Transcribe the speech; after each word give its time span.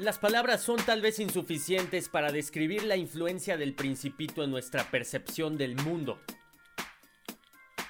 Las 0.00 0.18
palabras 0.18 0.62
son 0.62 0.78
tal 0.78 1.02
vez 1.02 1.18
insuficientes 1.18 2.08
para 2.08 2.32
describir 2.32 2.84
la 2.84 2.96
influencia 2.96 3.58
del 3.58 3.74
principito 3.74 4.42
en 4.42 4.50
nuestra 4.50 4.84
percepción 4.84 5.58
del 5.58 5.76
mundo. 5.76 6.22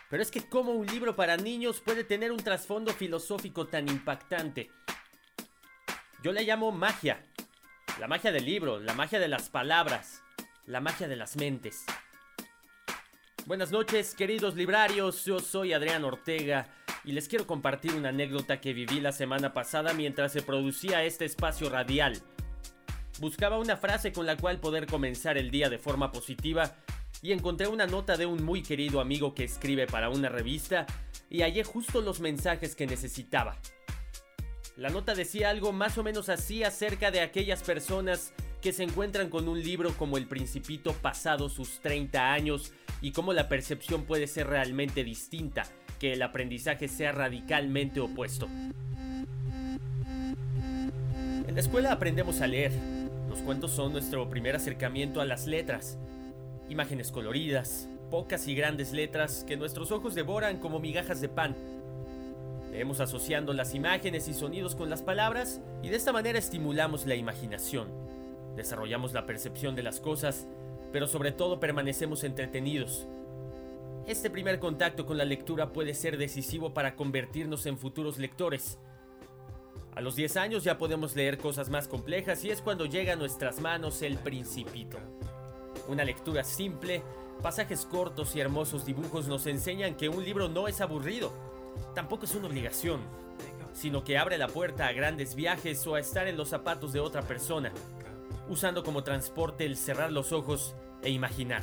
Pero 0.08 0.20
es 0.20 0.33
que 0.33 0.48
cómo 0.48 0.72
un 0.72 0.88
libro 0.88 1.14
para 1.14 1.36
niños 1.36 1.81
puede 1.81 2.03
tener 2.03 2.33
un 2.33 2.42
trasfondo 2.42 2.92
filosófico 2.92 3.69
tan 3.69 3.88
impactante. 3.88 4.72
Yo 6.20 6.33
le 6.33 6.42
llamo 6.42 6.72
magia. 6.72 7.25
La 8.00 8.08
magia 8.08 8.33
del 8.33 8.44
libro, 8.44 8.81
la 8.81 8.94
magia 8.94 9.20
de 9.20 9.28
las 9.28 9.48
palabras, 9.48 10.20
la 10.66 10.81
magia 10.81 11.06
de 11.06 11.14
las 11.14 11.36
mentes. 11.36 11.84
Buenas 13.47 13.70
noches, 13.70 14.16
queridos 14.16 14.56
librarios. 14.56 15.25
Yo 15.27 15.38
soy 15.38 15.72
Adrián 15.72 16.03
Ortega 16.03 16.80
y 17.05 17.12
les 17.12 17.29
quiero 17.29 17.47
compartir 17.47 17.95
una 17.95 18.11
anécdota 18.11 18.61
que 18.61 18.73
viví 18.73 19.01
la 19.01 19.12
semana 19.12 19.53
pasada 19.53 19.93
mientras 19.95 20.33
se 20.33 20.43
producía 20.43 21.05
este 21.05 21.25
espacio 21.25 21.70
radial. 21.70 22.20
Buscaba 23.20 23.59
una 23.59 23.77
frase 23.77 24.12
con 24.12 24.27
la 24.27 24.37
cual 24.37 24.61
poder 24.61 24.87
comenzar 24.87 25.39
el 25.39 25.51
día 25.51 25.69
de 25.69 25.78
forma 25.78 26.12
positiva 26.12 26.77
y 27.23 27.33
encontré 27.33 27.69
una 27.69 27.87
nota 27.87 28.17
de 28.17 28.27
un 28.27 28.43
muy 28.43 28.62
querido 28.62 29.01
amigo 29.01 29.34
que 29.34 29.44
escribe 29.44 29.87
para 29.87 30.10
una 30.10 30.28
revista 30.28 30.87
y 31.28 31.43
hallé 31.43 31.65
justo 31.65 32.00
los 32.00 32.21
mensajes 32.21 32.75
que 32.75 32.87
necesitaba. 32.87 33.56
La 34.77 34.89
nota 34.89 35.15
decía 35.15 35.50
algo 35.50 35.72
más 35.72 35.99
o 35.99 36.03
menos 36.03 36.28
así 36.28 36.65
acerca 36.65 37.10
de 37.10 37.21
aquellas 37.21 37.62
personas 37.62 38.33
que 38.62 38.72
se 38.72 38.83
encuentran 38.83 39.28
con 39.28 39.49
un 39.49 39.62
libro 39.62 39.93
como 39.97 40.16
El 40.16 40.27
Principito 40.27 40.93
pasado 40.93 41.49
sus 41.49 41.81
30 41.81 42.33
años 42.33 42.72
y 43.03 43.12
cómo 43.12 43.33
la 43.33 43.49
percepción 43.49 44.05
puede 44.05 44.27
ser 44.27 44.47
realmente 44.47 45.05
distinta 45.05 45.65
que 46.00 46.15
el 46.15 46.22
aprendizaje 46.22 46.88
sea 46.88 47.12
radicalmente 47.12 48.00
opuesto. 48.00 48.49
En 51.47 51.55
la 51.55 51.61
escuela 51.61 51.93
aprendemos 51.93 52.41
a 52.41 52.47
leer. 52.47 52.72
Los 53.28 53.41
cuentos 53.41 53.71
son 53.71 53.93
nuestro 53.93 54.28
primer 54.31 54.56
acercamiento 54.56 55.21
a 55.21 55.27
las 55.27 55.47
letras. 55.47 55.99
Imágenes 56.71 57.12
coloridas, 57.12 57.89
pocas 58.10 58.49
y 58.49 58.55
grandes 58.55 58.93
letras 58.93 59.44
que 59.47 59.59
nuestros 59.59 59.93
ojos 59.93 60.15
devoran 60.15 60.59
como 60.59 60.81
migajas 60.81 61.21
de 61.21 61.28
pan. 61.28 61.55
Leemos 62.72 63.00
asociando 63.00 63.53
las 63.53 63.75
imágenes 63.75 64.27
y 64.27 64.33
sonidos 64.33 64.75
con 64.75 64.89
las 64.89 65.03
palabras 65.03 65.60
y 65.83 65.91
de 65.91 65.97
esta 65.97 66.12
manera 66.12 66.39
estimulamos 66.39 67.05
la 67.05 67.15
imaginación. 67.15 67.89
Desarrollamos 68.56 69.12
la 69.12 69.27
percepción 69.27 69.75
de 69.75 69.83
las 69.83 70.00
cosas, 70.00 70.47
pero 70.93 71.06
sobre 71.06 71.33
todo 71.33 71.60
permanecemos 71.60 72.25
entretenidos, 72.25 73.06
este 74.10 74.28
primer 74.28 74.59
contacto 74.59 75.06
con 75.06 75.16
la 75.19 75.25
lectura 75.25 75.72
puede 75.72 75.94
ser 75.94 76.19
decisivo 76.19 76.75
para 76.75 76.97
convertirnos 76.97 77.66
en 77.66 77.78
futuros 77.78 78.19
lectores. 78.19 78.78
A 79.94 80.00
los 80.00 80.16
10 80.16 80.37
años 80.37 80.65
ya 80.65 80.78
podemos 80.78 81.15
leer 81.15 81.38
cosas 81.38 81.71
más 81.71 81.87
complejas 81.87 82.44
y 82.44 82.50
es 82.50 82.60
cuando 82.60 82.87
llega 82.87 83.12
a 83.12 83.16
nuestras 83.16 83.60
manos 83.60 84.03
el 84.03 84.19
principito. 84.19 84.98
Una 85.88 86.04
lectura 86.04 86.43
simple, 86.43 87.03
pasajes 87.41 87.87
cortos 87.87 88.34
y 88.34 88.41
hermosos 88.41 88.84
dibujos 88.84 89.28
nos 89.28 89.47
enseñan 89.47 89.97
que 89.97 90.09
un 90.09 90.25
libro 90.25 90.48
no 90.48 90.66
es 90.66 90.81
aburrido, 90.81 91.32
tampoco 91.94 92.25
es 92.25 92.34
una 92.34 92.48
obligación, 92.48 93.00
sino 93.72 94.03
que 94.03 94.19
abre 94.19 94.38
la 94.38 94.48
puerta 94.48 94.88
a 94.88 94.92
grandes 94.92 95.37
viajes 95.37 95.87
o 95.87 95.94
a 95.94 96.00
estar 96.00 96.27
en 96.27 96.37
los 96.37 96.48
zapatos 96.48 96.92
de 96.92 96.98
otra 96.98 97.22
persona, 97.22 97.72
usando 98.48 98.82
como 98.82 99.04
transporte 99.04 99.65
el 99.65 99.77
cerrar 99.77 100.10
los 100.10 100.32
ojos 100.32 100.75
e 101.03 101.10
imaginar. 101.10 101.62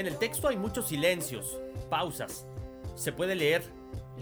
En 0.00 0.06
el 0.06 0.16
texto 0.16 0.48
hay 0.48 0.56
muchos 0.56 0.88
silencios, 0.88 1.60
pausas. 1.90 2.46
Se 2.94 3.12
puede 3.12 3.34
leer, 3.34 3.62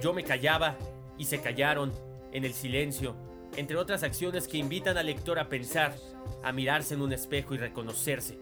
yo 0.03 0.13
me 0.13 0.25
callaba 0.25 0.77
y 1.17 1.27
se 1.27 1.41
callaron 1.41 1.93
en 2.33 2.45
el 2.45 2.53
silencio, 2.53 3.15
entre 3.55 3.77
otras 3.77 4.03
acciones 4.03 4.49
que 4.49 4.59
invitan 4.59 4.99
al 4.99 5.07
lector 5.07 5.39
a 5.39 5.49
pensar, 5.49 5.95
a 6.43 6.51
mirarse 6.51 6.95
en 6.95 7.03
un 7.03 7.13
espejo 7.13 7.55
y 7.55 7.59
reconocerse. 7.59 8.41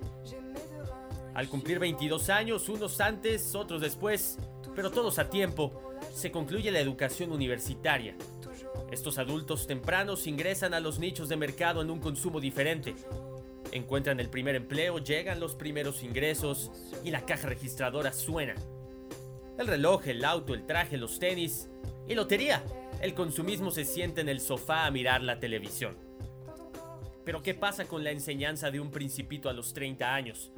Al 1.35 1.51
cumplir 1.51 1.79
22 1.79 2.31
años, 2.31 2.71
unos 2.71 3.03
antes, 3.03 3.55
otros 3.55 3.83
después, 3.83 4.39
pero 4.75 4.91
todos 4.91 5.19
a 5.19 5.29
tiempo, 5.29 5.93
se 6.15 6.31
concluye 6.31 6.71
la 6.71 6.81
educación 6.81 7.33
universitaria. 7.33 8.17
Estos 8.91 9.19
adultos 9.19 9.67
tempranos 9.67 10.27
ingresan 10.27 10.73
a 10.73 10.81
los 10.81 10.99
nichos 10.99 11.29
de 11.29 11.37
mercado 11.37 11.83
en 11.83 11.91
un 11.91 12.01
consumo 12.01 12.41
diferente, 12.41 12.95
Encuentran 13.77 14.21
el 14.21 14.31
primer 14.31 14.55
empleo, 14.55 14.99
llegan 14.99 15.39
los 15.39 15.55
primeros 15.55 16.03
ingresos 16.03 16.73
y 17.05 17.11
la 17.11 17.27
caja 17.27 17.47
registradora 17.47 18.11
suena. 18.11 18.55
El 19.59 19.67
reloj, 19.67 20.09
el 20.09 20.25
auto, 20.25 20.55
el 20.55 20.65
traje, 20.65 20.97
los 20.97 21.19
tenis 21.19 21.69
y 22.09 22.15
lotería. 22.15 22.65
El 23.03 23.13
consumismo 23.13 23.71
se 23.71 23.85
siente 23.85 24.23
en 24.23 24.31
el 24.31 24.41
sofá 24.41 24.87
a 24.87 24.91
mirar 24.91 25.21
la 25.21 25.39
televisión. 25.41 25.99
Pero 27.23 27.43
¿qué 27.43 27.53
pasa 27.53 27.85
con 27.85 28.03
la 28.03 28.13
enseñanza 28.13 28.71
de 28.71 28.81
un 28.81 28.91
principito 28.91 29.51
a 29.51 29.53
los 29.53 29.75
30 29.75 30.15
años? 30.15 30.53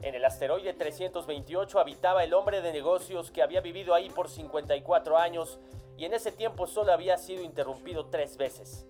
En 0.00 0.14
el 0.14 0.24
asteroide 0.24 0.74
328 0.74 1.80
habitaba 1.80 2.22
el 2.22 2.34
hombre 2.34 2.60
de 2.60 2.72
negocios 2.72 3.32
que 3.32 3.42
había 3.42 3.62
vivido 3.62 3.94
ahí 3.94 4.10
por 4.10 4.28
54 4.28 5.18
años 5.18 5.58
y 5.96 6.04
en 6.04 6.14
ese 6.14 6.30
tiempo 6.30 6.68
solo 6.68 6.92
había 6.92 7.18
sido 7.18 7.42
interrumpido 7.42 8.06
tres 8.06 8.36
veces. 8.36 8.86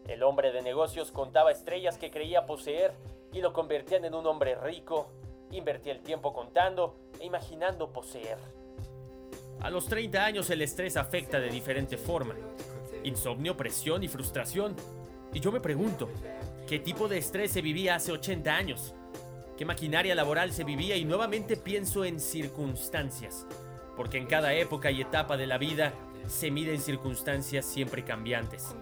El 0.07 0.23
hombre 0.23 0.53
de 0.53 0.63
negocios 0.63 1.13
contaba 1.13 1.51
estrellas 1.51 1.99
que 1.99 2.11
creía 2.11 2.47
poseer 2.47 2.95
y 3.33 3.41
lo 3.41 3.53
convertían 3.53 4.05
en 4.05 4.15
un 4.15 4.27
hombre 4.27 4.55
rico. 4.55 5.09
Invertía 5.53 5.93
el 5.93 6.01
tiempo 6.01 6.33
contando 6.33 6.97
imaginando 7.21 7.93
poseer. 7.93 8.39
A 9.61 9.71
los 9.71 9.87
30 9.87 10.25
años 10.25 10.51
el 10.51 10.63
estrés 10.63 10.97
afecta 10.97 11.39
de 11.39 11.49
diferente 11.49 11.97
forma. 11.97 12.35
Insomnio, 13.05 13.57
presión 13.57 14.03
y 14.03 14.09
frustración. 14.09 14.75
Y 15.33 15.39
yo 15.39 15.53
me 15.53 15.61
pregunto, 15.61 16.09
¿qué 16.67 16.81
tipo 16.81 17.07
de 17.07 17.19
estrés 17.19 17.53
se 17.53 17.63
vivía 17.63 17.95
hace 17.95 18.11
80 18.11 18.55
años? 18.55 18.95
qué 19.63 19.67
maquinaria 19.67 20.17
laboral 20.17 20.53
se 20.53 20.65
vivía 20.65 20.97
y 20.97 21.05
nuevamente 21.05 21.57
pienso 21.57 22.05
en 22.05 22.19
circunstancias, 22.19 23.47
porque 23.97 24.19
en 24.19 24.27
cada 24.27 24.55
época 24.55 24.91
y 24.91 25.01
etapa 25.01 25.37
de 25.37 25.47
la 25.47 25.57
vida 25.57 25.93
se 26.27 26.51
miden 26.51 26.81
circunstancias 26.81 27.65
siempre 27.65 28.05
cambiantes. 28.05 28.75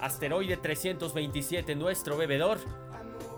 Asteroide 0.00 0.56
327, 0.56 1.74
nuestro 1.74 2.16
bebedor. 2.16 2.58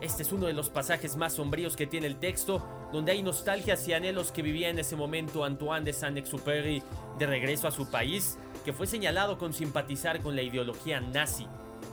Este 0.03 0.25
es 0.25 0.33
uno 0.33 0.49
de 0.49 0.53
los 0.53 0.69
pasajes 0.69 1.15
más 1.15 1.35
sombríos 1.35 1.77
que 1.77 1.87
tiene 1.87 2.09
el 2.09 2.17
texto, 2.17 2.61
donde 2.93 3.13
hay 3.13 3.23
nostalgias 3.23 3.87
y 3.87 3.93
anhelos 3.93 4.33
que 4.33 4.43
vivía 4.43 4.69
en 4.69 4.81
ese 4.81 4.97
momento 4.97 5.45
Antoine 5.45 5.85
de 5.85 5.93
Saint-Exupéry 5.93 6.83
de 7.21 7.27
regreso 7.27 7.69
a 7.69 7.71
su 7.71 7.89
país, 7.89 8.37
que 8.65 8.73
fue 8.73 8.89
señalado 8.89 9.39
con 9.39 9.53
simpatizar 9.53 10.21
con 10.21 10.35
la 10.35 10.43
ideología 10.43 11.01
nazi. 11.01 11.47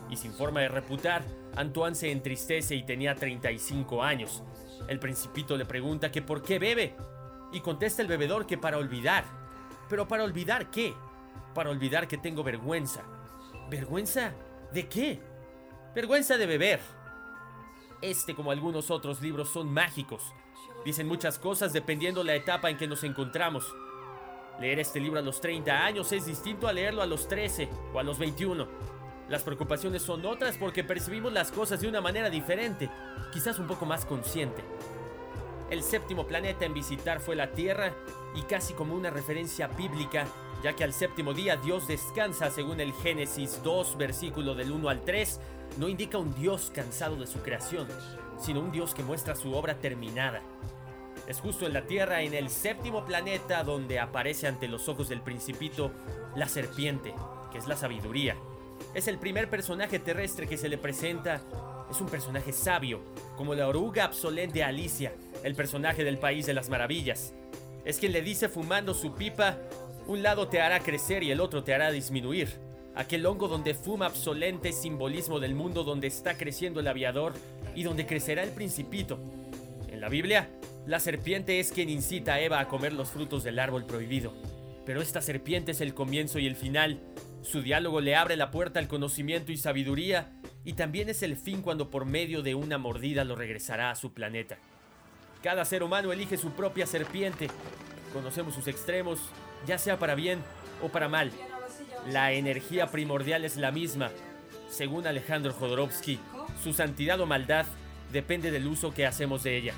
Y 0.10 0.18
sin 0.18 0.34
forma 0.34 0.62
de 0.62 0.70
reputar, 0.70 1.22
Antoine 1.56 1.96
se 1.96 2.12
entristece 2.12 2.74
y 2.74 2.82
tenía 2.82 3.14
35 3.14 4.02
años. 4.02 4.42
El 4.88 4.98
principito 4.98 5.56
le 5.56 5.66
pregunta 5.66 6.12
que 6.12 6.24
por 6.24 6.42
qué 6.42 6.58
bebe, 6.58 6.96
y 7.52 7.60
contesta 7.60 8.02
el 8.02 8.08
bebedor 8.08 8.48
que 8.48 8.58
para 8.58 8.80
olvidar. 8.80 9.24
¿Pero 9.88 10.08
para 10.08 10.24
olvidar 10.24 10.72
qué? 10.72 10.96
Para 11.54 11.70
olvidar 11.70 12.08
que 12.08 12.18
tengo 12.18 12.44
vergüenza. 12.44 13.04
¿Vergüenza? 13.70 14.34
¿De 14.74 14.90
qué? 14.90 15.20
Vergüenza 15.94 16.38
de 16.38 16.48
beber. 16.48 16.99
Este, 18.02 18.34
como 18.34 18.52
algunos 18.52 18.92
otros 18.92 19.22
libros, 19.22 19.50
son 19.50 19.72
mágicos. 19.74 20.34
Dicen 20.86 21.08
muchas 21.08 21.38
cosas 21.38 21.74
dependiendo 21.74 22.24
la 22.24 22.36
etapa 22.36 22.70
en 22.70 22.78
que 22.78 22.88
nos 22.88 23.04
encontramos. 23.04 23.76
Leer 24.60 24.80
este 24.80 25.00
libro 25.00 25.20
a 25.20 25.24
los 25.24 25.42
30 25.42 25.86
años 25.86 26.12
es 26.12 26.26
distinto 26.26 26.68
a 26.68 26.74
leerlo 26.74 27.02
a 27.02 27.06
los 27.06 27.28
13 27.28 27.70
o 27.94 28.00
a 28.00 28.04
los 28.04 28.18
21. 28.20 28.68
Las 29.30 29.44
preocupaciones 29.44 30.02
son 30.02 30.26
otras 30.26 30.58
porque 30.58 30.84
percibimos 30.84 31.32
las 31.32 31.52
cosas 31.52 31.82
de 31.82 31.88
una 31.88 32.02
manera 32.02 32.30
diferente, 32.30 32.90
quizás 33.32 33.60
un 33.60 33.68
poco 33.68 33.86
más 33.86 34.06
consciente. 34.06 34.64
El 35.70 35.84
séptimo 35.84 36.26
planeta 36.26 36.66
en 36.66 36.74
visitar 36.74 37.20
fue 37.20 37.36
la 37.36 37.52
Tierra 37.52 37.94
y 38.36 38.42
casi 38.44 38.74
como 38.74 38.96
una 38.96 39.12
referencia 39.12 39.68
bíblica, 39.68 40.26
ya 40.64 40.76
que 40.76 40.84
al 40.84 40.94
séptimo 40.94 41.34
día 41.34 41.58
Dios 41.58 41.88
descansa 41.88 42.50
según 42.50 42.80
el 42.80 42.92
Génesis 42.94 43.62
2, 43.64 43.98
versículo 43.98 44.56
del 44.56 44.72
1 44.72 44.90
al 44.90 45.06
3, 45.06 45.40
no 45.78 45.88
indica 45.88 46.18
un 46.18 46.34
Dios 46.36 46.72
cansado 46.74 47.16
de 47.16 47.28
su 47.28 47.40
creación, 47.40 47.88
sino 48.40 48.60
un 48.60 48.72
Dios 48.72 48.94
que 48.94 49.04
muestra 49.04 49.36
su 49.36 49.54
obra 49.54 49.80
terminada. 49.80 50.42
Es 51.28 51.40
justo 51.40 51.68
en 51.68 51.74
la 51.74 51.86
Tierra, 51.86 52.22
en 52.22 52.34
el 52.34 52.50
séptimo 52.50 53.06
planeta, 53.06 53.64
donde 53.64 54.00
aparece 54.00 54.48
ante 54.48 54.68
los 54.68 54.90
ojos 54.90 55.10
del 55.10 55.22
principito 55.22 55.92
la 56.36 56.48
serpiente, 56.48 57.14
que 57.52 57.58
es 57.58 57.68
la 57.68 57.76
sabiduría. 57.76 58.36
Es 58.94 59.08
el 59.08 59.20
primer 59.20 59.50
personaje 59.50 60.00
terrestre 60.00 60.48
que 60.48 60.58
se 60.58 60.70
le 60.70 60.78
presenta. 60.78 61.42
Es 61.92 62.02
un 62.02 62.08
personaje 62.08 62.52
sabio, 62.52 63.02
como 63.38 63.54
la 63.54 63.68
oruga 63.68 64.06
absolente 64.06 64.64
Alicia, 64.64 65.14
el 65.44 65.56
personaje 65.56 66.04
del 66.04 66.18
País 66.18 66.46
de 66.46 66.54
las 66.54 66.70
Maravillas. 66.70 67.34
Es 67.86 68.00
quien 68.00 68.12
le 68.12 68.22
dice 68.22 68.50
fumando 68.50 68.94
su 68.94 69.14
pipa, 69.14 69.58
un 70.08 70.24
lado 70.24 70.48
te 70.48 70.62
hará 70.62 70.80
crecer 70.80 71.24
y 71.24 71.32
el 71.32 71.40
otro 71.40 71.64
te 71.64 71.74
hará 71.74 71.92
disminuir. 71.92 72.60
Aquel 73.00 73.26
hongo 73.26 73.48
donde 73.48 73.76
fuma 73.76 74.08
absolente 74.08 74.74
simbolismo 74.74 75.40
del 75.40 75.56
mundo 75.56 75.86
donde 75.86 76.08
está 76.08 76.36
creciendo 76.36 76.82
el 76.82 76.88
aviador 76.90 77.32
y 77.74 77.84
donde 77.84 78.06
crecerá 78.06 78.44
el 78.44 78.50
principito. 78.50 79.18
En 79.88 80.02
la 80.02 80.10
Biblia, 80.10 80.50
la 80.86 81.00
serpiente 81.00 81.62
es 81.62 81.72
quien 81.72 81.90
incita 81.90 82.34
a 82.34 82.42
Eva 82.42 82.60
a 82.60 82.68
comer 82.68 82.92
los 82.92 83.08
frutos 83.08 83.46
del 83.46 83.58
árbol 83.58 83.86
prohibido. 83.86 84.34
Pero 84.86 85.02
esta 85.02 85.22
serpiente 85.22 85.72
es 85.72 85.80
el 85.80 85.94
comienzo 85.94 86.40
y 86.40 86.48
el 86.48 86.58
final. 86.58 87.00
Su 87.42 87.62
diálogo 87.62 88.02
le 88.02 88.18
abre 88.18 88.36
la 88.36 88.52
puerta 88.52 88.80
al 88.80 88.90
conocimiento 88.90 89.54
y 89.54 89.58
sabiduría, 89.58 90.34
y 90.66 90.74
también 90.74 91.08
es 91.08 91.24
el 91.24 91.38
fin 91.38 91.62
cuando 91.62 91.90
por 91.90 92.04
medio 92.04 92.42
de 92.42 92.54
una 92.54 92.78
mordida 92.78 93.24
lo 93.24 93.38
regresará 93.38 93.92
a 93.92 93.96
su 93.96 94.12
planeta. 94.12 94.58
Cada 95.42 95.64
ser 95.64 95.84
humano 95.84 96.12
elige 96.12 96.36
su 96.36 96.52
propia 96.52 96.86
serpiente. 96.86 97.48
Conocemos 98.12 98.56
sus 98.56 98.68
extremos, 98.68 99.22
ya 99.66 99.78
sea 99.78 99.98
para 99.98 100.16
bien 100.16 100.40
o 100.84 100.90
para 100.90 101.08
mal. 101.08 101.32
La 102.08 102.32
energía 102.32 102.88
primordial 102.88 103.46
es 103.46 103.58
la 103.58 103.72
misma. 103.72 104.12
Según 104.70 105.08
Alejandro 105.08 105.54
Jodorowsky, 105.54 106.20
su 106.64 106.74
santidad 106.74 107.20
o 107.20 107.26
maldad 107.26 107.66
depende 108.12 108.52
del 108.52 108.68
uso 108.68 108.94
que 108.94 109.06
hacemos 109.06 109.44
de 109.44 109.58
ella. 109.58 109.74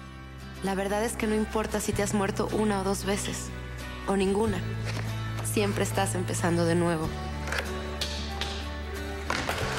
La 0.64 0.76
verdad 0.76 1.04
es 1.04 1.14
que 1.14 1.28
no 1.28 1.36
importa 1.36 1.80
si 1.80 1.92
te 1.92 2.04
has 2.04 2.14
muerto 2.14 2.48
una 2.54 2.82
o 2.82 2.84
dos 2.84 3.06
veces, 3.06 3.50
o 4.08 4.16
ninguna. 4.16 4.60
Siempre 5.44 5.84
estás 5.84 6.16
empezando 6.16 6.66
de 6.66 6.76
nuevo. 6.76 7.10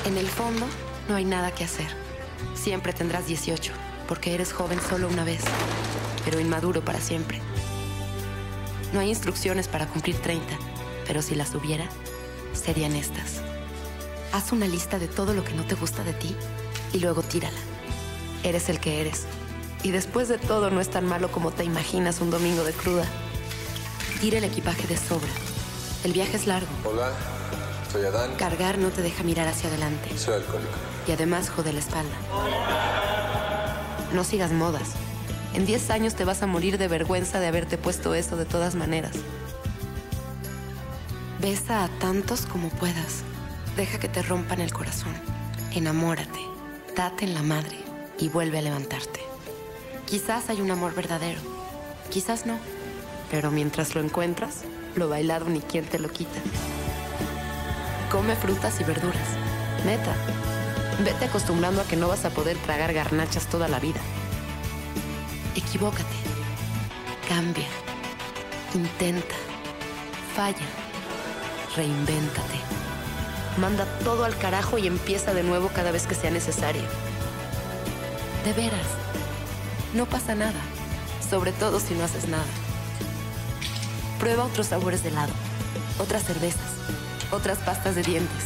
En 0.04 0.18
el 0.18 0.26
fondo, 0.26 0.66
no 1.08 1.14
hay 1.14 1.24
nada 1.24 1.52
que 1.52 1.64
hacer. 1.64 1.86
Siempre 2.54 2.92
tendrás 2.92 3.26
18 3.26 3.72
porque 4.08 4.34
eres 4.34 4.52
joven 4.52 4.78
solo 4.80 5.08
una 5.08 5.24
vez, 5.24 5.42
pero 6.24 6.40
inmaduro 6.40 6.84
para 6.84 7.00
siempre. 7.00 7.40
No 8.92 9.00
hay 9.00 9.08
instrucciones 9.08 9.68
para 9.68 9.86
cumplir 9.86 10.16
30, 10.16 10.44
pero 11.06 11.22
si 11.22 11.34
las 11.34 11.54
hubiera, 11.54 11.86
serían 12.52 12.94
estas. 12.96 13.40
Haz 14.32 14.52
una 14.52 14.66
lista 14.66 14.98
de 14.98 15.08
todo 15.08 15.34
lo 15.34 15.44
que 15.44 15.54
no 15.54 15.64
te 15.64 15.74
gusta 15.74 16.04
de 16.04 16.12
ti 16.14 16.34
y 16.92 17.00
luego 17.00 17.22
tírala. 17.22 17.58
Eres 18.42 18.68
el 18.68 18.80
que 18.80 19.00
eres. 19.00 19.24
Y 19.82 19.90
después 19.90 20.28
de 20.28 20.38
todo 20.38 20.70
no 20.70 20.80
es 20.80 20.90
tan 20.90 21.06
malo 21.06 21.30
como 21.30 21.50
te 21.50 21.64
imaginas 21.64 22.20
un 22.20 22.30
domingo 22.30 22.64
de 22.64 22.72
cruda. 22.72 23.04
Tira 24.20 24.38
el 24.38 24.44
equipaje 24.44 24.86
de 24.86 24.96
sobra. 24.96 25.28
El 26.04 26.12
viaje 26.12 26.36
es 26.36 26.46
largo. 26.46 26.68
Hola, 26.84 27.12
soy 27.90 28.04
Adán. 28.04 28.34
Cargar 28.36 28.78
no 28.78 28.90
te 28.90 29.02
deja 29.02 29.22
mirar 29.22 29.48
hacia 29.48 29.68
adelante. 29.68 30.16
Soy 30.16 30.34
alcohólico. 30.34 30.72
Y 31.06 31.12
además 31.12 31.50
jode 31.50 31.72
la 31.72 31.80
espalda. 31.80 32.14
No 34.12 34.24
sigas 34.24 34.52
modas. 34.52 34.90
En 35.54 35.66
10 35.66 35.90
años 35.90 36.14
te 36.14 36.24
vas 36.24 36.42
a 36.42 36.46
morir 36.46 36.78
de 36.78 36.88
vergüenza 36.88 37.40
de 37.40 37.46
haberte 37.46 37.76
puesto 37.76 38.14
eso 38.14 38.36
de 38.36 38.44
todas 38.44 38.74
maneras. 38.74 39.12
Besa 41.42 41.82
a 41.82 41.88
tantos 41.98 42.46
como 42.46 42.68
puedas. 42.68 43.24
Deja 43.76 43.98
que 43.98 44.08
te 44.08 44.22
rompan 44.22 44.60
el 44.60 44.72
corazón. 44.72 45.12
Enamórate. 45.72 46.38
Date 46.94 47.24
en 47.24 47.34
la 47.34 47.42
madre 47.42 47.78
y 48.16 48.28
vuelve 48.28 48.58
a 48.58 48.62
levantarte. 48.62 49.18
Quizás 50.06 50.50
hay 50.50 50.60
un 50.60 50.70
amor 50.70 50.94
verdadero. 50.94 51.40
Quizás 52.10 52.46
no. 52.46 52.58
Pero 53.28 53.50
mientras 53.50 53.96
lo 53.96 54.00
encuentras, 54.00 54.60
lo 54.94 55.08
bailado 55.08 55.46
ni 55.46 55.58
quien 55.58 55.84
te 55.84 55.98
lo 55.98 56.10
quita. 56.10 56.38
Come 58.12 58.36
frutas 58.36 58.80
y 58.80 58.84
verduras. 58.84 59.28
Neta. 59.84 60.14
Vete 61.04 61.24
acostumbrando 61.24 61.80
a 61.80 61.88
que 61.88 61.96
no 61.96 62.06
vas 62.06 62.24
a 62.24 62.30
poder 62.30 62.56
tragar 62.58 62.92
garnachas 62.92 63.48
toda 63.48 63.66
la 63.66 63.80
vida. 63.80 64.00
Equivócate. 65.56 66.16
Cambia. 67.28 67.66
Intenta. 68.74 69.34
Falla. 70.36 70.81
Reinvéntate. 71.76 72.60
Manda 73.58 73.86
todo 74.04 74.24
al 74.24 74.36
carajo 74.36 74.78
y 74.78 74.86
empieza 74.86 75.32
de 75.32 75.42
nuevo 75.42 75.68
cada 75.68 75.90
vez 75.90 76.06
que 76.06 76.14
sea 76.14 76.30
necesario. 76.30 76.82
De 78.44 78.52
veras. 78.52 78.86
No 79.94 80.06
pasa 80.06 80.34
nada. 80.34 80.60
Sobre 81.28 81.52
todo 81.52 81.80
si 81.80 81.94
no 81.94 82.04
haces 82.04 82.28
nada. 82.28 82.44
Prueba 84.18 84.44
otros 84.44 84.66
sabores 84.66 85.02
de 85.02 85.08
helado. 85.08 85.32
Otras 85.98 86.24
cervezas. 86.24 86.60
Otras 87.30 87.58
pastas 87.58 87.94
de 87.94 88.02
dientes. 88.02 88.44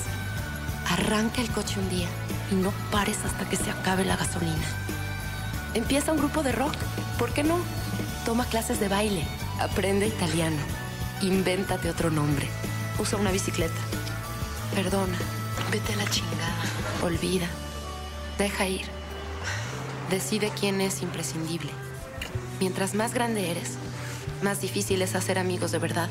Arranca 0.89 1.41
el 1.41 1.51
coche 1.51 1.81
un 1.81 1.89
día 1.89 2.09
y 2.53 2.55
no 2.55 2.73
pares 2.93 3.19
hasta 3.25 3.49
que 3.49 3.57
se 3.57 3.71
acabe 3.71 4.05
la 4.05 4.17
gasolina. 4.17 4.67
Empieza 5.75 6.13
un 6.13 6.19
grupo 6.19 6.43
de 6.43 6.53
rock, 6.53 6.75
¿por 7.19 7.33
qué 7.33 7.43
no? 7.43 7.59
Toma 8.25 8.45
clases 8.47 8.81
de 8.81 8.89
baile, 8.89 9.25
aprende 9.61 10.07
italiano, 10.07 10.57
invéntate 11.23 11.91
otro 11.91 12.11
nombre, 12.11 12.49
usa 12.99 13.19
una 13.19 13.31
bicicleta. 13.31 13.75
Perdona, 14.75 15.19
vete 15.71 15.93
a 15.93 15.97
la 15.97 16.11
chingada, 16.11 16.55
olvida, 17.03 17.49
deja 18.39 18.67
ir. 18.67 18.87
Decide 20.11 20.53
quién 20.59 20.81
es 20.81 21.03
imprescindible. 21.03 21.71
Mientras 22.61 22.95
más 22.95 23.13
grande 23.13 23.51
eres, 23.51 23.73
más 24.43 24.61
difícil 24.61 25.03
es 25.03 25.15
hacer 25.15 25.39
amigos 25.39 25.73
de 25.73 25.79
verdad 25.79 26.09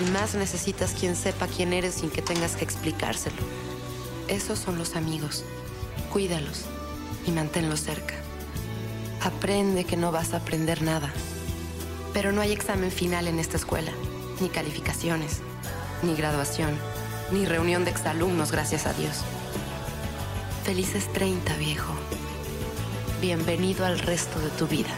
y 0.00 0.10
más 0.10 0.34
necesitas 0.34 0.92
quien 0.92 1.16
sepa 1.16 1.46
quién 1.46 1.72
eres 1.72 1.94
sin 1.94 2.10
que 2.10 2.22
tengas 2.22 2.56
que 2.56 2.64
explicárselo. 2.64 3.42
Esos 4.28 4.58
son 4.58 4.78
los 4.78 4.96
amigos. 4.96 5.44
Cuídalos 6.12 6.62
y 7.26 7.30
manténlos 7.30 7.80
cerca. 7.80 8.14
Aprende 9.22 9.84
que 9.84 9.96
no 9.96 10.12
vas 10.12 10.34
a 10.34 10.38
aprender 10.38 10.82
nada. 10.82 11.12
Pero 12.12 12.32
no 12.32 12.40
hay 12.40 12.52
examen 12.52 12.90
final 12.90 13.28
en 13.28 13.38
esta 13.38 13.56
escuela, 13.56 13.92
ni 14.40 14.48
calificaciones, 14.48 15.40
ni 16.02 16.14
graduación, 16.14 16.76
ni 17.30 17.46
reunión 17.46 17.84
de 17.84 17.90
exalumnos, 17.90 18.50
gracias 18.50 18.86
a 18.86 18.92
Dios. 18.92 19.22
Felices 20.64 21.12
30, 21.12 21.56
viejo. 21.56 21.92
Bienvenido 23.20 23.86
al 23.86 23.98
resto 23.98 24.38
de 24.40 24.50
tu 24.50 24.66
vida. 24.66 24.90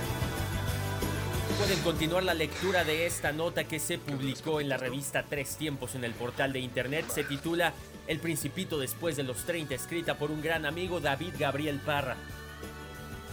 Pueden 1.58 1.78
continuar 1.80 2.24
la 2.24 2.34
lectura 2.34 2.84
de 2.84 3.06
esta 3.06 3.32
nota 3.32 3.64
que 3.64 3.78
se 3.78 3.98
publicó 3.98 4.60
en 4.60 4.68
la 4.68 4.76
revista 4.76 5.24
Tres 5.28 5.56
Tiempos 5.56 5.94
en 5.94 6.04
el 6.04 6.12
portal 6.12 6.52
de 6.52 6.60
internet. 6.60 7.06
Se 7.08 7.24
titula 7.24 7.72
El 8.06 8.18
Principito 8.18 8.78
después 8.78 9.16
de 9.16 9.22
los 9.22 9.44
30, 9.44 9.74
escrita 9.74 10.18
por 10.18 10.30
un 10.30 10.42
gran 10.42 10.66
amigo 10.66 11.00
David 11.00 11.34
Gabriel 11.38 11.80
Parra. 11.84 12.16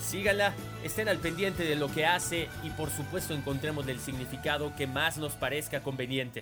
Sígala 0.01 0.54
Estén 0.84 1.10
al 1.10 1.20
pendiente 1.20 1.63
de 1.63 1.75
lo 1.75 1.92
que 1.92 2.08
hace 2.08 2.50
y 2.63 2.72
por 2.72 2.90
supuesto 2.90 3.36
encontremos 3.36 3.88
el 3.88 4.00
significado 4.00 4.75
que 4.75 4.88
más 4.88 5.18
nos 5.18 5.34
parezca 5.34 5.82
conveniente. 5.82 6.42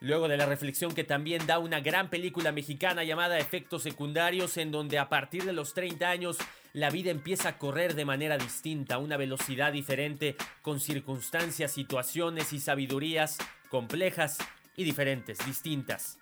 Luego 0.00 0.28
de 0.28 0.36
la 0.36 0.46
reflexión 0.46 0.94
que 0.94 1.02
también 1.02 1.46
da 1.46 1.58
una 1.58 1.80
gran 1.80 2.08
película 2.08 2.52
mexicana 2.52 3.02
llamada 3.02 3.38
Efectos 3.38 3.82
Secundarios, 3.82 4.56
en 4.56 4.70
donde 4.70 4.98
a 4.98 5.08
partir 5.08 5.44
de 5.44 5.52
los 5.52 5.74
30 5.74 6.08
años 6.08 6.38
la 6.72 6.90
vida 6.90 7.10
empieza 7.10 7.48
a 7.48 7.58
correr 7.58 7.94
de 7.94 8.04
manera 8.04 8.38
distinta, 8.38 8.94
a 8.94 8.98
una 8.98 9.16
velocidad 9.16 9.72
diferente, 9.72 10.36
con 10.62 10.78
circunstancias, 10.78 11.72
situaciones 11.72 12.52
y 12.52 12.60
sabidurías 12.60 13.38
complejas 13.70 14.38
y 14.76 14.84
diferentes, 14.84 15.44
distintas. 15.44 16.18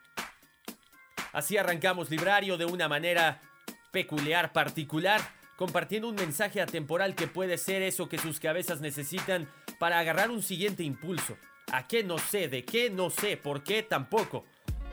Así 1.35 1.59
arrancamos 1.59 2.09
Librario 2.09 2.57
de 2.57 2.65
una 2.65 2.89
manera 2.89 3.43
peculiar, 3.91 4.55
particular, 4.55 5.21
compartiendo 5.57 6.09
un 6.09 6.15
mensaje 6.15 6.63
atemporal 6.63 7.15
que 7.15 7.27
puede 7.27 7.59
ser 7.59 7.83
eso 7.83 8.09
que 8.09 8.17
sus 8.17 8.41
cabezas 8.41 8.81
necesitan 8.81 9.47
para 9.79 9.99
agarrar 9.99 10.31
un 10.31 10.43
siguiente 10.43 10.83
impulso. 10.83 11.37
¿A 11.73 11.89
qué 11.89 12.05
no 12.05 12.17
sé? 12.19 12.49
¿De 12.49 12.65
qué 12.65 12.91
no 12.91 13.11
sé? 13.11 13.37
¿Por 13.37 13.65
qué 13.65 13.83
tampoco? 13.83 14.45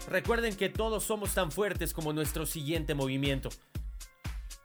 Recuerden 0.09 0.55
que 0.55 0.69
todos 0.69 1.03
somos 1.03 1.33
tan 1.35 1.51
fuertes 1.51 1.93
como 1.93 2.13
nuestro 2.13 2.47
siguiente 2.47 2.95
movimiento. 2.95 3.49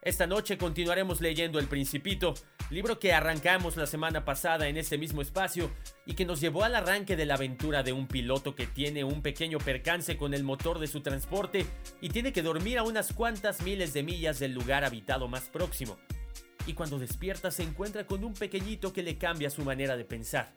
Esta 0.00 0.26
noche 0.26 0.56
continuaremos 0.56 1.20
leyendo 1.20 1.58
El 1.58 1.66
Principito, 1.66 2.32
libro 2.70 2.98
que 2.98 3.12
arrancamos 3.12 3.76
la 3.76 3.86
semana 3.86 4.24
pasada 4.24 4.68
en 4.68 4.78
este 4.78 4.96
mismo 4.96 5.20
espacio 5.20 5.70
y 6.06 6.14
que 6.14 6.24
nos 6.24 6.40
llevó 6.40 6.64
al 6.64 6.76
arranque 6.76 7.14
de 7.14 7.26
la 7.26 7.34
aventura 7.34 7.82
de 7.82 7.92
un 7.92 8.08
piloto 8.08 8.54
que 8.54 8.66
tiene 8.66 9.04
un 9.04 9.20
pequeño 9.20 9.58
percance 9.58 10.16
con 10.16 10.32
el 10.32 10.44
motor 10.44 10.78
de 10.78 10.86
su 10.86 11.02
transporte 11.02 11.66
y 12.00 12.08
tiene 12.08 12.32
que 12.32 12.42
dormir 12.42 12.78
a 12.78 12.84
unas 12.84 13.12
cuantas 13.12 13.60
miles 13.60 13.92
de 13.92 14.02
millas 14.02 14.38
del 14.38 14.54
lugar 14.54 14.82
habitado 14.82 15.28
más 15.28 15.50
próximo. 15.50 15.98
Y 16.66 16.72
cuando 16.72 16.98
despierta 16.98 17.50
se 17.50 17.64
encuentra 17.64 18.06
con 18.06 18.24
un 18.24 18.32
pequeñito 18.32 18.94
que 18.94 19.02
le 19.02 19.18
cambia 19.18 19.50
su 19.50 19.62
manera 19.62 19.94
de 19.96 20.06
pensar. 20.06 20.54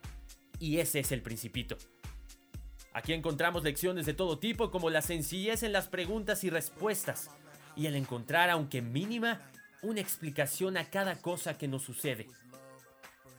Y 0.62 0.78
ese 0.78 1.00
es 1.00 1.10
el 1.10 1.22
Principito. 1.22 1.76
Aquí 2.92 3.12
encontramos 3.14 3.64
lecciones 3.64 4.06
de 4.06 4.14
todo 4.14 4.38
tipo 4.38 4.70
como 4.70 4.90
la 4.90 5.02
sencillez 5.02 5.64
en 5.64 5.72
las 5.72 5.88
preguntas 5.88 6.44
y 6.44 6.50
respuestas 6.50 7.30
y 7.74 7.86
el 7.86 7.96
encontrar, 7.96 8.48
aunque 8.48 8.80
mínima, 8.80 9.40
una 9.82 10.00
explicación 10.00 10.76
a 10.76 10.88
cada 10.88 11.16
cosa 11.16 11.58
que 11.58 11.66
nos 11.66 11.82
sucede. 11.82 12.28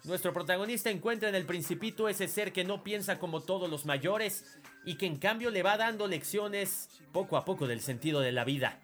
Nuestro 0.03 0.33
protagonista 0.33 0.89
encuentra 0.89 1.29
en 1.29 1.35
el 1.35 1.45
principito 1.45 2.09
ese 2.09 2.27
ser 2.27 2.51
que 2.51 2.65
no 2.65 2.83
piensa 2.83 3.19
como 3.19 3.39
todos 3.39 3.69
los 3.69 3.85
mayores 3.85 4.59
y 4.83 4.95
que 4.95 5.05
en 5.05 5.15
cambio 5.15 5.49
le 5.49 5.63
va 5.63 5.77
dando 5.77 6.07
lecciones 6.07 6.89
poco 7.13 7.37
a 7.37 7.45
poco 7.45 7.67
del 7.67 7.79
sentido 7.79 8.19
de 8.19 8.33
la 8.33 8.43
vida. 8.43 8.81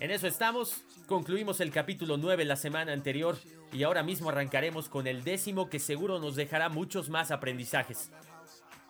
En 0.00 0.10
eso 0.10 0.26
estamos, 0.26 0.82
concluimos 1.06 1.60
el 1.60 1.70
capítulo 1.70 2.16
9 2.16 2.44
la 2.44 2.56
semana 2.56 2.92
anterior 2.92 3.38
y 3.72 3.82
ahora 3.82 4.02
mismo 4.02 4.30
arrancaremos 4.30 4.88
con 4.88 5.06
el 5.06 5.24
décimo 5.24 5.68
que 5.68 5.78
seguro 5.78 6.18
nos 6.18 6.36
dejará 6.36 6.68
muchos 6.68 7.08
más 7.08 7.30
aprendizajes. 7.30 8.10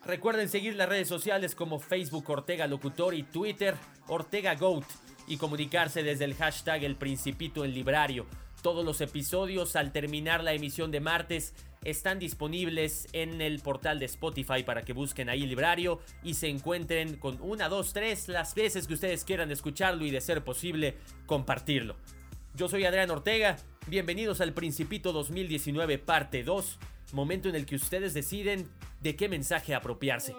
Recuerden 0.05 0.49
seguir 0.49 0.77
las 0.77 0.89
redes 0.89 1.09
sociales 1.09 1.55
como 1.55 1.79
Facebook 1.79 2.29
Ortega 2.31 2.67
Locutor 2.67 3.15
y 3.15 3.23
Twitter 3.23 3.75
Ortega 4.09 4.55
Goat 4.55 4.87
y 5.27 5.37
comunicarse 5.37 6.03
desde 6.03 6.25
el 6.25 6.35
hashtag 6.35 6.85
El 6.85 6.97
Principito 6.97 7.65
en 7.65 7.75
Librario. 7.75 8.27
Todos 8.63 8.85
los 8.85 9.01
episodios 9.01 9.77
al 9.77 9.93
terminar 9.93 10.43
la 10.43 10.53
emisión 10.53 10.91
de 10.91 11.01
martes 11.01 11.55
están 11.85 12.19
disponibles 12.19 13.09
en 13.13 13.41
el 13.41 13.61
portal 13.61 13.99
de 13.99 14.07
Spotify 14.07 14.63
para 14.65 14.83
que 14.83 14.93
busquen 14.93 15.29
ahí 15.29 15.47
Librario 15.47 16.01
y 16.23 16.35
se 16.35 16.49
encuentren 16.49 17.17
con 17.17 17.39
una, 17.41 17.69
dos, 17.69 17.93
tres 17.93 18.29
las 18.29 18.55
veces 18.55 18.87
que 18.87 18.95
ustedes 18.95 19.25
quieran 19.25 19.51
escucharlo 19.51 20.05
y 20.05 20.11
de 20.11 20.21
ser 20.21 20.45
posible 20.45 20.97
compartirlo. 21.27 21.97
Yo 22.55 22.69
soy 22.69 22.85
Adrián 22.85 23.11
Ortega, 23.11 23.57
bienvenidos 23.87 24.41
al 24.41 24.53
Principito 24.53 25.13
2019 25.13 25.99
parte 25.99 26.43
2, 26.43 26.79
momento 27.13 27.49
en 27.49 27.55
el 27.55 27.67
que 27.67 27.77
ustedes 27.77 28.15
deciden 28.15 28.69
de 29.01 29.17
qué 29.17 29.29
mensaje 29.29 29.75
apropiarse. 29.75 30.35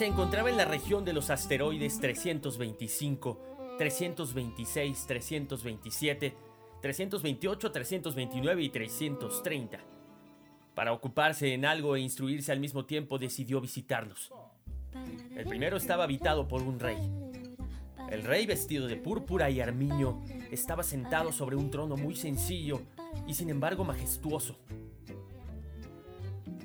se 0.00 0.06
encontraba 0.06 0.48
en 0.48 0.56
la 0.56 0.64
región 0.64 1.04
de 1.04 1.12
los 1.12 1.28
asteroides 1.28 2.00
325, 2.00 3.76
326, 3.76 5.06
327, 5.06 6.34
328, 6.80 7.70
329 7.70 8.62
y 8.62 8.70
330. 8.70 9.78
Para 10.74 10.94
ocuparse 10.94 11.52
en 11.52 11.66
algo 11.66 11.96
e 11.96 12.00
instruirse 12.00 12.50
al 12.50 12.60
mismo 12.60 12.86
tiempo 12.86 13.18
decidió 13.18 13.60
visitarlos. 13.60 14.32
El 15.34 15.46
primero 15.46 15.76
estaba 15.76 16.04
habitado 16.04 16.46
por 16.48 16.62
un 16.62 16.78
rey. 16.78 16.98
El 18.10 18.24
rey 18.24 18.44
vestido 18.46 18.86
de 18.86 18.96
púrpura 18.96 19.50
y 19.50 19.60
armiño 19.60 20.20
estaba 20.50 20.82
sentado 20.82 21.32
sobre 21.32 21.56
un 21.56 21.70
trono 21.70 21.96
muy 21.96 22.16
sencillo 22.16 22.82
y 23.26 23.34
sin 23.34 23.50
embargo 23.50 23.84
majestuoso. 23.84 24.56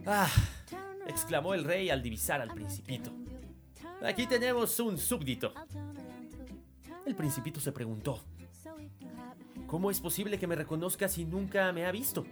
¡Ah! 0.06 0.30
exclamó 1.08 1.54
el 1.54 1.64
rey 1.64 1.90
al 1.90 2.02
divisar 2.02 2.42
al 2.42 2.50
principito. 2.50 3.12
Aquí 4.04 4.28
tenemos 4.28 4.80
un 4.80 4.98
súbdito. 4.98 5.54
El 7.06 7.16
principito 7.16 7.60
se 7.60 7.72
preguntó, 7.72 8.20
¿cómo 9.68 9.92
es 9.92 10.00
posible 10.02 10.40
que 10.40 10.48
me 10.48 10.56
reconozca 10.56 11.08
si 11.08 11.26
nunca 11.26 11.72
me 11.72 11.86
ha 11.86 11.92
visto? 11.92 12.26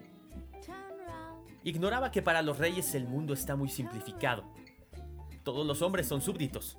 Ignoraba 1.64 2.12
que 2.12 2.22
para 2.22 2.42
los 2.42 2.58
reyes 2.58 2.94
el 2.96 3.08
mundo 3.08 3.34
está 3.34 3.56
muy 3.56 3.70
simplificado. 3.70 4.44
Todos 5.44 5.68
los 5.68 5.82
hombres 5.82 6.08
son 6.08 6.22
súbditos. 6.22 6.78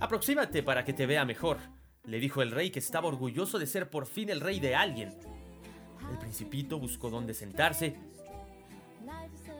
Aproxímate 0.00 0.62
para 0.62 0.84
que 0.84 0.92
te 0.92 1.06
vea 1.06 1.24
mejor, 1.24 1.58
le 2.04 2.20
dijo 2.20 2.40
el 2.40 2.52
rey 2.52 2.70
que 2.70 2.78
estaba 2.78 3.08
orgulloso 3.08 3.58
de 3.58 3.66
ser 3.66 3.90
por 3.90 4.06
fin 4.06 4.30
el 4.30 4.40
rey 4.40 4.60
de 4.60 4.74
alguien. 4.74 5.18
El 6.10 6.18
principito 6.18 6.78
buscó 6.78 7.10
dónde 7.10 7.34
sentarse, 7.34 7.96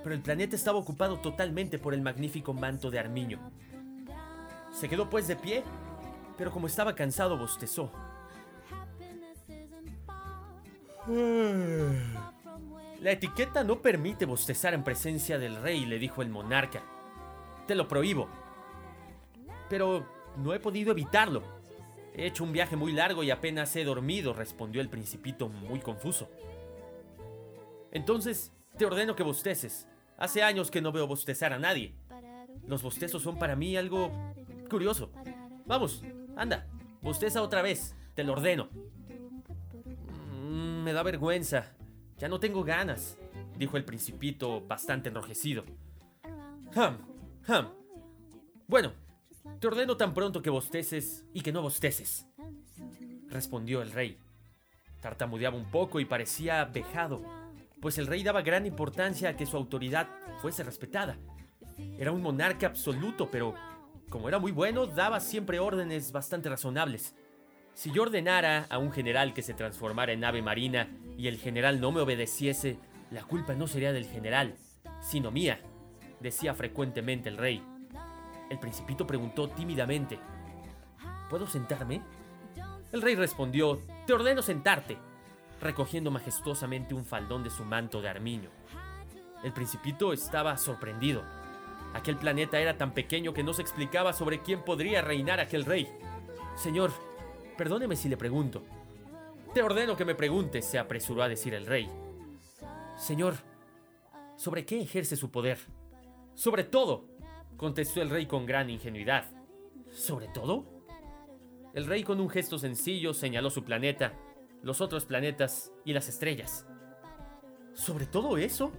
pero 0.02 0.14
el 0.14 0.22
planeta 0.22 0.56
estaba 0.56 0.78
ocupado 0.78 1.18
totalmente 1.18 1.78
por 1.78 1.92
el 1.92 2.00
magnífico 2.00 2.54
manto 2.54 2.90
de 2.90 2.98
Armiño. 2.98 3.50
Se 4.72 4.88
quedó 4.88 5.10
pues 5.10 5.28
de 5.28 5.36
pie, 5.36 5.64
pero 6.38 6.50
como 6.50 6.68
estaba 6.68 6.94
cansado 6.94 7.36
bostezó. 7.36 7.90
La 13.00 13.10
etiqueta 13.10 13.64
no 13.64 13.82
permite 13.82 14.24
bostezar 14.24 14.72
en 14.74 14.84
presencia 14.84 15.38
del 15.38 15.56
rey, 15.56 15.84
le 15.84 15.98
dijo 15.98 16.22
el 16.22 16.30
monarca. 16.30 16.82
Te 17.68 17.74
lo 17.74 17.86
prohíbo. 17.86 18.28
Pero 19.68 20.08
no 20.38 20.54
he 20.54 20.58
podido 20.58 20.90
evitarlo. 20.90 21.42
He 22.14 22.26
hecho 22.26 22.42
un 22.42 22.52
viaje 22.52 22.76
muy 22.76 22.92
largo 22.92 23.22
y 23.22 23.30
apenas 23.30 23.76
he 23.76 23.84
dormido, 23.84 24.32
respondió 24.32 24.80
el 24.80 24.88
principito 24.88 25.50
muy 25.50 25.78
confuso. 25.80 26.30
Entonces, 27.92 28.52
te 28.78 28.86
ordeno 28.86 29.14
que 29.14 29.22
bosteces. 29.22 29.86
Hace 30.16 30.42
años 30.42 30.70
que 30.70 30.80
no 30.80 30.92
veo 30.92 31.06
bostezar 31.06 31.52
a 31.52 31.58
nadie. 31.58 31.94
Los 32.66 32.82
bostezos 32.82 33.22
son 33.22 33.38
para 33.38 33.54
mí 33.54 33.76
algo 33.76 34.10
curioso. 34.70 35.12
Vamos, 35.66 36.02
anda, 36.36 36.66
bosteza 37.02 37.42
otra 37.42 37.60
vez, 37.60 37.94
te 38.14 38.24
lo 38.24 38.32
ordeno. 38.32 38.70
Mm, 40.32 40.84
me 40.84 40.94
da 40.94 41.02
vergüenza, 41.02 41.76
ya 42.16 42.28
no 42.28 42.40
tengo 42.40 42.64
ganas, 42.64 43.18
dijo 43.58 43.76
el 43.76 43.84
principito 43.84 44.62
bastante 44.62 45.10
enrojecido. 45.10 45.64
Hum, 46.74 47.07
Bueno, 48.66 48.92
te 49.58 49.66
ordeno 49.66 49.96
tan 49.96 50.12
pronto 50.12 50.42
que 50.42 50.50
bosteces 50.50 51.24
y 51.32 51.40
que 51.40 51.50
no 51.50 51.62
bosteces, 51.62 52.26
respondió 53.28 53.80
el 53.80 53.90
rey. 53.90 54.18
Tartamudeaba 55.00 55.56
un 55.56 55.70
poco 55.70 55.98
y 55.98 56.04
parecía 56.04 56.62
vejado, 56.66 57.22
pues 57.80 57.96
el 57.96 58.06
rey 58.06 58.22
daba 58.22 58.42
gran 58.42 58.66
importancia 58.66 59.30
a 59.30 59.36
que 59.36 59.46
su 59.46 59.56
autoridad 59.56 60.10
fuese 60.42 60.62
respetada. 60.62 61.16
Era 61.98 62.12
un 62.12 62.20
monarca 62.20 62.66
absoluto, 62.66 63.30
pero 63.30 63.54
como 64.10 64.28
era 64.28 64.38
muy 64.38 64.52
bueno, 64.52 64.86
daba 64.86 65.18
siempre 65.18 65.58
órdenes 65.58 66.12
bastante 66.12 66.50
razonables. 66.50 67.14
Si 67.72 67.90
yo 67.92 68.02
ordenara 68.02 68.66
a 68.68 68.76
un 68.76 68.92
general 68.92 69.32
que 69.32 69.42
se 69.42 69.54
transformara 69.54 70.12
en 70.12 70.22
ave 70.22 70.42
marina 70.42 70.90
y 71.16 71.28
el 71.28 71.38
general 71.38 71.80
no 71.80 71.92
me 71.92 72.02
obedeciese, 72.02 72.78
la 73.10 73.22
culpa 73.22 73.54
no 73.54 73.66
sería 73.66 73.94
del 73.94 74.04
general, 74.04 74.56
sino 75.00 75.30
mía, 75.30 75.60
decía 76.20 76.54
frecuentemente 76.54 77.28
el 77.28 77.36
rey. 77.36 77.62
El 78.50 78.58
principito 78.58 79.06
preguntó 79.06 79.48
tímidamente, 79.48 80.18
¿Puedo 81.28 81.46
sentarme? 81.46 82.02
El 82.92 83.02
rey 83.02 83.14
respondió, 83.14 83.80
Te 84.06 84.14
ordeno 84.14 84.40
sentarte, 84.40 84.96
recogiendo 85.60 86.10
majestuosamente 86.10 86.94
un 86.94 87.04
faldón 87.04 87.44
de 87.44 87.50
su 87.50 87.64
manto 87.64 88.00
de 88.00 88.08
armiño. 88.08 88.50
El 89.42 89.52
principito 89.52 90.12
estaba 90.12 90.56
sorprendido. 90.56 91.22
Aquel 91.94 92.16
planeta 92.16 92.58
era 92.58 92.76
tan 92.76 92.92
pequeño 92.92 93.32
que 93.32 93.42
no 93.42 93.52
se 93.52 93.62
explicaba 93.62 94.12
sobre 94.12 94.40
quién 94.40 94.62
podría 94.62 95.02
reinar 95.02 95.40
aquel 95.40 95.64
rey. 95.64 95.88
Señor, 96.56 96.90
perdóneme 97.56 97.96
si 97.96 98.08
le 98.08 98.16
pregunto. 98.16 98.62
Te 99.54 99.62
ordeno 99.62 99.96
que 99.96 100.04
me 100.04 100.14
preguntes, 100.14 100.64
se 100.64 100.78
apresuró 100.78 101.22
a 101.22 101.28
decir 101.28 101.54
el 101.54 101.66
rey. 101.66 101.88
Señor, 102.96 103.36
¿sobre 104.36 104.64
qué 104.64 104.80
ejerce 104.80 105.16
su 105.16 105.30
poder? 105.30 105.58
Sobre 106.38 106.62
todo, 106.62 107.08
contestó 107.56 108.00
el 108.00 108.10
rey 108.10 108.26
con 108.26 108.46
gran 108.46 108.70
ingenuidad. 108.70 109.24
¿Sobre 109.90 110.28
todo? 110.28 110.84
El 111.74 111.84
rey 111.84 112.04
con 112.04 112.20
un 112.20 112.30
gesto 112.30 112.60
sencillo 112.60 113.12
señaló 113.12 113.50
su 113.50 113.64
planeta, 113.64 114.12
los 114.62 114.80
otros 114.80 115.04
planetas 115.04 115.72
y 115.84 115.94
las 115.94 116.08
estrellas. 116.08 116.64
¿Sobre 117.74 118.06
todo 118.06 118.38
eso? 118.38 118.70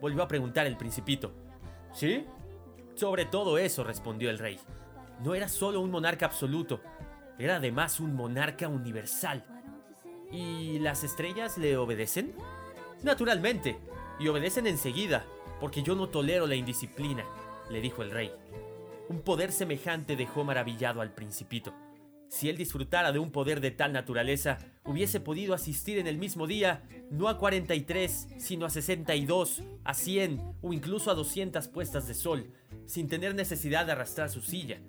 Volvió 0.00 0.22
a 0.22 0.28
preguntar 0.28 0.66
el 0.66 0.78
principito. 0.78 1.34
¿Sí? 1.92 2.24
Sobre 2.94 3.26
todo 3.26 3.58
eso, 3.58 3.84
respondió 3.84 4.30
el 4.30 4.38
rey. 4.38 4.58
No 5.22 5.34
era 5.34 5.48
solo 5.48 5.82
un 5.82 5.90
monarca 5.90 6.24
absoluto, 6.24 6.80
era 7.38 7.56
además 7.56 8.00
un 8.00 8.14
monarca 8.14 8.68
universal. 8.68 9.44
¿Y 10.32 10.78
las 10.78 11.04
estrellas 11.04 11.58
le 11.58 11.76
obedecen? 11.76 12.34
Naturalmente, 13.02 13.78
y 14.18 14.28
obedecen 14.28 14.66
enseguida, 14.66 15.26
porque 15.60 15.82
yo 15.82 15.94
no 15.94 16.08
tolero 16.08 16.46
la 16.46 16.54
indisciplina, 16.54 17.24
le 17.70 17.80
dijo 17.80 18.02
el 18.02 18.10
rey. 18.10 18.30
Un 19.08 19.20
poder 19.20 19.52
semejante 19.52 20.16
dejó 20.16 20.44
maravillado 20.44 21.00
al 21.00 21.14
principito. 21.14 21.72
Si 22.28 22.48
él 22.48 22.56
disfrutara 22.56 23.12
de 23.12 23.20
un 23.20 23.30
poder 23.30 23.60
de 23.60 23.70
tal 23.70 23.92
naturaleza, 23.92 24.58
hubiese 24.84 25.20
podido 25.20 25.54
asistir 25.54 25.98
en 25.98 26.08
el 26.08 26.18
mismo 26.18 26.46
día 26.46 26.82
no 27.10 27.28
a 27.28 27.38
43, 27.38 28.28
sino 28.38 28.66
a 28.66 28.70
62, 28.70 29.62
a 29.84 29.94
100 29.94 30.56
o 30.60 30.72
incluso 30.72 31.10
a 31.10 31.14
200 31.14 31.68
puestas 31.68 32.08
de 32.08 32.14
sol, 32.14 32.50
sin 32.86 33.08
tener 33.08 33.34
necesidad 33.34 33.86
de 33.86 33.92
arrastrar 33.92 34.28
su 34.28 34.42
silla. 34.42 34.80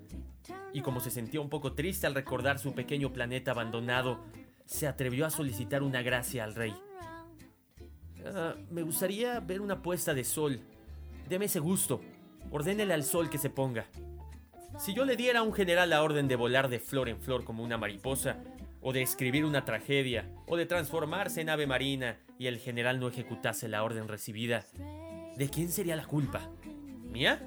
Y 0.74 0.81
como 0.81 1.00
se 1.00 1.12
sentía 1.12 1.39
un 1.39 1.50
poco 1.50 1.74
triste 1.74 2.07
al 2.07 2.15
recordar 2.15 2.57
su 2.57 2.74
pequeño 2.74 3.13
planeta 3.13 3.51
abandonado, 3.51 4.19
se 4.65 4.88
atrevió 4.88 5.25
a 5.25 5.29
solicitar 5.29 5.83
una 5.83 6.01
gracia 6.01 6.43
al 6.43 6.55
rey. 6.55 6.74
Ah, 8.25 8.55
me 8.69 8.81
gustaría 8.81 9.39
ver 9.39 9.62
una 9.62 9.81
puesta 9.81 10.13
de 10.13 10.24
sol. 10.24 10.59
Deme 11.29 11.45
ese 11.45 11.59
gusto. 11.59 12.01
Ordénele 12.51 12.93
al 12.93 13.03
sol 13.03 13.29
que 13.29 13.38
se 13.38 13.50
ponga. 13.50 13.86
Si 14.79 14.93
yo 14.93 15.05
le 15.05 15.15
diera 15.15 15.39
a 15.39 15.43
un 15.43 15.53
general 15.53 15.89
la 15.89 16.03
orden 16.03 16.27
de 16.27 16.36
volar 16.36 16.69
de 16.69 16.79
flor 16.79 17.09
en 17.09 17.19
flor 17.19 17.43
como 17.43 17.63
una 17.63 17.77
mariposa, 17.77 18.38
o 18.81 18.93
de 18.93 19.01
escribir 19.01 19.43
una 19.43 19.65
tragedia, 19.65 20.29
o 20.45 20.55
de 20.55 20.65
transformarse 20.65 21.41
en 21.41 21.50
ave 21.50 21.67
marina 21.67 22.19
y 22.38 22.47
el 22.47 22.59
general 22.59 23.00
no 23.00 23.07
ejecutase 23.07 23.67
la 23.67 23.83
orden 23.83 24.07
recibida, 24.07 24.65
¿de 25.36 25.50
quién 25.50 25.69
sería 25.69 25.95
la 25.95 26.05
culpa? 26.05 26.50
¿Mía? 27.03 27.41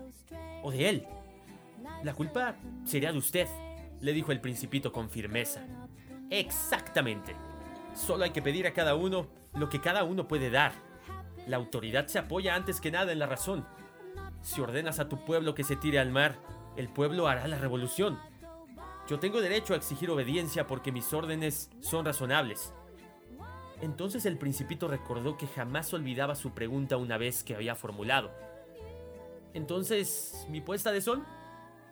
¿O 0.63 0.71
de 0.71 0.89
él? 0.89 1.07
La 2.03 2.15
culpa 2.15 2.57
sería 2.85 3.13
de 3.13 3.19
usted, 3.19 3.47
le 4.01 4.13
dijo 4.13 4.33
el 4.33 4.41
principito 4.41 4.93
con 4.93 5.09
firmeza. 5.09 5.65
Exactamente. 6.31 7.35
Solo 7.95 8.25
hay 8.25 8.31
que 8.31 8.43
pedir 8.43 8.67
a 8.67 8.73
cada 8.73 8.95
uno 8.95 9.29
lo 9.55 9.69
que 9.69 9.81
cada 9.81 10.05
uno 10.05 10.29
puede 10.29 10.51
dar. 10.51 10.73
La 11.47 11.57
autoridad 11.57 12.07
se 12.07 12.19
apoya 12.19 12.55
antes 12.55 12.81
que 12.81 12.91
nada 12.91 13.13
en 13.13 13.19
la 13.19 13.27
razón. 13.27 13.67
Si 14.43 14.61
ordenas 14.61 15.01
a 15.01 15.09
tu 15.09 15.25
pueblo 15.25 15.55
que 15.55 15.65
se 15.65 15.77
tire 15.77 15.99
al 15.99 16.11
mar, 16.11 16.39
el 16.77 16.89
pueblo 16.89 17.29
hará 17.29 17.47
la 17.49 17.59
revolución. 17.59 18.19
Yo 19.09 19.19
tengo 19.19 19.41
derecho 19.41 19.75
a 19.75 19.77
exigir 19.77 20.11
obediencia 20.11 20.67
porque 20.67 20.93
mis 20.93 21.13
órdenes 21.13 21.71
son 21.81 22.05
razonables. 22.05 22.73
Entonces 23.81 24.27
el 24.27 24.39
principito 24.39 24.89
recordó 24.89 25.37
que 25.37 25.47
jamás 25.47 25.93
olvidaba 25.93 26.35
su 26.35 26.53
pregunta 26.53 26.97
una 26.97 27.19
vez 27.19 27.43
que 27.43 27.55
había 27.55 27.75
formulado. 27.75 28.31
Entonces, 29.55 30.47
¿mi 30.49 30.61
puesta 30.61 30.93
de 30.93 31.01
sol? 31.01 31.25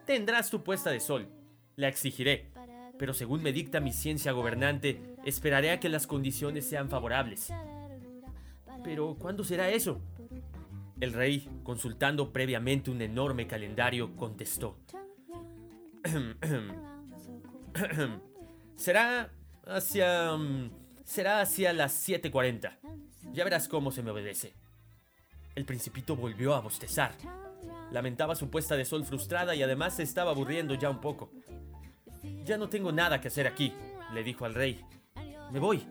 Tendrás 0.06 0.50
tu 0.50 0.62
puesta 0.62 0.90
de 0.90 1.00
sol. 1.00 1.28
La 1.76 1.88
exigiré. 1.88 2.52
Pero 2.98 3.14
según 3.14 3.42
me 3.42 3.52
dicta 3.52 3.80
mi 3.80 3.92
ciencia 3.92 4.32
gobernante, 4.32 5.16
esperaré 5.28 5.70
a 5.70 5.80
que 5.80 5.88
las 5.88 6.06
condiciones 6.06 6.68
sean 6.68 6.88
favorables. 6.88 7.52
Pero, 8.82 9.16
¿cuándo 9.18 9.44
será 9.44 9.70
eso? 9.70 10.00
El 11.00 11.12
rey, 11.12 11.48
consultando 11.62 12.32
previamente 12.32 12.90
un 12.90 13.02
enorme 13.02 13.46
calendario, 13.46 14.16
contestó. 14.16 14.78
será 18.76 19.30
hacia... 19.66 20.36
Mm, 20.36 20.70
será 21.04 21.40
hacia 21.40 21.72
las 21.72 22.08
7.40. 22.08 22.78
Ya 23.32 23.44
verás 23.44 23.68
cómo 23.68 23.92
se 23.92 24.02
me 24.02 24.10
obedece. 24.10 24.54
El 25.54 25.64
principito 25.64 26.16
volvió 26.16 26.54
a 26.54 26.60
bostezar. 26.60 27.12
Lamentaba 27.90 28.36
su 28.36 28.50
puesta 28.50 28.76
de 28.76 28.84
sol 28.84 29.04
frustrada 29.04 29.54
y 29.54 29.62
además 29.62 29.96
se 29.96 30.02
estaba 30.02 30.32
aburriendo 30.32 30.74
ya 30.74 30.90
un 30.90 31.00
poco. 31.00 31.30
Ya 32.44 32.58
no 32.58 32.68
tengo 32.68 32.92
nada 32.92 33.20
que 33.20 33.28
hacer 33.28 33.46
aquí, 33.46 33.72
le 34.12 34.22
dijo 34.22 34.44
al 34.44 34.54
rey. 34.54 34.84
Me 35.50 35.58
voy. 35.58 35.86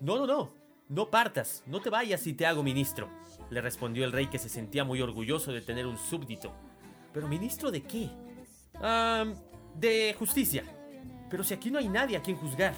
No, 0.00 0.16
no, 0.16 0.26
no. 0.26 0.50
No 0.88 1.10
partas, 1.10 1.62
no 1.66 1.80
te 1.80 1.88
vayas 1.88 2.20
si 2.20 2.34
te 2.34 2.44
hago 2.44 2.62
ministro 2.62 3.08
le 3.52 3.60
respondió 3.60 4.06
el 4.06 4.12
rey 4.12 4.28
que 4.28 4.38
se 4.38 4.48
sentía 4.48 4.82
muy 4.82 5.02
orgulloso 5.02 5.52
de 5.52 5.60
tener 5.60 5.86
un 5.86 5.98
súbdito. 5.98 6.52
¿Pero 7.12 7.28
ministro 7.28 7.70
de 7.70 7.82
qué? 7.82 8.08
De 9.76 10.16
justicia. 10.18 10.64
Pero 11.28 11.44
si 11.44 11.52
aquí 11.52 11.70
no 11.70 11.78
hay 11.78 11.88
nadie 11.88 12.16
a 12.16 12.22
quien 12.22 12.38
juzgar. 12.38 12.74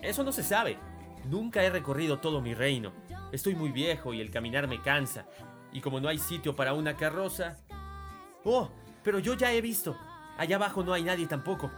Eso 0.00 0.24
no 0.24 0.32
se 0.32 0.42
sabe. 0.42 0.78
Nunca 1.26 1.62
he 1.62 1.68
recorrido 1.68 2.18
todo 2.18 2.40
mi 2.40 2.54
reino. 2.54 2.94
Estoy 3.30 3.54
muy 3.54 3.70
viejo 3.72 4.14
y 4.14 4.22
el 4.22 4.30
caminar 4.30 4.66
me 4.68 4.80
cansa. 4.80 5.26
Y 5.70 5.82
como 5.82 6.00
no 6.00 6.08
hay 6.08 6.18
sitio 6.18 6.56
para 6.56 6.72
una 6.72 6.96
carroza... 6.96 7.58
Oh, 8.42 8.70
pero 9.02 9.18
yo 9.18 9.34
ya 9.34 9.52
he 9.52 9.60
visto. 9.60 9.98
Allá 10.38 10.56
abajo 10.56 10.82
no 10.82 10.94
hay 10.94 11.02
nadie 11.02 11.26
tampoco, 11.26 11.70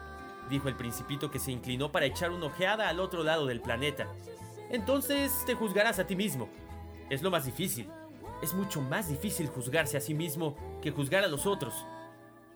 dijo 0.48 0.68
el 0.68 0.76
principito 0.76 1.30
que 1.30 1.38
se 1.38 1.52
inclinó 1.52 1.92
para 1.92 2.06
echar 2.06 2.30
una 2.30 2.46
ojeada 2.46 2.88
al 2.88 3.00
otro 3.00 3.22
lado 3.22 3.46
del 3.46 3.60
planeta. 3.60 4.06
Entonces 4.70 5.44
te 5.46 5.54
juzgarás 5.54 5.98
a 5.98 6.06
ti 6.06 6.16
mismo. 6.16 6.48
Es 7.10 7.22
lo 7.22 7.30
más 7.30 7.46
difícil. 7.46 7.88
Es 8.42 8.54
mucho 8.54 8.80
más 8.80 9.08
difícil 9.08 9.48
juzgarse 9.48 9.96
a 9.96 10.00
sí 10.00 10.14
mismo 10.14 10.56
que 10.80 10.90
juzgar 10.90 11.24
a 11.24 11.28
los 11.28 11.46
otros. 11.46 11.74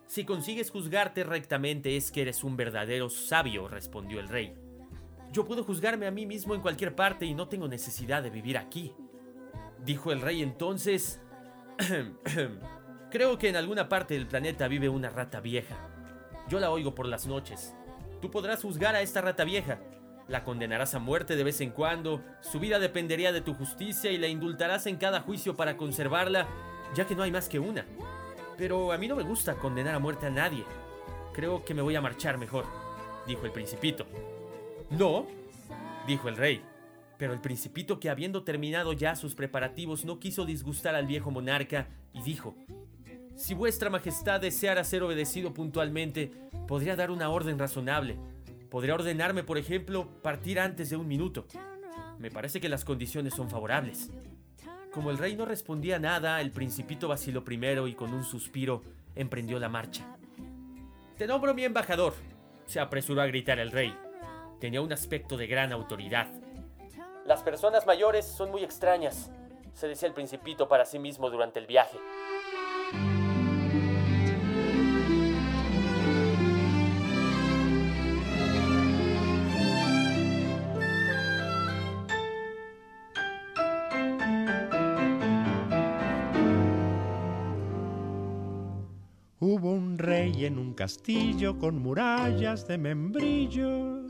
Si 0.07 0.25
consigues 0.25 0.71
juzgarte 0.71 1.25
rectamente 1.25 1.97
es 1.97 2.13
que 2.13 2.23
eres 2.23 2.45
un 2.45 2.57
verdadero 2.57 3.09
sabio, 3.09 3.69
respondió 3.69 4.21
el 4.21 4.29
rey. 4.29 4.55
Yo 5.33 5.47
puedo 5.47 5.65
juzgarme 5.65 6.07
a 6.07 6.11
mí 6.11 6.27
mismo 6.27 6.55
en 6.55 6.61
cualquier 6.61 6.95
parte 6.95 7.25
y 7.25 7.35
no 7.35 7.49
tengo 7.49 7.67
necesidad 7.67 8.23
de 8.23 8.31
vivir 8.31 8.59
aquí. 8.59 8.95
Dijo 9.85 10.13
el 10.13 10.21
rey 10.21 10.43
entonces... 10.43 11.21
Creo 13.11 13.37
que 13.37 13.51
en 13.51 13.57
alguna 13.57 13.91
parte 13.91 14.15
del 14.15 14.27
planeta 14.27 14.69
vive 14.69 14.89
una 14.89 15.11
rata 15.11 15.41
vieja. 15.41 15.77
Yo 16.49 16.61
la 16.61 16.71
oigo 16.71 16.95
por 16.95 17.07
las 17.07 17.27
noches. 17.27 17.75
Tú 18.23 18.31
podrás 18.31 18.63
juzgar 18.63 18.95
a 18.95 19.03
esta 19.03 19.21
rata 19.21 19.43
vieja, 19.43 19.81
la 20.29 20.45
condenarás 20.45 20.95
a 20.95 21.01
muerte 21.01 21.35
de 21.35 21.43
vez 21.43 21.61
en 21.61 21.71
cuando, 21.71 22.23
su 22.41 22.61
vida 22.61 22.79
dependería 22.79 23.33
de 23.33 23.41
tu 23.41 23.53
justicia 23.53 24.13
y 24.13 24.17
la 24.17 24.29
indultarás 24.29 24.87
en 24.87 24.97
cada 24.97 25.21
juicio 25.21 25.57
para 25.57 25.77
conservarla, 25.77 26.47
ya 26.95 27.05
que 27.05 27.17
no 27.17 27.25
hay 27.25 27.33
más 27.33 27.49
que 27.49 27.59
una. 27.59 27.85
Pero 28.57 28.93
a 28.93 28.99
mí 28.99 29.09
no 29.09 29.17
me 29.17 29.25
gusta 29.25 29.57
condenar 29.57 29.97
a 29.97 29.99
muerte 29.99 30.27
a 30.27 30.31
nadie. 30.31 30.65
Creo 31.33 31.65
que 31.65 31.75
me 31.75 31.83
voy 31.83 31.97
a 31.97 32.01
marchar 32.01 32.39
mejor, 32.39 32.65
dijo 33.27 33.45
el 33.45 33.51
principito. 33.51 34.07
No, 34.91 35.27
dijo 36.07 36.29
el 36.29 36.37
rey. 36.37 36.63
Pero 37.19 37.33
el 37.33 37.41
principito 37.41 37.99
que 37.99 38.09
habiendo 38.09 38.45
terminado 38.45 38.93
ya 38.93 39.17
sus 39.17 39.35
preparativos 39.35 40.05
no 40.05 40.21
quiso 40.21 40.45
disgustar 40.45 40.95
al 40.95 41.07
viejo 41.07 41.33
monarca 41.33 41.89
y 42.13 42.23
dijo, 42.23 42.55
Si 43.35 43.55
vuestra 43.55 43.91
majestad 43.91 44.41
deseara 44.41 44.85
ser 44.85 45.03
obedecido 45.03 45.53
puntualmente, 45.53 46.33
podría 46.67 46.97
dar 46.97 47.11
una 47.11 47.31
orden 47.31 47.59
razonable 47.59 48.19
Podría 48.73 48.95
ordenarme, 48.95 49.45
por 49.45 49.59
ejemplo, 49.59 50.09
partir 50.23 50.59
antes 50.59 50.89
de 50.89 50.97
un 50.97 51.07
minuto. 51.07 51.45
Me 52.17 52.31
parece 52.31 52.59
que 52.59 52.71
las 52.71 52.87
condiciones 52.87 53.35
son 53.35 53.51
favorables. 53.51 54.09
Como 54.95 55.11
el 55.11 55.19
rey 55.19 55.37
no 55.37 55.45
respondía 55.45 55.99
nada, 55.99 56.41
el 56.41 56.53
principito 56.53 57.07
vaciló 57.07 57.45
primero 57.45 57.87
y 57.87 57.95
con 57.95 58.15
un 58.15 58.25
suspiro 58.25 58.81
emprendió 59.15 59.59
la 59.59 59.69
marcha. 59.69 60.17
Te 61.19 61.27
nombro 61.27 61.53
mi 61.53 61.65
embajador, 61.65 62.15
se 62.65 62.81
apresuró 62.81 63.21
a 63.21 63.27
gritar 63.27 63.59
el 63.59 63.73
rey. 63.73 63.95
Tenía 64.59 64.81
un 64.81 64.95
aspecto 64.95 65.37
de 65.37 65.49
gran 65.49 65.71
autoridad. 65.71 66.29
Las 67.27 67.43
personas 67.43 67.85
mayores 67.85 68.25
son 68.25 68.51
muy 68.51 68.65
extrañas, 68.65 69.31
se 69.75 69.87
decía 69.87 70.09
el 70.09 70.15
principito 70.15 70.67
para 70.67 70.87
sí 70.87 70.99
mismo 70.99 71.29
durante 71.29 71.59
el 71.59 71.67
viaje. 71.67 71.99
En 90.45 90.59
un 90.59 90.75
castillo 90.75 91.59
con 91.59 91.79
murallas 91.81 92.67
de 92.67 92.79
membrillo, 92.79 94.07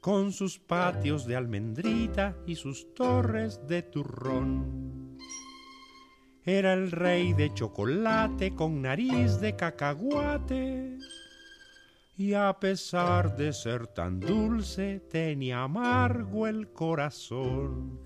con 0.00 0.32
sus 0.32 0.58
patios 0.58 1.26
de 1.26 1.36
almendrita 1.36 2.36
y 2.46 2.54
sus 2.54 2.94
torres 2.94 3.60
de 3.66 3.82
turrón. 3.82 5.18
Era 6.44 6.74
el 6.74 6.92
rey 6.92 7.32
de 7.32 7.52
chocolate 7.52 8.54
con 8.54 8.82
nariz 8.82 9.40
de 9.40 9.56
cacahuate. 9.56 10.98
Y 12.16 12.34
a 12.34 12.52
pesar 12.58 13.36
de 13.36 13.52
ser 13.52 13.88
tan 13.88 14.20
dulce, 14.20 15.00
tenía 15.10 15.64
amargo 15.64 16.46
el 16.46 16.72
corazón 16.72 18.05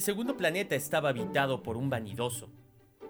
El 0.00 0.04
segundo 0.04 0.34
planeta 0.34 0.74
estaba 0.74 1.10
habitado 1.10 1.62
por 1.62 1.76
un 1.76 1.90
vanidoso. 1.90 2.48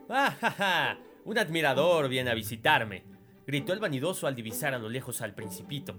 ¡Ah, 0.09 0.37
ja, 0.41 0.51
ja! 0.51 0.99
Un 1.25 1.39
admirador 1.39 2.09
viene 2.09 2.31
a 2.31 2.35
visitarme, 2.35 3.05
gritó 3.47 3.73
el 3.73 3.79
vanidoso 3.79 4.27
al 4.27 4.35
divisar 4.35 4.75
a 4.75 4.79
lo 4.81 4.89
lejos 4.89 5.23
al 5.23 5.33
principito. 5.33 5.95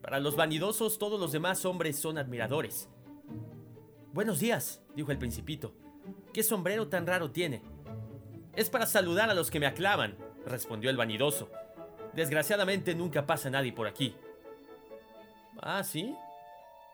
Para 0.00 0.20
los 0.20 0.36
vanidosos 0.36 1.00
todos 1.00 1.18
los 1.18 1.32
demás 1.32 1.64
hombres 1.64 1.98
son 1.98 2.16
admiradores. 2.16 2.88
Buenos 4.12 4.38
días, 4.38 4.80
dijo 4.94 5.10
el 5.10 5.18
principito. 5.18 5.74
¿Qué 6.32 6.44
sombrero 6.44 6.86
tan 6.86 7.04
raro 7.04 7.32
tiene? 7.32 7.60
Es 8.54 8.70
para 8.70 8.86
saludar 8.86 9.30
a 9.30 9.34
los 9.34 9.50
que 9.50 9.58
me 9.58 9.66
aclaman, 9.66 10.16
respondió 10.46 10.90
el 10.90 10.96
vanidoso. 10.96 11.50
Desgraciadamente 12.14 12.94
nunca 12.94 13.26
pasa 13.26 13.50
nadie 13.50 13.72
por 13.72 13.88
aquí. 13.88 14.14
¿Ah, 15.60 15.82
sí? 15.82 16.14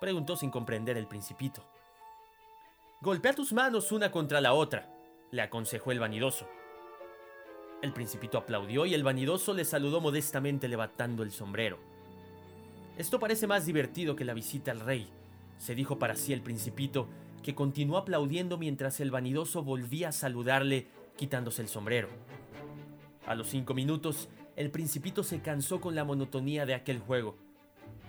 preguntó 0.00 0.36
sin 0.36 0.50
comprender 0.50 0.96
el 0.96 1.06
principito. 1.06 1.73
Golpea 3.04 3.34
tus 3.34 3.52
manos 3.52 3.92
una 3.92 4.10
contra 4.10 4.40
la 4.40 4.54
otra, 4.54 4.88
le 5.30 5.42
aconsejó 5.42 5.92
el 5.92 6.00
vanidoso. 6.00 6.48
El 7.82 7.92
principito 7.92 8.38
aplaudió 8.38 8.86
y 8.86 8.94
el 8.94 9.04
vanidoso 9.04 9.52
le 9.52 9.66
saludó 9.66 10.00
modestamente 10.00 10.68
levantando 10.68 11.22
el 11.22 11.30
sombrero. 11.30 11.78
Esto 12.96 13.20
parece 13.20 13.46
más 13.46 13.66
divertido 13.66 14.16
que 14.16 14.24
la 14.24 14.32
visita 14.32 14.70
al 14.70 14.80
rey, 14.80 15.06
se 15.58 15.74
dijo 15.74 15.98
para 15.98 16.14
sí 16.14 16.32
el 16.32 16.40
principito, 16.40 17.06
que 17.42 17.54
continuó 17.54 17.98
aplaudiendo 17.98 18.56
mientras 18.56 18.98
el 19.00 19.10
vanidoso 19.10 19.62
volvía 19.62 20.08
a 20.08 20.12
saludarle 20.12 20.86
quitándose 21.14 21.60
el 21.60 21.68
sombrero. 21.68 22.08
A 23.26 23.34
los 23.34 23.48
cinco 23.48 23.74
minutos, 23.74 24.30
el 24.56 24.70
principito 24.70 25.22
se 25.22 25.42
cansó 25.42 25.78
con 25.78 25.94
la 25.94 26.04
monotonía 26.04 26.64
de 26.64 26.72
aquel 26.72 27.00
juego, 27.00 27.36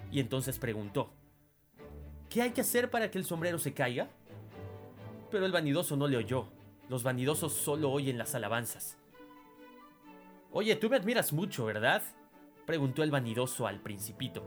y 0.09 0.21
entonces 0.21 0.57
preguntó, 0.57 1.11
¿Qué 2.29 2.41
hay 2.41 2.51
que 2.51 2.61
hacer 2.61 2.89
para 2.89 3.11
que 3.11 3.17
el 3.17 3.25
sombrero 3.25 3.59
se 3.59 3.73
caiga? 3.73 4.09
Pero 5.31 5.45
el 5.45 5.51
vanidoso 5.51 5.95
no 5.95 6.07
le 6.07 6.17
oyó. 6.17 6.47
Los 6.89 7.03
vanidosos 7.03 7.53
solo 7.53 7.91
oyen 7.91 8.17
las 8.17 8.35
alabanzas. 8.35 8.97
Oye, 10.51 10.75
tú 10.75 10.89
me 10.89 10.97
admiras 10.97 11.33
mucho, 11.33 11.65
¿verdad? 11.65 12.01
preguntó 12.65 13.03
el 13.03 13.11
vanidoso 13.11 13.67
al 13.67 13.81
principito. 13.81 14.43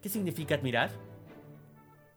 ¿Qué 0.00 0.08
significa 0.08 0.54
admirar? 0.54 0.90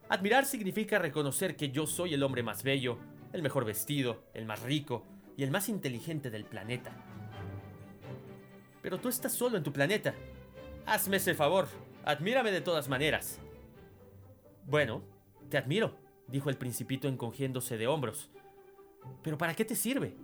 Admirar 0.09 0.45
significa 0.45 0.99
reconocer 0.99 1.55
que 1.55 1.71
yo 1.71 1.85
soy 1.87 2.13
el 2.13 2.23
hombre 2.23 2.43
más 2.43 2.63
bello, 2.63 2.97
el 3.33 3.41
mejor 3.41 3.65
vestido, 3.65 4.23
el 4.33 4.45
más 4.45 4.61
rico 4.61 5.05
y 5.37 5.43
el 5.43 5.51
más 5.51 5.69
inteligente 5.69 6.29
del 6.29 6.45
planeta. 6.45 6.91
Pero 8.81 8.99
tú 8.99 9.09
estás 9.09 9.33
solo 9.33 9.57
en 9.57 9.63
tu 9.63 9.71
planeta. 9.71 10.13
Hazme 10.85 11.17
ese 11.17 11.35
favor, 11.35 11.67
admírame 12.05 12.51
de 12.51 12.61
todas 12.61 12.89
maneras. 12.89 13.39
Bueno, 14.65 15.03
te 15.49 15.57
admiro, 15.57 15.95
dijo 16.31 16.49
el 16.49 16.57
principito 16.57 17.07
encogiéndose 17.07 17.77
de 17.77 17.87
hombros. 17.87 18.29
¿Pero 19.23 19.37
para 19.37 19.53
qué 19.53 19.65
te 19.65 19.75
sirve? 19.75 20.15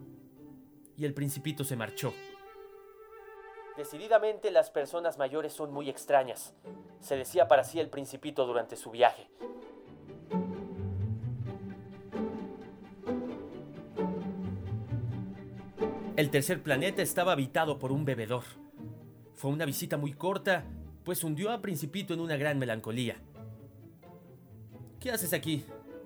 Y 0.97 1.05
el 1.05 1.13
principito 1.13 1.63
se 1.63 1.75
marchó. 1.75 2.13
Decididamente 3.77 4.51
las 4.51 4.69
personas 4.69 5.17
mayores 5.17 5.51
son 5.51 5.73
muy 5.73 5.89
extrañas, 5.89 6.53
se 7.01 7.17
decía 7.17 7.49
para 7.49 7.65
sí 7.65 7.79
el 7.79 7.89
principito 7.89 8.45
durante 8.45 8.77
su 8.77 8.91
viaje. 8.91 9.27
El 16.15 16.29
tercer 16.29 16.63
planeta 16.63 17.01
estaba 17.01 17.33
habitado 17.33 17.77
por 17.77 17.91
un 17.91 18.05
bebedor. 18.05 18.43
Fue 19.33 19.51
una 19.51 19.65
visita 19.65 19.97
muy 19.97 20.13
corta, 20.13 20.63
pues 21.03 21.25
hundió 21.25 21.51
a 21.51 21.61
Principito 21.61 22.13
en 22.13 22.21
una 22.21 22.37
gran 22.37 22.57
melancolía. 22.57 23.17
¿Qué 25.01 25.11
haces 25.11 25.33
aquí? 25.33 25.65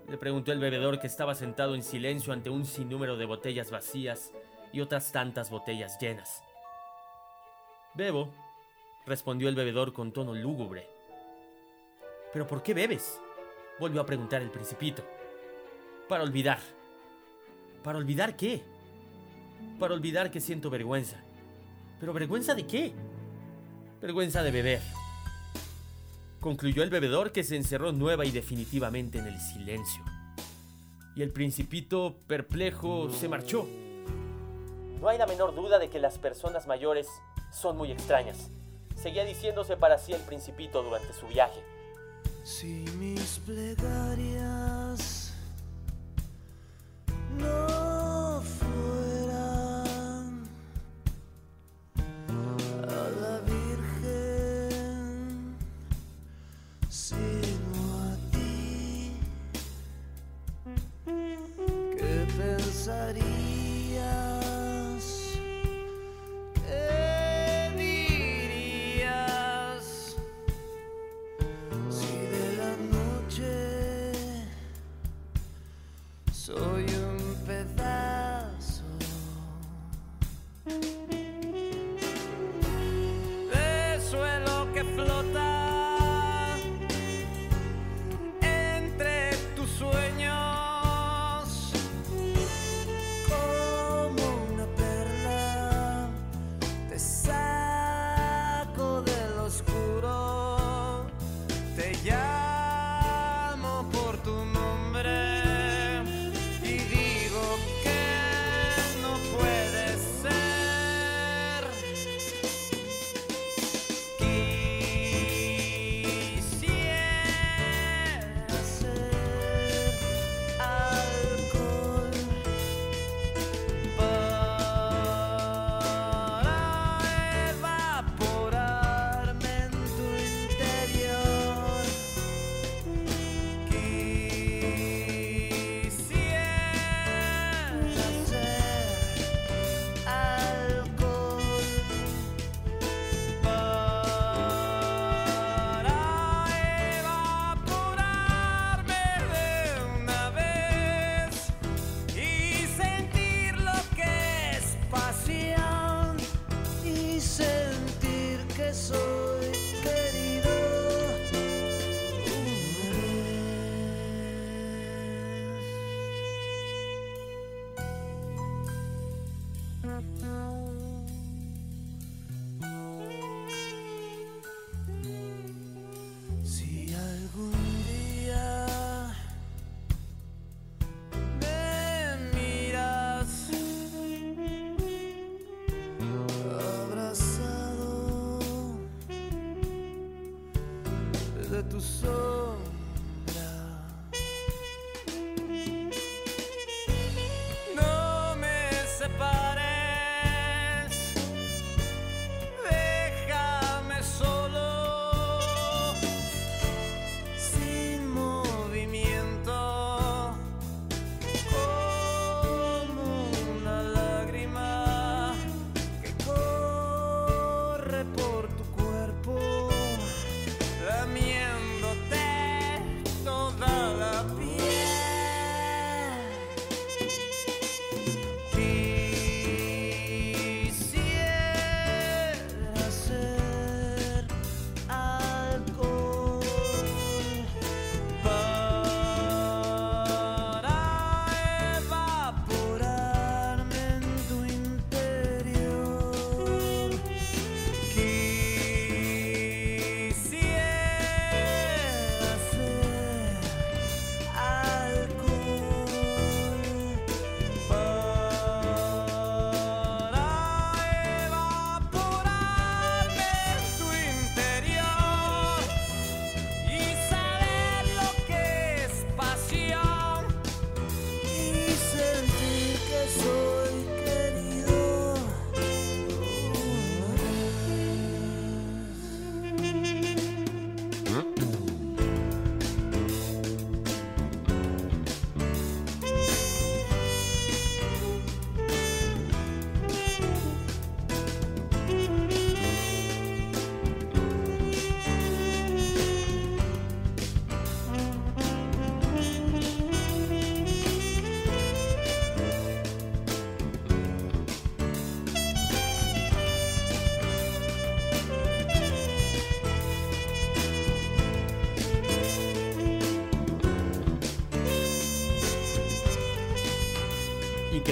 Le 0.10 0.18
preguntó 0.18 0.52
el 0.52 0.60
bebedor 0.60 1.00
que 1.00 1.08
estaba 1.08 1.36
sentado 1.36 1.76
en 1.76 1.84
silencio 1.84 2.34
ante 2.34 2.50
un 2.50 2.66
sinnúmero 2.66 3.16
de 3.16 3.26
botellas 3.26 3.70
vacías 3.70 4.32
y 4.74 4.82
otras 4.82 5.12
tantas 5.12 5.52
botellas 5.52 6.00
llenas. 6.00 6.44
Bebo, 7.94 8.30
respondió 9.06 9.50
el 9.50 9.56
bebedor 9.56 9.94
con 9.94 10.12
tono 10.12 10.34
lúgubre. 10.34 10.88
¿Pero 12.34 12.48
por 12.48 12.64
qué 12.64 12.74
bebes? 12.74 13.20
volvió 13.80 14.02
a 14.02 14.06
preguntar 14.06 14.42
el 14.42 14.50
principito. 14.50 15.04
Para 16.10 16.24
olvidar. 16.24 16.60
¿Para 17.84 17.98
olvidar 17.98 18.36
qué? 18.36 18.62
Para 19.80 19.94
olvidar 19.94 20.32
que 20.32 20.42
siento 20.42 20.70
vergüenza. 20.70 21.18
¿Pero 22.00 22.14
vergüenza 22.14 22.56
de 22.56 22.68
qué? 22.68 22.94
Vergüenza 24.02 24.44
de 24.44 24.52
beber. 24.52 24.99
Concluyó 26.40 26.84
el 26.84 26.90
bebedor 26.90 27.32
que 27.32 27.44
se 27.44 27.56
encerró 27.56 27.92
nueva 27.92 28.26
y 28.26 28.32
definitivamente 28.32 29.20
en 29.20 29.28
el 29.28 29.40
silencio. 29.40 30.04
Y 31.16 31.22
el 31.22 31.32
principito, 31.32 32.16
perplejo, 32.28 33.10
se 33.10 33.28
marchó. 33.28 33.68
No 35.02 35.10
hay 35.10 35.18
la 35.18 35.28
menor 35.28 35.54
duda 35.56 35.80
de 35.80 35.90
que 35.90 36.00
las 36.00 36.18
personas 36.18 36.68
mayores 36.68 37.08
son 37.52 37.78
muy 37.78 37.92
extrañas. 37.92 38.52
Seguía 38.96 39.26
diciéndose 39.26 39.78
para 39.78 39.98
sí 39.98 40.14
el 40.14 40.22
principito 40.22 40.84
durante 40.84 41.14
su 41.14 41.28
viaje. 41.28 41.62
Si 42.44 42.86
mis 42.98 43.40
plegarias 43.46 44.69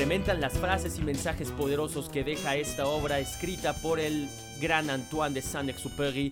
incrementan 0.08 0.40
las 0.40 0.58
frases 0.58 0.98
y 0.98 1.02
mensajes 1.02 1.52
poderosos 1.52 2.08
que 2.08 2.24
deja 2.24 2.56
esta 2.56 2.88
obra 2.88 3.20
escrita 3.20 3.74
por 3.74 4.00
el 4.00 4.30
gran 4.62 4.90
Antoine 4.90 5.34
de 5.36 5.42
Saint-Exupéry 5.42 6.32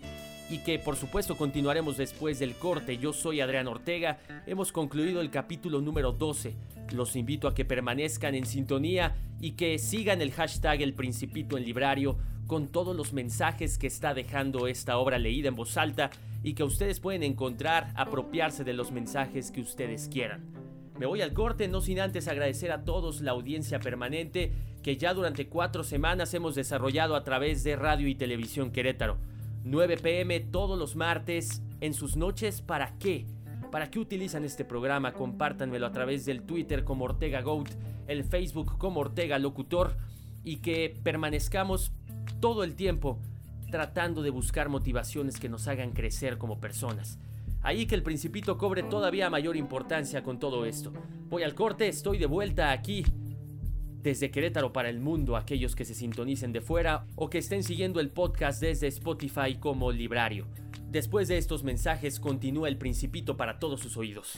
y 0.49 0.59
que 0.59 0.79
por 0.79 0.95
supuesto 0.95 1.35
continuaremos 1.35 1.97
después 1.97 2.39
del 2.39 2.55
corte. 2.55 2.97
Yo 2.97 3.11
soy 3.11 3.41
Adrián 3.41 3.67
Ortega, 3.67 4.19
hemos 4.47 4.71
concluido 4.71 5.19
el 5.19 5.29
capítulo 5.29 5.81
número 5.81 6.13
12. 6.13 6.55
Los 6.93 7.17
invito 7.17 7.49
a 7.49 7.53
que 7.53 7.65
permanezcan 7.65 8.33
en 8.33 8.45
sintonía 8.45 9.13
y 9.41 9.57
que 9.57 9.77
sigan 9.77 10.21
el 10.21 10.31
hashtag 10.31 10.81
El 10.81 10.93
Principito 10.93 11.57
en 11.57 11.65
Librario 11.65 12.17
con 12.47 12.69
todos 12.69 12.95
los 12.95 13.11
mensajes 13.11 13.77
que 13.77 13.87
está 13.87 14.13
dejando 14.13 14.67
esta 14.67 14.97
obra 14.97 15.17
leída 15.17 15.49
en 15.49 15.55
voz 15.55 15.75
alta 15.75 16.11
y 16.43 16.53
que 16.53 16.63
ustedes 16.63 17.01
pueden 17.01 17.23
encontrar, 17.23 17.91
apropiarse 17.97 18.63
de 18.63 18.71
los 18.71 18.93
mensajes 18.93 19.51
que 19.51 19.59
ustedes 19.59 20.07
quieran. 20.07 20.64
Me 20.97 21.05
voy 21.05 21.21
al 21.21 21.33
corte, 21.33 21.67
no 21.67 21.81
sin 21.81 21.99
antes 21.99 22.29
agradecer 22.29 22.71
a 22.71 22.85
todos 22.85 23.19
la 23.19 23.31
audiencia 23.31 23.79
permanente 23.79 24.53
que 24.81 24.95
ya 24.95 25.13
durante 25.13 25.49
cuatro 25.49 25.83
semanas 25.83 26.33
hemos 26.33 26.55
desarrollado 26.55 27.15
a 27.15 27.23
través 27.25 27.65
de 27.65 27.75
Radio 27.75 28.07
y 28.07 28.15
Televisión 28.15 28.71
Querétaro. 28.71 29.17
9 29.65 29.97
pm 29.97 30.39
todos 30.39 30.79
los 30.79 30.95
martes 30.95 31.61
en 31.81 31.93
sus 31.93 32.15
noches, 32.15 32.61
¿para 32.61 32.97
qué? 32.97 33.25
¿Para 33.71 33.91
qué 33.91 33.99
utilizan 33.99 34.45
este 34.45 34.63
programa? 34.63 35.11
Compártanmelo 35.11 35.85
a 35.85 35.91
través 35.91 36.25
del 36.25 36.43
Twitter 36.43 36.85
como 36.85 37.05
Ortega 37.05 37.41
Goat, 37.41 37.71
el 38.07 38.23
Facebook 38.23 38.77
como 38.77 39.01
Ortega 39.01 39.37
Locutor 39.37 39.97
y 40.45 40.57
que 40.57 40.97
permanezcamos 41.03 41.91
todo 42.39 42.63
el 42.63 42.75
tiempo 42.75 43.19
tratando 43.69 44.21
de 44.21 44.29
buscar 44.29 44.69
motivaciones 44.69 45.41
que 45.41 45.49
nos 45.49 45.67
hagan 45.67 45.91
crecer 45.91 46.37
como 46.37 46.61
personas. 46.61 47.19
Ahí 47.65 47.87
que 47.87 47.95
el 47.95 48.03
principito 48.03 48.59
cobre 48.59 48.83
todavía 48.83 49.27
mayor 49.31 49.57
importancia 49.57 50.21
con 50.21 50.37
todo 50.37 50.65
esto. 50.65 50.93
Voy 51.29 51.41
al 51.41 51.55
corte, 51.55 51.87
estoy 51.87 52.19
de 52.19 52.27
vuelta 52.27 52.71
aquí 52.71 53.03
desde 54.03 54.29
Querétaro 54.29 54.71
para 54.71 54.87
el 54.87 54.99
mundo, 54.99 55.35
aquellos 55.35 55.75
que 55.75 55.83
se 55.83 55.95
sintonicen 55.95 56.53
de 56.53 56.61
fuera 56.61 57.07
o 57.15 57.27
que 57.27 57.39
estén 57.39 57.63
siguiendo 57.63 57.99
el 57.99 58.11
podcast 58.11 58.61
desde 58.61 58.85
Spotify 58.85 59.55
como 59.59 59.91
Librario. 59.91 60.45
Después 60.91 61.27
de 61.27 61.39
estos 61.39 61.63
mensajes 61.63 62.19
continúa 62.19 62.67
el 62.67 62.77
principito 62.77 63.35
para 63.35 63.57
todos 63.57 63.79
sus 63.79 63.97
oídos. 63.97 64.35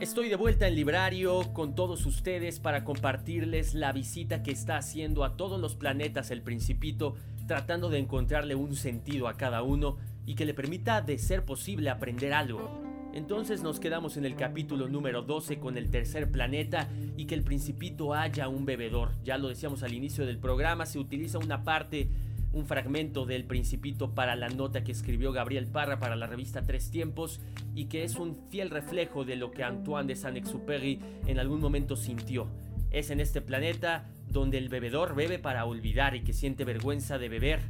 Estoy 0.00 0.28
de 0.28 0.36
vuelta 0.36 0.68
en 0.68 0.74
Librario 0.74 1.54
con 1.54 1.74
todos 1.74 2.04
ustedes 2.04 2.60
para 2.60 2.84
compartirles 2.84 3.72
la 3.72 3.92
visita 3.92 4.42
que 4.42 4.50
está 4.50 4.76
haciendo 4.76 5.24
a 5.24 5.38
todos 5.38 5.58
los 5.58 5.76
planetas 5.76 6.30
el 6.30 6.42
Principito, 6.42 7.14
tratando 7.46 7.88
de 7.88 8.00
encontrarle 8.00 8.54
un 8.54 8.74
sentido 8.76 9.28
a 9.28 9.38
cada 9.38 9.62
uno 9.62 9.96
y 10.26 10.34
que 10.34 10.44
le 10.44 10.54
permita, 10.54 11.00
de 11.00 11.18
ser 11.18 11.44
posible, 11.44 11.90
aprender 11.90 12.32
algo. 12.32 12.82
Entonces 13.14 13.62
nos 13.62 13.78
quedamos 13.78 14.16
en 14.16 14.24
el 14.24 14.36
capítulo 14.36 14.88
número 14.88 15.22
12 15.22 15.58
con 15.58 15.76
el 15.76 15.90
tercer 15.90 16.30
planeta 16.30 16.88
y 17.16 17.26
que 17.26 17.34
el 17.34 17.42
Principito 17.42 18.14
haya 18.14 18.48
un 18.48 18.64
bebedor. 18.64 19.10
Ya 19.22 19.36
lo 19.36 19.48
decíamos 19.48 19.82
al 19.82 19.92
inicio 19.92 20.24
del 20.24 20.38
programa, 20.38 20.86
se 20.86 20.98
utiliza 20.98 21.38
una 21.38 21.62
parte 21.62 22.08
un 22.52 22.66
fragmento 22.66 23.24
del 23.24 23.44
Principito 23.44 24.14
para 24.14 24.36
la 24.36 24.48
nota 24.48 24.84
que 24.84 24.92
escribió 24.92 25.32
Gabriel 25.32 25.66
Parra 25.66 25.98
para 25.98 26.16
la 26.16 26.26
revista 26.26 26.62
Tres 26.62 26.90
Tiempos 26.90 27.40
y 27.74 27.86
que 27.86 28.04
es 28.04 28.16
un 28.16 28.36
fiel 28.50 28.70
reflejo 28.70 29.24
de 29.24 29.36
lo 29.36 29.50
que 29.50 29.64
Antoine 29.64 30.06
de 30.06 30.16
Saint-Exupéry 30.16 31.00
en 31.26 31.38
algún 31.38 31.60
momento 31.60 31.96
sintió. 31.96 32.48
Es 32.90 33.10
en 33.10 33.20
este 33.20 33.40
planeta 33.40 34.10
donde 34.28 34.58
el 34.58 34.68
bebedor 34.68 35.14
bebe 35.14 35.38
para 35.38 35.64
olvidar 35.64 36.14
y 36.14 36.24
que 36.24 36.34
siente 36.34 36.64
vergüenza 36.64 37.18
de 37.18 37.28
beber. 37.30 37.60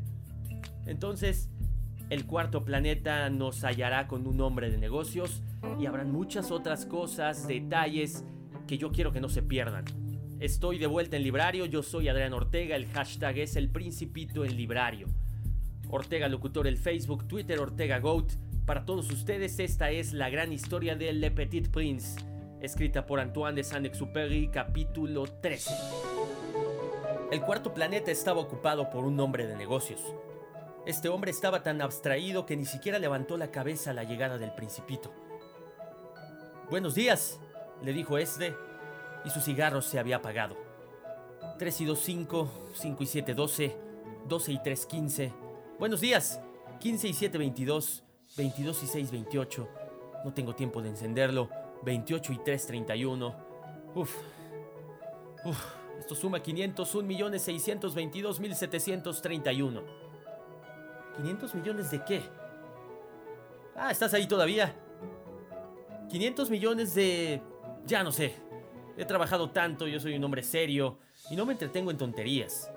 Entonces, 0.87 1.49
el 2.13 2.27
cuarto 2.27 2.63
planeta 2.63 3.31
nos 3.31 3.65
hallará 3.65 4.07
con 4.07 4.27
un 4.27 4.39
hombre 4.43 4.71
de 4.71 4.77
negocios 4.77 5.41
y 5.81 5.87
habrán 5.87 6.13
muchas 6.13 6.51
otras 6.51 6.85
cosas, 6.85 7.49
detalles 7.49 8.23
que 8.67 8.77
yo 8.77 8.93
quiero 8.93 9.13
que 9.13 9.21
no 9.23 9.31
se 9.31 9.43
pierdan. 9.43 9.87
Estoy 10.39 10.79
de 10.79 10.87
vuelta 10.87 11.17
en 11.17 11.23
Librario, 11.23 11.65
yo 11.65 11.83
soy 11.83 12.09
Adrián 12.09 12.35
Ortega, 12.35 12.77
el 12.77 12.87
hashtag 12.89 13.39
es 13.39 13.57
el 13.57 13.71
Principito 13.71 14.45
en 14.45 14.59
Librario. 14.59 15.07
Ortega 15.89 16.29
Locutor 16.29 16.67
el 16.67 16.77
Facebook, 16.77 17.27
Twitter 17.27 17.59
Ortega 17.59 17.99
Goat. 17.99 18.35
Para 18.67 18.85
todos 18.85 19.11
ustedes 19.11 19.59
esta 19.59 19.91
es 19.91 20.13
la 20.13 20.29
gran 20.29 20.53
historia 20.53 20.97
de 20.97 21.15
Le 21.15 21.31
Petit 21.31 21.71
Prince, 21.71 22.21
escrita 22.61 23.07
por 23.07 23.21
Antoine 23.21 23.57
de 23.57 23.65
Saint-Exupéry, 23.65 24.49
capítulo 24.49 25.25
13. 25.41 25.73
El 27.31 27.41
cuarto 27.41 27.73
planeta 27.73 28.11
estaba 28.11 28.43
ocupado 28.43 28.91
por 28.91 29.07
un 29.07 29.19
hombre 29.19 29.47
de 29.47 29.57
negocios. 29.57 30.03
Este 30.85 31.09
hombre 31.09 31.31
estaba 31.31 31.63
tan 31.63 31.81
abstraído 31.81 32.45
que 32.45 32.57
ni 32.57 32.67
siquiera 32.67 32.99
levantó 32.99 33.37
la 33.37 33.53
cabeza 33.53 33.93
a 33.93 33.95
la 33.95 34.03
llegada 34.03 34.37
del 34.37 34.53
Principito. 34.53 35.13
Buenos 36.71 36.97
días, 36.97 37.39
le 37.83 37.93
dijo 37.93 38.19
este, 38.19 38.57
y 39.25 39.31
su 39.31 39.41
cigarro 39.41 39.81
se 39.81 40.01
había 40.01 40.17
apagado. 40.17 40.57
3 41.57 41.81
y 41.83 41.85
2, 41.85 41.99
5, 42.01 42.51
5 42.75 43.03
y 43.03 43.07
7, 43.07 43.35
12, 43.35 43.77
12 44.27 44.53
y 44.53 44.59
3, 44.61 44.87
15. 44.87 45.33
Buenos 45.79 46.01
días, 46.01 46.41
15 46.81 47.09
y 47.09 47.13
7, 47.13 47.39
22, 47.39 48.03
22 48.37 48.83
y 48.83 48.87
6, 48.89 49.11
28. 49.13 49.69
No 50.25 50.35
tengo 50.35 50.53
tiempo 50.57 50.83
de 50.83 50.89
encenderlo. 50.89 51.49
28 51.85 52.33
y 52.33 52.39
3, 52.39 52.67
31. 52.67 53.37
Uf. 53.95 54.17
Uf. 55.45 55.65
Esto 56.01 56.17
suma 56.17 56.43
501 56.43 57.07
millones 57.07 57.43
622 57.43 58.41
mil 58.41 58.57
731. 58.57 60.02
¿500 61.19 61.55
millones 61.55 61.91
de 61.91 62.05
qué? 62.05 62.23
Ah, 63.77 63.91
¿estás 63.91 64.15
ahí 64.15 64.27
todavía? 64.27 64.75
500 66.09 66.51
millones 66.51 66.95
de... 66.95 67.43
Ya 67.87 68.03
no 68.03 68.13
sé. 68.13 68.35
He 68.97 69.05
trabajado 69.05 69.51
tanto, 69.51 69.87
yo 69.87 69.99
soy 69.99 70.15
un 70.15 70.25
hombre 70.25 70.43
serio 70.43 70.99
y 71.31 71.37
no 71.37 71.47
me 71.47 71.53
entretengo 71.53 71.91
en 71.91 71.97
tonterías. 71.97 72.71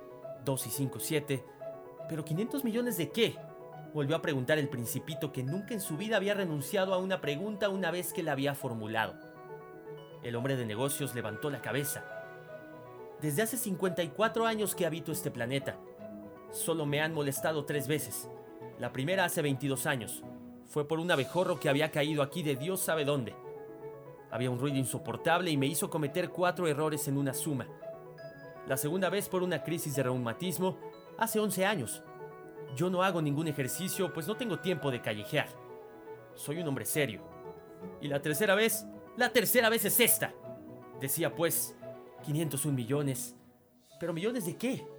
2 0.45 0.67
y 0.67 0.69
5, 0.69 0.99
7. 0.99 1.45
¿Pero 2.07 2.23
500 2.23 2.63
millones 2.63 2.97
de 2.97 3.11
qué? 3.11 3.35
Volvió 3.93 4.15
a 4.15 4.21
preguntar 4.21 4.57
el 4.57 4.69
principito 4.69 5.31
que 5.31 5.43
nunca 5.43 5.73
en 5.73 5.81
su 5.81 5.97
vida 5.97 6.17
había 6.17 6.33
renunciado 6.33 6.93
a 6.93 6.97
una 6.97 7.21
pregunta 7.21 7.69
una 7.69 7.91
vez 7.91 8.13
que 8.13 8.23
la 8.23 8.33
había 8.33 8.55
formulado. 8.55 9.15
El 10.23 10.35
hombre 10.35 10.55
de 10.55 10.65
negocios 10.65 11.15
levantó 11.15 11.49
la 11.49 11.61
cabeza. 11.61 12.03
Desde 13.21 13.41
hace 13.41 13.57
54 13.57 14.45
años 14.45 14.75
que 14.75 14.85
habito 14.85 15.11
este 15.11 15.31
planeta. 15.31 15.77
Solo 16.55 16.85
me 16.85 17.01
han 17.01 17.13
molestado 17.13 17.65
tres 17.65 17.85
veces. 17.85 18.29
La 18.79 18.93
primera 18.93 19.25
hace 19.25 19.41
22 19.41 19.85
años. 19.85 20.23
Fue 20.65 20.87
por 20.87 20.99
un 20.99 21.11
abejorro 21.11 21.59
que 21.59 21.67
había 21.67 21.91
caído 21.91 22.23
aquí 22.23 22.43
de 22.43 22.55
Dios 22.55 22.79
sabe 22.79 23.03
dónde. 23.03 23.35
Había 24.31 24.49
un 24.49 24.57
ruido 24.57 24.77
insoportable 24.77 25.51
y 25.51 25.57
me 25.57 25.65
hizo 25.67 25.89
cometer 25.89 26.29
cuatro 26.29 26.65
errores 26.69 27.09
en 27.09 27.17
una 27.17 27.33
suma. 27.33 27.67
La 28.69 28.77
segunda 28.77 29.09
vez 29.09 29.27
por 29.27 29.43
una 29.43 29.63
crisis 29.63 29.97
de 29.97 30.03
reumatismo 30.03 30.77
hace 31.17 31.41
11 31.41 31.65
años. 31.65 32.01
Yo 32.73 32.89
no 32.89 33.03
hago 33.03 33.21
ningún 33.21 33.49
ejercicio 33.49 34.13
pues 34.13 34.25
no 34.25 34.37
tengo 34.37 34.59
tiempo 34.59 34.91
de 34.91 35.01
callejear. 35.01 35.49
Soy 36.35 36.59
un 36.59 36.67
hombre 36.69 36.85
serio. 36.85 37.21
Y 37.99 38.07
la 38.07 38.21
tercera 38.21 38.55
vez, 38.55 38.85
la 39.17 39.33
tercera 39.33 39.67
vez 39.67 39.83
es 39.83 39.99
esta. 39.99 40.33
Decía 41.01 41.35
pues, 41.35 41.75
501 42.23 42.73
millones. 42.73 43.35
¿Pero 43.99 44.13
millones 44.13 44.45
de 44.45 44.55
qué? 44.55 44.94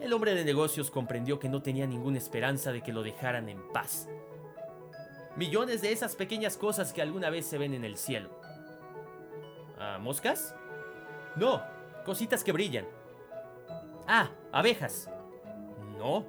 El 0.00 0.12
hombre 0.12 0.34
de 0.34 0.44
negocios 0.44 0.90
comprendió 0.90 1.38
que 1.38 1.48
no 1.48 1.60
tenía 1.60 1.86
ninguna 1.86 2.18
esperanza 2.18 2.70
de 2.72 2.82
que 2.82 2.92
lo 2.92 3.02
dejaran 3.02 3.48
en 3.48 3.66
paz. 3.72 4.08
Millones 5.36 5.82
de 5.82 5.92
esas 5.92 6.16
pequeñas 6.16 6.56
cosas 6.56 6.92
que 6.92 7.02
alguna 7.02 7.30
vez 7.30 7.46
se 7.46 7.58
ven 7.58 7.74
en 7.74 7.84
el 7.84 7.96
cielo. 7.96 8.30
¿Ah, 9.78 9.98
moscas? 10.00 10.54
No, 11.36 11.62
cositas 12.04 12.42
que 12.42 12.52
brillan. 12.52 12.86
Ah, 14.06 14.30
abejas. 14.52 15.10
No, 15.96 16.24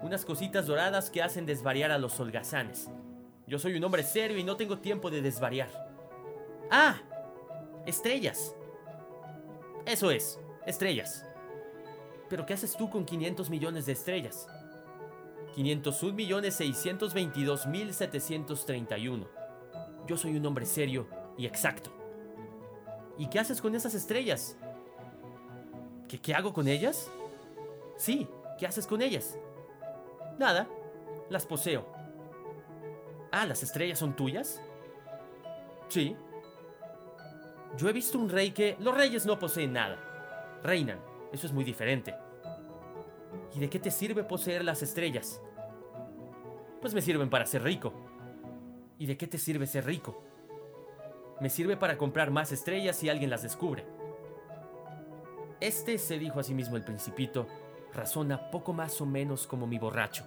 unas 0.00 0.24
cositas 0.24 0.66
doradas 0.66 1.10
que 1.10 1.22
hacen 1.22 1.46
desvariar 1.46 1.90
a 1.90 1.98
los 1.98 2.18
holgazanes. 2.20 2.88
Yo 3.46 3.58
soy 3.58 3.76
un 3.76 3.84
hombre 3.84 4.02
serio 4.02 4.38
y 4.38 4.44
no 4.44 4.56
tengo 4.56 4.78
tiempo 4.78 5.10
de 5.10 5.22
desvariar. 5.22 5.68
Ah, 6.70 6.96
estrellas. 7.86 8.54
Eso 9.84 10.10
es, 10.10 10.40
estrellas. 10.66 11.25
Pero 12.28 12.44
¿qué 12.46 12.54
haces 12.54 12.76
tú 12.76 12.90
con 12.90 13.04
500 13.04 13.50
millones 13.50 13.86
de 13.86 13.92
estrellas? 13.92 14.48
501 15.54 16.14
millones 16.14 16.54
622 16.54 17.66
mil 17.66 17.94
731. 17.94 19.26
Yo 20.06 20.16
soy 20.16 20.36
un 20.36 20.46
hombre 20.46 20.66
serio 20.66 21.06
y 21.38 21.46
exacto. 21.46 21.90
¿Y 23.18 23.28
qué 23.28 23.38
haces 23.38 23.62
con 23.62 23.74
esas 23.74 23.94
estrellas? 23.94 24.56
¿Qué, 26.08 26.20
qué 26.20 26.34
hago 26.34 26.52
con 26.52 26.68
ellas? 26.68 27.10
Sí, 27.96 28.28
¿qué 28.58 28.66
haces 28.66 28.86
con 28.86 29.00
ellas? 29.00 29.38
Nada, 30.38 30.68
las 31.30 31.46
poseo. 31.46 31.86
Ah, 33.32 33.46
¿las 33.46 33.62
estrellas 33.62 33.98
son 33.98 34.14
tuyas? 34.14 34.60
Sí. 35.88 36.16
Yo 37.76 37.88
he 37.88 37.92
visto 37.92 38.18
un 38.18 38.28
rey 38.28 38.50
que... 38.52 38.76
Los 38.80 38.94
reyes 38.94 39.26
no 39.26 39.38
poseen 39.38 39.72
nada. 39.72 40.60
Reinan. 40.62 40.98
Eso 41.36 41.48
es 41.48 41.52
muy 41.52 41.64
diferente. 41.64 42.14
¿Y 43.54 43.60
de 43.60 43.68
qué 43.68 43.78
te 43.78 43.90
sirve 43.90 44.24
poseer 44.24 44.64
las 44.64 44.80
estrellas? 44.80 45.38
Pues 46.80 46.94
me 46.94 47.02
sirven 47.02 47.28
para 47.28 47.44
ser 47.44 47.62
rico. 47.62 47.92
¿Y 48.98 49.04
de 49.04 49.18
qué 49.18 49.26
te 49.26 49.36
sirve 49.36 49.66
ser 49.66 49.84
rico? 49.84 50.24
Me 51.42 51.50
sirve 51.50 51.76
para 51.76 51.98
comprar 51.98 52.30
más 52.30 52.52
estrellas 52.52 52.96
si 52.96 53.10
alguien 53.10 53.28
las 53.28 53.42
descubre. 53.42 53.84
Este, 55.60 55.98
se 55.98 56.18
dijo 56.18 56.40
a 56.40 56.42
sí 56.42 56.54
mismo 56.54 56.78
el 56.78 56.84
principito, 56.84 57.46
razona 57.92 58.50
poco 58.50 58.72
más 58.72 58.98
o 59.02 59.04
menos 59.04 59.46
como 59.46 59.66
mi 59.66 59.78
borracho. 59.78 60.24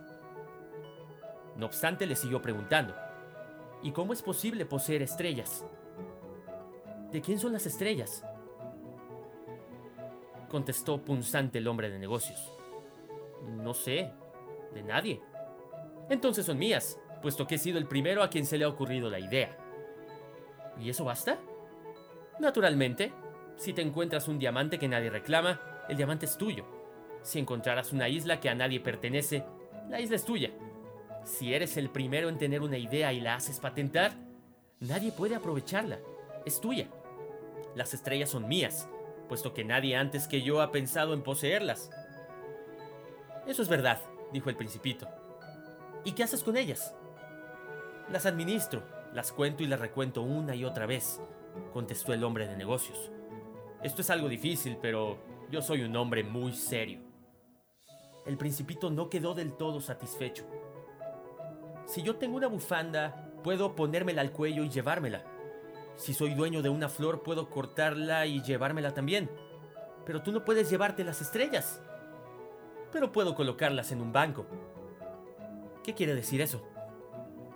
No 1.56 1.66
obstante, 1.66 2.06
le 2.06 2.16
siguió 2.16 2.40
preguntando, 2.40 2.94
¿y 3.82 3.94
cómo 3.94 4.14
es 4.14 4.22
posible 4.22 4.64
poseer 4.68 5.02
estrellas? 5.02 5.66
¿De 7.12 7.20
quién 7.20 7.40
son 7.40 7.54
las 7.54 7.66
estrellas? 7.66 8.24
Contestó 10.50 11.02
punzante 11.04 11.60
el 11.60 11.68
hombre 11.68 11.90
de 11.90 12.00
negocios. 12.00 12.52
No 13.48 13.74
sé, 13.74 14.12
de 14.74 14.84
nadie. 14.84 15.22
Entonces 16.10 16.46
son 16.46 16.58
mías, 16.58 17.00
puesto 17.22 17.48
que 17.48 17.56
he 17.56 17.60
sido 17.60 17.78
el 17.78 17.88
primero 17.88 18.24
a 18.24 18.30
quien 18.30 18.46
se 18.46 18.58
le 18.58 18.66
ha 18.66 18.70
ocurrido 18.70 19.10
la 19.10 19.20
idea. 19.20 19.58
¿Y 20.80 20.90
eso 20.90 21.06
basta? 21.06 21.38
Naturalmente, 22.40 23.12
si 23.58 23.74
te 23.74 23.82
encuentras 23.82 24.28
un 24.28 24.40
diamante 24.40 24.80
que 24.80 24.88
nadie 24.88 25.10
reclama, 25.10 25.62
el 25.88 25.98
diamante 25.98 26.26
es 26.26 26.38
tuyo. 26.38 26.66
Si 27.22 27.38
encontraras 27.38 27.92
una 27.92 28.08
isla 28.08 28.40
que 28.40 28.50
a 28.50 28.56
nadie 28.56 28.80
pertenece, 28.80 29.44
la 29.90 30.00
isla 30.00 30.16
es 30.16 30.24
tuya. 30.24 30.52
Si 31.26 31.54
eres 31.54 31.78
el 31.78 31.90
primero 31.90 32.30
en 32.30 32.38
tener 32.38 32.62
una 32.62 32.78
idea 32.78 33.12
y 33.14 33.20
la 33.20 33.36
haces 33.36 33.60
patentar, 33.60 34.14
nadie 34.80 35.12
puede 35.12 35.36
aprovecharla. 35.36 36.00
Es 36.46 36.62
tuya. 36.62 36.88
Las 37.76 37.94
estrellas 37.94 38.30
son 38.30 38.48
mías, 38.48 38.88
puesto 39.30 39.54
que 39.54 39.64
nadie 39.64 39.96
antes 39.96 40.28
que 40.28 40.42
yo 40.42 40.62
ha 40.62 40.74
pensado 40.74 41.14
en 41.14 41.24
poseerlas. 41.24 41.90
Eso 43.48 43.62
es 43.62 43.70
verdad, 43.70 44.02
dijo 44.34 44.50
el 44.50 44.58
principito. 44.58 45.08
¿Y 46.04 46.12
qué 46.12 46.24
haces 46.24 46.44
con 46.44 46.58
ellas? 46.58 46.94
Las 48.12 48.26
administro, 48.26 48.84
las 49.14 49.32
cuento 49.32 49.64
y 49.64 49.68
las 49.68 49.80
recuento 49.80 50.22
una 50.22 50.56
y 50.56 50.66
otra 50.66 50.86
vez, 50.86 51.22
contestó 51.72 52.12
el 52.12 52.26
hombre 52.26 52.48
de 52.48 52.58
negocios. 52.58 53.12
Esto 53.82 54.02
es 54.02 54.10
algo 54.10 54.28
difícil, 54.28 54.78
pero 54.82 55.18
yo 55.50 55.62
soy 55.62 55.84
un 55.84 55.96
hombre 55.96 56.24
muy 56.24 56.54
serio. 56.54 57.00
El 58.26 58.38
principito 58.38 58.90
no 58.92 59.10
quedó 59.10 59.34
del 59.34 59.54
todo 59.54 59.80
satisfecho. 59.80 60.46
Si 61.86 62.04
yo 62.04 62.18
tengo 62.18 62.38
una 62.38 62.48
bufanda, 62.48 63.32
puedo 63.44 63.76
ponérmela 63.76 64.22
al 64.22 64.32
cuello 64.32 64.64
y 64.64 64.70
llevármela. 64.70 65.24
Si 66.00 66.14
soy 66.14 66.34
dueño 66.34 66.62
de 66.62 66.70
una 66.70 66.88
flor, 66.88 67.24
puedo 67.24 67.50
cortarla 67.50 68.26
y 68.26 68.42
llevármela 68.42 68.94
también. 68.94 69.30
Pero 70.06 70.22
tú 70.24 70.32
no 70.32 70.46
puedes 70.46 70.70
llevarte 70.70 71.04
las 71.04 71.20
estrellas. 71.20 71.82
Pero 72.94 73.12
puedo 73.12 73.36
colocarlas 73.36 73.92
en 73.92 74.00
un 74.00 74.14
banco. 74.14 74.46
¿Qué 75.84 75.94
quiere 75.94 76.16
decir 76.16 76.40
eso? 76.40 76.66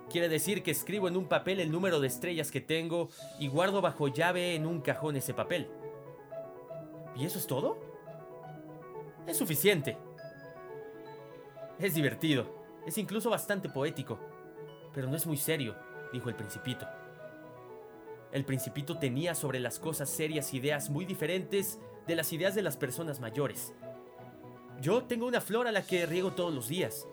Quiere 0.09 0.27
decir 0.27 0.61
que 0.61 0.71
escribo 0.71 1.07
en 1.07 1.15
un 1.15 1.29
papel 1.29 1.61
el 1.61 1.71
número 1.71 2.01
de 2.01 2.07
estrellas 2.07 2.51
que 2.51 2.59
tengo 2.59 3.07
y 3.39 3.47
guardo 3.47 3.79
bajo 3.79 4.09
llave 4.09 4.55
en 4.55 4.67
un 4.67 4.81
cajón 4.81 5.15
ese 5.15 5.33
papel. 5.33 5.69
¿Y 7.15 7.23
eso 7.23 7.39
es 7.39 7.47
todo? 7.47 7.77
Es 9.25 9.37
suficiente. 9.37 9.97
Es 11.79 11.93
divertido, 11.93 12.45
es 12.85 12.97
incluso 12.97 13.29
bastante 13.29 13.69
poético, 13.69 14.19
pero 14.93 15.07
no 15.07 15.15
es 15.15 15.25
muy 15.25 15.37
serio, 15.37 15.75
dijo 16.11 16.27
el 16.27 16.35
principito. 16.35 16.85
El 18.33 18.45
principito 18.45 18.97
tenía 18.97 19.35
sobre 19.35 19.59
las 19.59 19.77
cosas 19.77 20.09
serias 20.09 20.55
ideas 20.55 20.89
muy 20.89 21.05
diferentes 21.05 21.77
de 22.07 22.15
las 22.15 22.33
ideas 22.33 22.55
de 22.55 22.63
las 22.63 22.77
personas 22.77 23.19
mayores. 23.19 23.73
Yo 24.81 25.03
tengo 25.03 25.27
una 25.27 25.39
flor 25.39 25.67
a 25.67 25.71
la 25.71 25.85
que 25.85 26.07
riego 26.07 26.33
todos 26.33 26.51
los 26.51 26.67
días. 26.67 27.07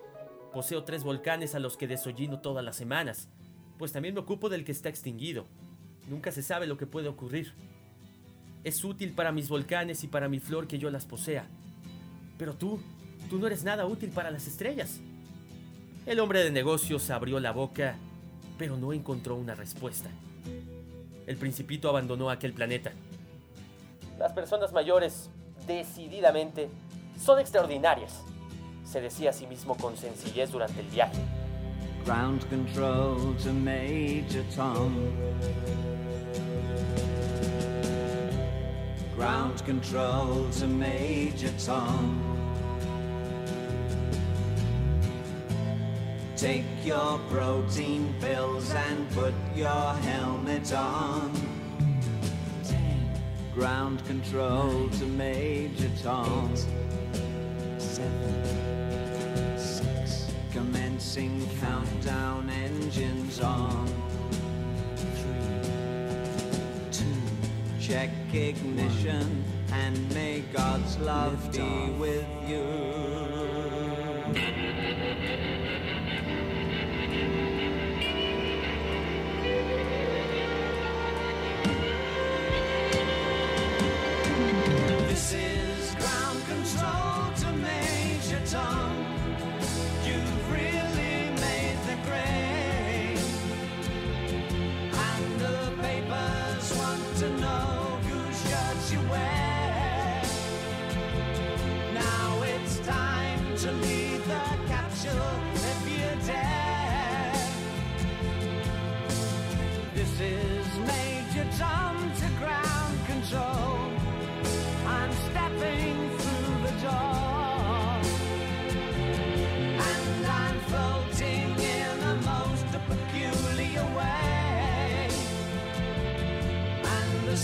Poseo 0.51 0.83
tres 0.83 1.03
volcanes 1.03 1.53
a 1.53 1.59
los 1.59 1.77
que 1.77 1.87
desollino 1.87 2.39
todas 2.41 2.65
las 2.65 2.75
semanas, 2.75 3.29
pues 3.77 3.91
también 3.91 4.15
me 4.15 4.19
ocupo 4.19 4.49
del 4.49 4.65
que 4.65 4.71
está 4.71 4.89
extinguido. 4.89 5.45
Nunca 6.09 6.31
se 6.31 6.41
sabe 6.41 6.65
lo 6.65 6.75
que 6.75 6.87
puede 6.87 7.07
ocurrir. 7.07 7.53
Es 8.63 8.83
útil 8.83 9.13
para 9.13 9.31
mis 9.31 9.47
volcanes 9.47 10.03
y 10.03 10.07
para 10.07 10.27
mi 10.27 10.39
flor 10.39 10.67
que 10.67 10.79
yo 10.79 10.89
las 10.89 11.05
posea. 11.05 11.45
Pero 12.39 12.55
tú, 12.55 12.79
tú 13.29 13.37
no 13.37 13.45
eres 13.45 13.63
nada 13.63 13.85
útil 13.85 14.09
para 14.09 14.31
las 14.31 14.47
estrellas. 14.47 14.99
El 16.07 16.19
hombre 16.19 16.43
de 16.43 16.49
negocios 16.49 17.11
abrió 17.11 17.39
la 17.39 17.51
boca, 17.51 17.95
pero 18.57 18.75
no 18.75 18.91
encontró 18.91 19.35
una 19.35 19.53
respuesta. 19.53 20.09
El 21.27 21.37
principito 21.37 21.89
abandonó 21.89 22.29
aquel 22.29 22.53
planeta. 22.53 22.91
Las 24.17 24.33
personas 24.33 24.73
mayores, 24.73 25.29
decididamente, 25.67 26.69
son 27.19 27.39
extraordinarias, 27.39 28.23
se 28.83 29.01
decía 29.01 29.29
a 29.29 29.33
sí 29.33 29.47
mismo 29.47 29.75
con 29.77 29.95
sencillez 29.97 30.51
durante 30.51 30.81
el 30.81 30.87
viaje. 30.87 31.19
Ground 32.05 32.47
control 32.49 33.37
to 33.37 33.53
Major 33.53 34.43
Tom. 34.55 34.91
Ground 39.15 39.63
control 39.65 40.49
to 40.59 40.67
Major 40.67 41.51
Tom. 41.63 42.30
Take 46.41 46.65
your 46.83 47.19
protein 47.29 48.15
pills 48.19 48.73
and 48.73 49.07
put 49.11 49.35
your 49.55 49.93
helmet 50.01 50.73
on. 50.73 51.31
Ten. 52.63 53.11
Ground 53.53 54.03
control 54.07 54.89
to 54.89 55.05
Major 55.05 55.91
Tom. 56.01 56.51
Seven, 57.77 59.55
six. 59.55 60.33
Commencing 60.51 61.47
countdown 61.59 62.49
engines 62.49 63.39
on. 63.39 63.85
Three, 64.95 65.69
two. 66.91 67.05
Check 67.79 68.09
ignition 68.33 69.43
and 69.73 70.11
may 70.15 70.39
God's 70.51 70.97
love 70.97 71.51
be 71.51 71.91
with 71.99 72.25
you. 72.47 73.30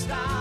stop. 0.07 0.36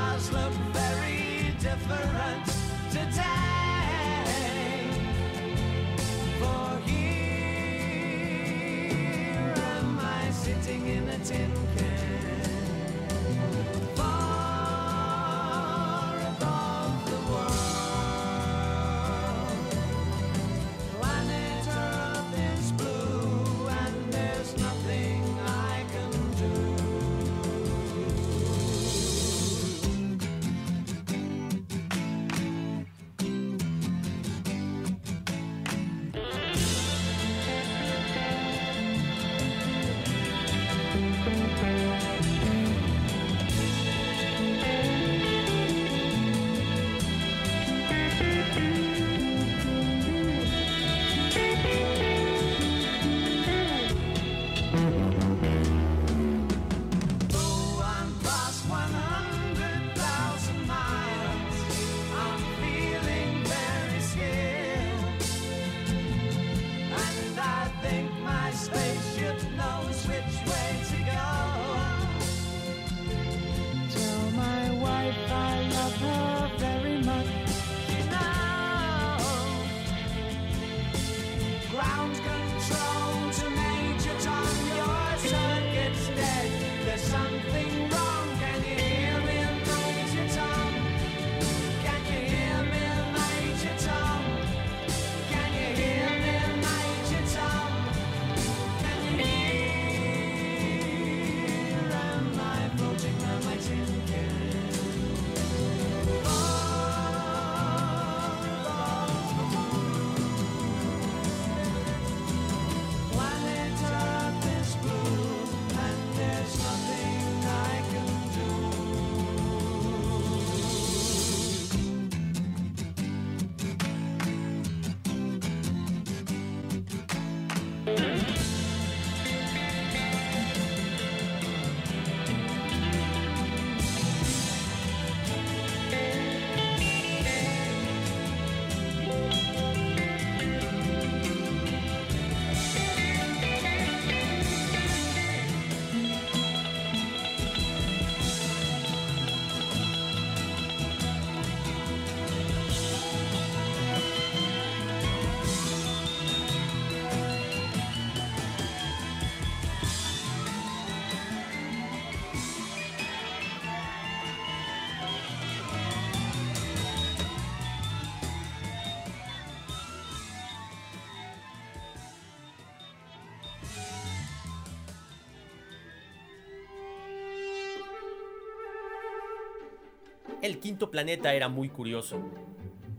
El 180.47 180.61
quinto 180.61 180.93
planeta 180.93 181.35
era 181.35 181.49
muy 181.49 181.69
curioso. 181.69 182.21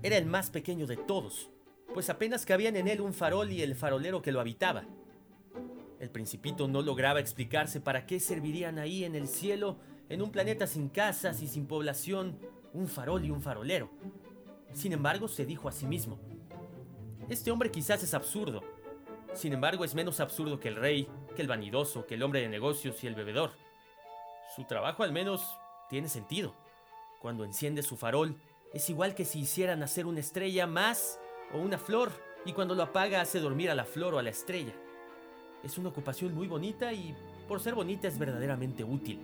Era 0.03 0.17
el 0.17 0.25
más 0.25 0.49
pequeño 0.49 0.85
de 0.85 0.97
todos, 0.97 1.49
pues 1.93 2.09
apenas 2.09 2.45
cabían 2.45 2.75
en 2.75 2.89
él 2.89 2.99
un 2.99 3.13
farol 3.13 3.53
y 3.53 3.61
el 3.61 3.73
farolero 3.73 4.21
que 4.21 4.33
lo 4.33 4.41
habitaba. 4.41 4.83
El 6.01 6.09
principito 6.09 6.67
no 6.67 6.81
lograba 6.81 7.21
explicarse 7.21 7.79
para 7.79 8.05
qué 8.05 8.19
servirían 8.19 8.79
ahí 8.79 9.05
en 9.05 9.15
el 9.15 9.29
cielo, 9.29 9.77
en 10.09 10.21
un 10.21 10.29
planeta 10.29 10.67
sin 10.67 10.89
casas 10.89 11.41
y 11.41 11.47
sin 11.47 11.67
población, 11.67 12.37
un 12.73 12.89
farol 12.89 13.23
y 13.23 13.31
un 13.31 13.41
farolero. 13.41 13.91
Sin 14.73 14.91
embargo, 14.91 15.29
se 15.29 15.45
dijo 15.45 15.69
a 15.69 15.71
sí 15.71 15.85
mismo, 15.85 16.19
este 17.29 17.49
hombre 17.49 17.71
quizás 17.71 18.03
es 18.03 18.13
absurdo. 18.13 18.61
Sin 19.33 19.53
embargo, 19.53 19.85
es 19.85 19.95
menos 19.95 20.19
absurdo 20.19 20.59
que 20.59 20.67
el 20.67 20.75
rey, 20.75 21.07
que 21.33 21.43
el 21.43 21.47
vanidoso, 21.47 22.05
que 22.07 22.15
el 22.15 22.23
hombre 22.23 22.41
de 22.41 22.49
negocios 22.49 23.01
y 23.05 23.07
el 23.07 23.15
bebedor. 23.15 23.51
Su 24.53 24.65
trabajo 24.65 25.03
al 25.03 25.13
menos 25.13 25.57
tiene 25.89 26.09
sentido. 26.09 26.66
Cuando 27.19 27.43
enciende 27.43 27.83
su 27.83 27.97
farol, 27.97 28.35
es 28.73 28.89
igual 28.89 29.15
que 29.15 29.25
si 29.25 29.39
hiciera 29.39 29.75
nacer 29.75 30.05
una 30.05 30.19
estrella 30.19 30.67
más 30.67 31.19
o 31.53 31.57
una 31.57 31.77
flor, 31.77 32.11
y 32.45 32.53
cuando 32.53 32.75
lo 32.75 32.83
apaga 32.83 33.21
hace 33.21 33.39
dormir 33.39 33.69
a 33.69 33.75
la 33.75 33.85
flor 33.85 34.13
o 34.13 34.19
a 34.19 34.23
la 34.23 34.29
estrella. 34.29 34.73
Es 35.63 35.77
una 35.77 35.89
ocupación 35.89 36.33
muy 36.33 36.47
bonita 36.47 36.93
y, 36.93 37.15
por 37.47 37.59
ser 37.59 37.75
bonita, 37.75 38.07
es 38.07 38.17
verdaderamente 38.17 38.83
útil. 38.83 39.19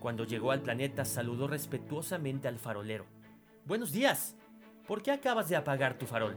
Cuando 0.00 0.24
llegó 0.24 0.50
al 0.50 0.62
planeta, 0.62 1.04
saludó 1.04 1.46
respetuosamente 1.46 2.48
al 2.48 2.58
farolero. 2.58 3.06
Buenos 3.64 3.92
días. 3.92 4.34
¿Por 4.86 5.02
qué 5.02 5.12
acabas 5.12 5.48
de 5.48 5.56
apagar 5.56 5.96
tu 5.96 6.06
farol? 6.06 6.36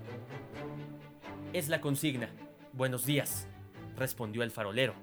Es 1.53 1.69
la 1.69 1.81
consigna. 1.81 2.29
Buenos 2.73 3.05
días, 3.05 3.47
respondió 3.95 4.43
el 4.43 4.51
farolero. 4.51 4.93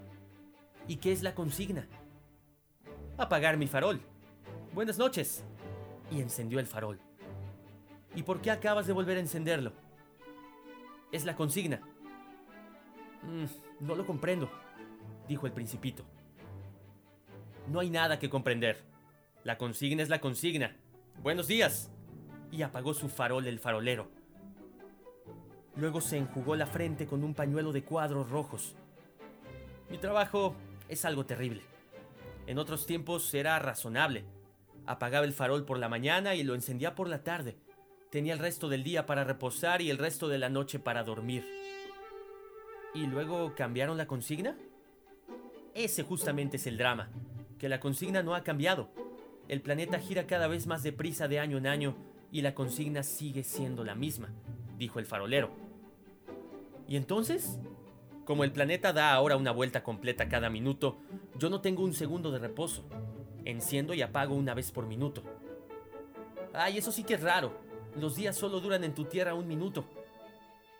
¿Y 0.87 0.97
qué 0.97 1.13
es 1.13 1.23
la 1.23 1.35
consigna? 1.35 1.89
Apagar 3.19 3.57
mi 3.57 3.67
farol. 3.67 4.01
Buenas 4.75 4.99
noches. 4.99 5.45
Y 6.11 6.21
encendió 6.21 6.59
el 6.59 6.67
farol. 6.67 6.99
¿Y 8.17 8.25
por 8.25 8.41
qué 8.41 8.51
acabas 8.51 8.89
de 8.89 8.93
volver 8.93 9.19
a 9.19 9.21
encenderlo? 9.21 9.73
Es 11.13 11.25
la 11.25 11.37
consigna. 11.37 11.81
Mm, 13.23 13.45
no 13.87 13.95
lo 13.95 14.05
comprendo, 14.05 14.51
dijo 15.29 15.47
el 15.47 15.53
principito. 15.53 16.05
No 17.69 17.79
hay 17.79 17.89
nada 17.89 18.19
que 18.19 18.29
comprender. 18.29 18.83
La 19.45 19.59
consigna 19.59 20.03
es 20.03 20.09
la 20.09 20.21
consigna. 20.21 20.77
Buenos 21.23 21.47
días. 21.47 21.93
Y 22.51 22.63
apagó 22.63 22.95
su 22.95 23.09
farol 23.09 23.47
el 23.47 23.61
farolero. 23.61 24.09
Luego 25.77 26.01
se 26.01 26.19
enjugó 26.19 26.57
la 26.57 26.67
frente 26.67 27.07
con 27.07 27.23
un 27.23 27.35
pañuelo 27.35 27.71
de 27.71 27.85
cuadros 27.85 28.29
rojos. 28.29 28.75
Mi 29.89 29.99
trabajo 29.99 30.57
es 30.89 31.05
algo 31.05 31.25
terrible. 31.27 31.63
En 32.49 32.59
otros 32.59 32.87
tiempos 32.87 33.33
era 33.35 33.57
razonable. 33.61 34.25
Apagaba 34.87 35.25
el 35.25 35.33
farol 35.33 35.65
por 35.65 35.79
la 35.79 35.89
mañana 35.89 36.35
y 36.35 36.43
lo 36.43 36.55
encendía 36.55 36.95
por 36.95 37.09
la 37.09 37.23
tarde. 37.23 37.57
Tenía 38.11 38.33
el 38.33 38.39
resto 38.39 38.69
del 38.69 38.85
día 38.85 39.07
para 39.07 39.25
reposar 39.25 39.83
y 39.83 39.91
el 39.91 39.99
resto 39.99 40.29
de 40.29 40.39
la 40.39 40.49
noche 40.49 40.79
para 40.79 41.03
dormir. 41.05 41.47
¿Y 42.95 43.07
luego 43.07 43.55
cambiaron 43.57 43.97
la 43.97 44.07
consigna? 44.07 44.57
Ese 45.75 46.05
justamente 46.05 46.59
es 46.59 46.67
el 46.67 46.79
drama, 46.79 47.09
que 47.59 47.69
la 47.69 47.81
consigna 47.81 48.23
no 48.23 48.35
ha 48.35 48.45
cambiado. 48.45 48.89
El 49.49 49.61
planeta 49.61 49.99
gira 49.99 50.27
cada 50.27 50.47
vez 50.47 50.67
más 50.67 50.83
deprisa 50.83 51.27
de 51.27 51.41
año 51.41 51.59
en 51.59 51.67
año 51.67 51.97
y 52.31 52.43
la 52.43 52.55
consigna 52.55 53.03
sigue 53.03 53.43
siendo 53.43 53.85
la 53.85 53.95
misma, 53.95 54.29
dijo 54.79 55.01
el 55.01 55.07
farolero. 55.07 55.51
¿Y 56.87 56.97
entonces? 56.97 57.59
Como 58.25 58.45
el 58.45 58.53
planeta 58.53 58.93
da 58.93 59.13
ahora 59.13 59.37
una 59.37 59.51
vuelta 59.51 59.83
completa 59.83 60.29
cada 60.29 60.49
minuto, 60.49 60.99
yo 61.39 61.51
no 61.51 61.61
tengo 61.61 61.83
un 61.83 61.93
segundo 61.93 62.31
de 62.31 62.39
reposo. 62.39 62.85
Enciendo 63.45 63.95
y 63.95 64.03
apago 64.03 64.35
una 64.35 64.55
vez 64.55 64.71
por 64.71 64.87
minuto. 64.87 65.23
Ay, 66.53 66.79
eso 66.79 66.93
sí 66.93 67.05
que 67.05 67.15
es 67.15 67.23
raro. 67.23 67.53
Los 67.97 68.17
días 68.17 68.37
solo 68.37 68.61
duran 68.61 68.85
en 68.85 68.95
tu 68.95 69.05
tierra 69.05 69.35
un 69.35 69.47
minuto. 69.47 69.85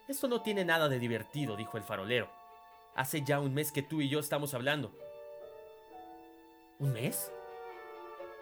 Esto 0.09 0.29
no 0.29 0.43
tiene 0.43 0.65
nada 0.65 0.89
de 0.89 0.99
divertido, 0.99 1.57
dijo 1.57 1.77
el 1.77 1.83
farolero. 1.83 2.31
Hace 2.95 3.23
ya 3.23 3.41
un 3.41 3.55
mes 3.55 3.73
que 3.73 3.83
tú 3.83 4.01
y 4.01 4.09
yo 4.09 4.19
estamos 4.21 4.55
hablando. 4.55 4.93
¿Un 6.79 6.93
mes? 6.93 7.33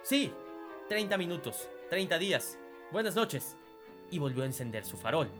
Sí, 0.02 0.32
30 0.88 1.16
minutos, 1.16 1.68
30 1.90 2.18
días. 2.18 2.58
Buenas 2.90 3.14
noches. 3.14 3.56
Y 4.10 4.18
volvió 4.18 4.42
a 4.42 4.46
encender 4.46 4.84
su 4.84 4.96
farol. 4.96 5.30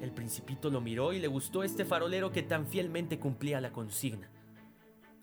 El 0.00 0.10
principito 0.12 0.70
lo 0.70 0.80
miró 0.80 1.12
y 1.12 1.18
le 1.18 1.28
gustó 1.28 1.62
este 1.62 1.84
farolero 1.84 2.30
que 2.30 2.42
tan 2.42 2.66
fielmente 2.66 3.18
cumplía 3.18 3.60
la 3.60 3.72
consigna. 3.72 4.28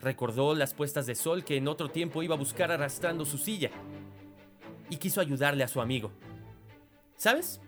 Recordó 0.03 0.53
las 0.53 0.73
puestas 0.73 1.05
de 1.05 1.15
sol 1.15 1.45
que 1.45 1.55
en 1.55 1.69
otro 1.69 1.89
tiempo 1.89 2.23
iba 2.23 2.35
a 2.35 2.37
buscar 2.37 2.73
arrastrando 2.73 3.23
su 3.23 3.37
silla. 3.37 3.71
Y 4.89 4.97
quiso 4.97 5.21
ayudarle 5.21 5.63
a 5.63 5.69
su 5.69 5.79
amigo. 5.79 6.11
¿Sabes? 7.15 7.61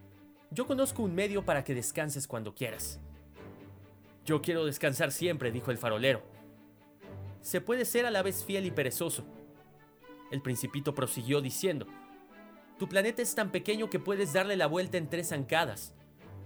Yo 0.51 0.67
conozco 0.67 1.01
un 1.01 1.15
medio 1.15 1.45
para 1.45 1.63
que 1.63 1.73
descanses 1.73 2.27
cuando 2.27 2.53
quieras. 2.53 2.99
Yo 4.25 4.41
quiero 4.41 4.65
descansar 4.65 5.13
siempre, 5.13 5.49
dijo 5.49 5.71
el 5.71 5.77
farolero. 5.77 6.23
Se 7.39 7.61
puede 7.61 7.85
ser 7.85 8.05
a 8.05 8.11
la 8.11 8.21
vez 8.21 8.43
fiel 8.43 8.65
y 8.65 8.71
perezoso. 8.71 9.23
El 10.29 10.41
principito 10.41 10.93
prosiguió 10.93 11.39
diciendo, 11.39 11.87
Tu 12.77 12.89
planeta 12.89 13.21
es 13.21 13.33
tan 13.33 13.49
pequeño 13.49 13.89
que 13.89 13.99
puedes 13.99 14.33
darle 14.33 14.57
la 14.57 14.67
vuelta 14.67 14.97
en 14.97 15.09
tres 15.09 15.29
zancadas. 15.29 15.95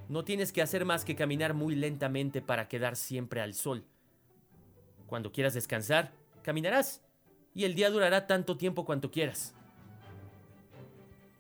No 0.07 0.23
tienes 0.23 0.53
que 0.53 0.61
hacer 0.61 0.85
más 0.85 1.03
que 1.03 1.15
caminar 1.15 1.55
muy 1.55 1.73
lentamente 1.73 2.43
para 2.43 2.67
quedar 2.67 2.95
siempre 2.95 3.41
al 3.41 3.55
sol. 3.55 3.87
Cuando 5.09 5.31
quieras 5.31 5.55
descansar, 5.55 6.13
caminarás, 6.43 7.01
y 7.55 7.65
el 7.65 7.73
día 7.73 7.89
durará 7.89 8.27
tanto 8.27 8.57
tiempo 8.57 8.85
cuanto 8.85 9.09
quieras. 9.09 9.55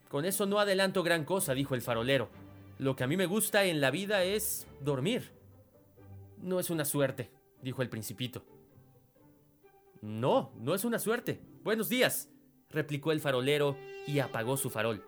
Con 0.09 0.25
eso 0.25 0.47
no 0.47 0.59
adelanto 0.59 1.03
gran 1.03 1.23
cosa, 1.23 1.53
dijo 1.53 1.75
el 1.75 1.83
farolero. 1.83 2.29
Lo 2.79 2.95
que 2.95 3.03
a 3.03 3.07
mí 3.07 3.15
me 3.15 3.27
gusta 3.27 3.65
en 3.65 3.79
la 3.79 3.91
vida 3.91 4.23
es 4.23 4.65
dormir. 4.81 5.31
No 6.41 6.59
es 6.59 6.71
una 6.71 6.83
suerte, 6.83 7.29
dijo 7.61 7.83
el 7.83 7.89
principito. 7.89 8.43
No, 10.01 10.51
no 10.57 10.73
es 10.73 10.83
una 10.83 10.97
suerte. 10.97 11.39
Buenos 11.63 11.89
días, 11.89 12.29
replicó 12.69 13.11
el 13.11 13.21
farolero 13.21 13.77
y 14.07 14.17
apagó 14.17 14.57
su 14.57 14.71
farol. 14.71 15.05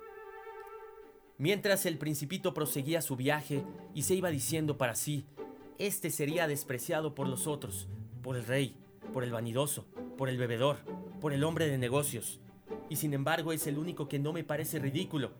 Mientras 1.40 1.88
el 1.88 1.98
principito 1.98 2.54
proseguía 2.54 3.02
su 3.02 3.16
viaje 3.16 3.64
y 3.96 4.04
se 4.04 4.14
iba 4.14 4.30
diciendo 4.30 4.78
para 4.78 4.94
sí, 4.94 5.26
este 5.80 6.12
sería 6.12 6.46
despreciado 6.46 7.16
por 7.16 7.28
los 7.28 7.48
otros, 7.48 7.88
por 8.22 8.36
el 8.36 8.46
rey, 8.46 8.76
por 9.14 9.24
el 9.24 9.32
vanidoso, 9.32 9.86
por 10.18 10.30
el 10.30 10.38
bebedor, 10.38 10.78
por 11.20 11.34
el 11.34 11.44
hombre 11.44 11.68
de 11.68 11.78
negocios, 11.78 12.40
y 12.90 12.96
sin 12.96 13.14
embargo 13.14 13.54
es 13.54 13.68
el 13.68 13.78
único 13.78 14.08
que 14.08 14.20
no 14.20 14.34
me 14.34 14.44
parece 14.44 14.80
ridículo. 14.80 15.32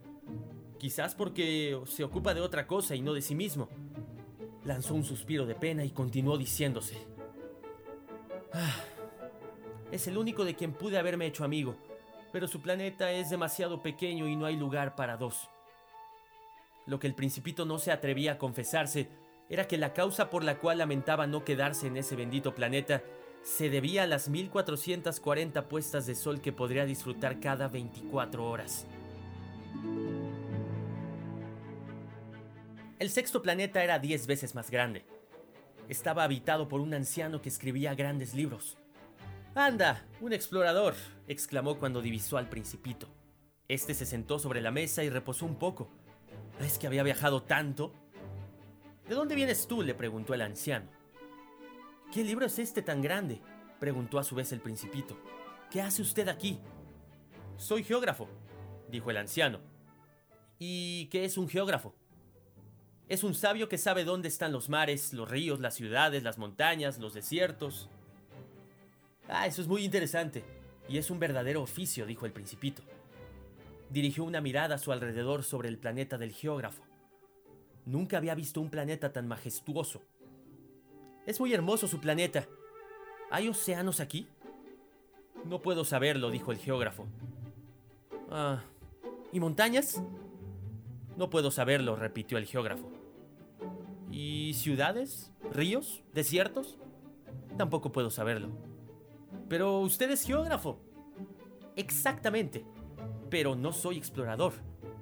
Quizás 0.78 1.16
porque 1.16 1.80
se 1.86 2.04
ocupa 2.04 2.34
de 2.34 2.42
otra 2.42 2.66
cosa 2.66 2.96
y 2.96 3.02
no 3.02 3.14
de 3.14 3.22
sí 3.22 3.36
mismo. 3.36 3.70
Lanzó 4.64 4.96
un 4.96 5.04
suspiro 5.04 5.46
de 5.46 5.56
pena 5.56 5.86
y 5.86 5.92
continuó 5.92 6.38
diciéndose. 6.38 6.98
"Ah, 8.54 8.76
es 9.92 10.08
el 10.08 10.18
único 10.18 10.44
de 10.46 10.56
quien 10.56 10.74
pude 10.74 10.98
haberme 10.98 11.28
hecho 11.28 11.44
amigo, 11.44 11.76
pero 12.32 12.48
su 12.48 12.62
planeta 12.62 13.12
es 13.12 13.30
demasiado 13.30 13.82
pequeño 13.82 14.28
y 14.28 14.36
no 14.36 14.46
hay 14.46 14.56
lugar 14.56 14.96
para 14.96 15.18
dos. 15.18 15.50
Lo 16.88 17.00
que 17.00 17.08
el 17.08 17.14
principito 17.14 17.66
no 17.66 17.78
se 17.78 17.92
atrevía 17.92 18.34
a 18.34 18.38
confesarse 18.38 19.08
era 19.52 19.68
que 19.68 19.78
la 19.78 19.92
causa 19.92 20.30
por 20.30 20.46
la 20.46 20.58
cual 20.60 20.78
lamentaba 20.78 21.28
no 21.28 21.44
quedarse 21.44 21.88
en 21.88 21.98
ese 21.98 22.16
bendito 22.16 22.56
planeta 22.56 23.04
se 23.44 23.70
debía 23.70 24.04
a 24.04 24.08
las 24.08 24.30
1440 24.30 25.68
puestas 25.68 26.06
de 26.06 26.16
sol 26.16 26.40
que 26.40 26.54
podría 26.54 26.86
disfrutar 26.86 27.42
cada 27.42 27.68
24 27.68 28.48
horas. 28.48 28.88
El 32.98 33.10
sexto 33.10 33.42
planeta 33.42 33.84
era 33.84 34.00
10 34.00 34.26
veces 34.26 34.56
más 34.56 34.72
grande. 34.72 35.04
Estaba 35.90 36.24
habitado 36.24 36.70
por 36.70 36.80
un 36.80 36.94
anciano 36.94 37.42
que 37.42 37.50
escribía 37.50 37.94
grandes 37.94 38.34
libros. 38.34 38.78
¡Anda! 39.54 40.06
¡Un 40.22 40.32
explorador! 40.32 40.94
exclamó 41.28 41.78
cuando 41.78 42.02
divisó 42.02 42.38
al 42.38 42.48
principito. 42.48 43.10
Este 43.68 43.96
se 43.96 44.06
sentó 44.06 44.40
sobre 44.40 44.62
la 44.62 44.72
mesa 44.72 45.04
y 45.04 45.10
reposó 45.10 45.46
un 45.46 45.56
poco. 45.56 45.90
¿Es 46.62 46.78
que 46.78 46.88
había 46.88 47.04
viajado 47.04 47.44
tanto? 47.44 47.92
¿De 49.08 49.16
dónde 49.16 49.36
vienes 49.36 49.68
tú? 49.68 49.82
le 49.82 49.94
preguntó 49.94 50.34
el 50.34 50.42
anciano. 50.42 50.88
¿Qué 52.14 52.24
libro 52.24 52.46
es 52.46 52.60
este 52.60 52.82
tan 52.82 53.02
grande? 53.02 53.42
preguntó 53.80 54.20
a 54.20 54.24
su 54.24 54.36
vez 54.36 54.52
el 54.52 54.62
principito. 54.62 55.18
¿Qué 55.72 55.82
hace 55.82 56.02
usted 56.02 56.28
aquí? 56.28 56.60
Soy 57.58 57.84
geógrafo, 57.84 58.28
dijo 58.90 59.10
el 59.10 59.18
anciano. 59.18 59.60
¿Y 60.60 61.08
qué 61.08 61.26
es 61.26 61.38
un 61.38 61.50
geógrafo? 61.50 61.96
Es 63.10 63.24
un 63.24 63.34
sabio 63.34 63.68
que 63.68 63.78
sabe 63.78 64.04
dónde 64.04 64.28
están 64.28 64.52
los 64.52 64.70
mares, 64.70 65.14
los 65.14 65.30
ríos, 65.30 65.60
las 65.60 65.76
ciudades, 65.76 66.24
las 66.24 66.38
montañas, 66.38 67.00
los 67.00 67.14
desiertos. 67.14 67.90
Ah, 69.28 69.48
eso 69.48 69.62
es 69.62 69.68
muy 69.68 69.84
interesante. 69.84 70.44
Y 70.88 70.98
es 70.98 71.10
un 71.10 71.20
verdadero 71.20 71.62
oficio, 71.62 72.06
dijo 72.06 72.26
el 72.26 72.32
principito. 72.32 72.84
Dirigió 73.90 74.24
una 74.24 74.42
mirada 74.42 74.76
a 74.76 74.78
su 74.78 74.92
alrededor 74.92 75.44
sobre 75.44 75.70
el 75.70 75.78
planeta 75.78 76.18
del 76.18 76.32
geógrafo. 76.32 76.84
Nunca 77.86 78.18
había 78.18 78.36
visto 78.36 78.62
un 78.62 78.70
planeta 78.70 79.12
tan 79.12 79.28
majestuoso. 79.28 80.02
Es 81.26 81.40
muy 81.40 81.54
hermoso 81.54 81.88
su 81.88 82.00
planeta. 82.00 82.48
¿Hay 83.30 83.48
océanos 83.48 84.00
aquí? 84.00 84.28
No 85.46 85.62
puedo 85.62 85.86
saberlo, 85.86 86.30
dijo 86.30 86.52
el 86.52 86.58
geógrafo. 86.58 87.08
Ah, 88.30 88.62
¿y 89.32 89.40
montañas? 89.40 90.02
No 91.18 91.30
puedo 91.30 91.52
saberlo, 91.52 91.96
repitió 91.96 92.38
el 92.38 92.46
geógrafo. 92.46 92.90
¿Y 94.12 94.54
ciudades? 94.56 95.32
¿Ríos? 95.52 96.04
¿Desiertos? 96.14 96.78
Tampoco 97.58 97.92
puedo 97.92 98.10
saberlo. 98.10 98.50
Pero 99.50 99.80
usted 99.80 100.12
es 100.12 100.24
geógrafo. 100.24 100.80
Exactamente. 101.76 102.66
Pero 103.30 103.56
no 103.56 103.72
soy 103.72 103.98
explorador, 103.98 104.54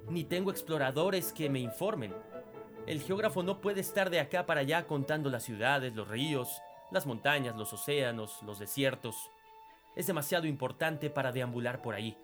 ni 0.08 0.24
tengo 0.24 0.50
exploradores 0.50 1.32
que 1.32 1.50
me 1.50 1.60
informen. 1.60 2.14
El 2.90 3.02
geógrafo 3.02 3.44
no 3.44 3.60
puede 3.60 3.80
estar 3.80 4.10
de 4.10 4.18
acá 4.18 4.46
para 4.46 4.62
allá 4.62 4.88
contando 4.88 5.30
las 5.30 5.44
ciudades, 5.44 5.94
los 5.94 6.08
ríos, 6.08 6.60
las 6.90 7.06
montañas, 7.06 7.54
los 7.54 7.72
océanos, 7.72 8.42
los 8.42 8.58
desiertos. 8.58 9.30
Es 9.94 10.08
demasiado 10.08 10.48
importante 10.48 11.08
para 11.08 11.30
deambular 11.30 11.82
por 11.82 11.94
ahí. 11.94 12.16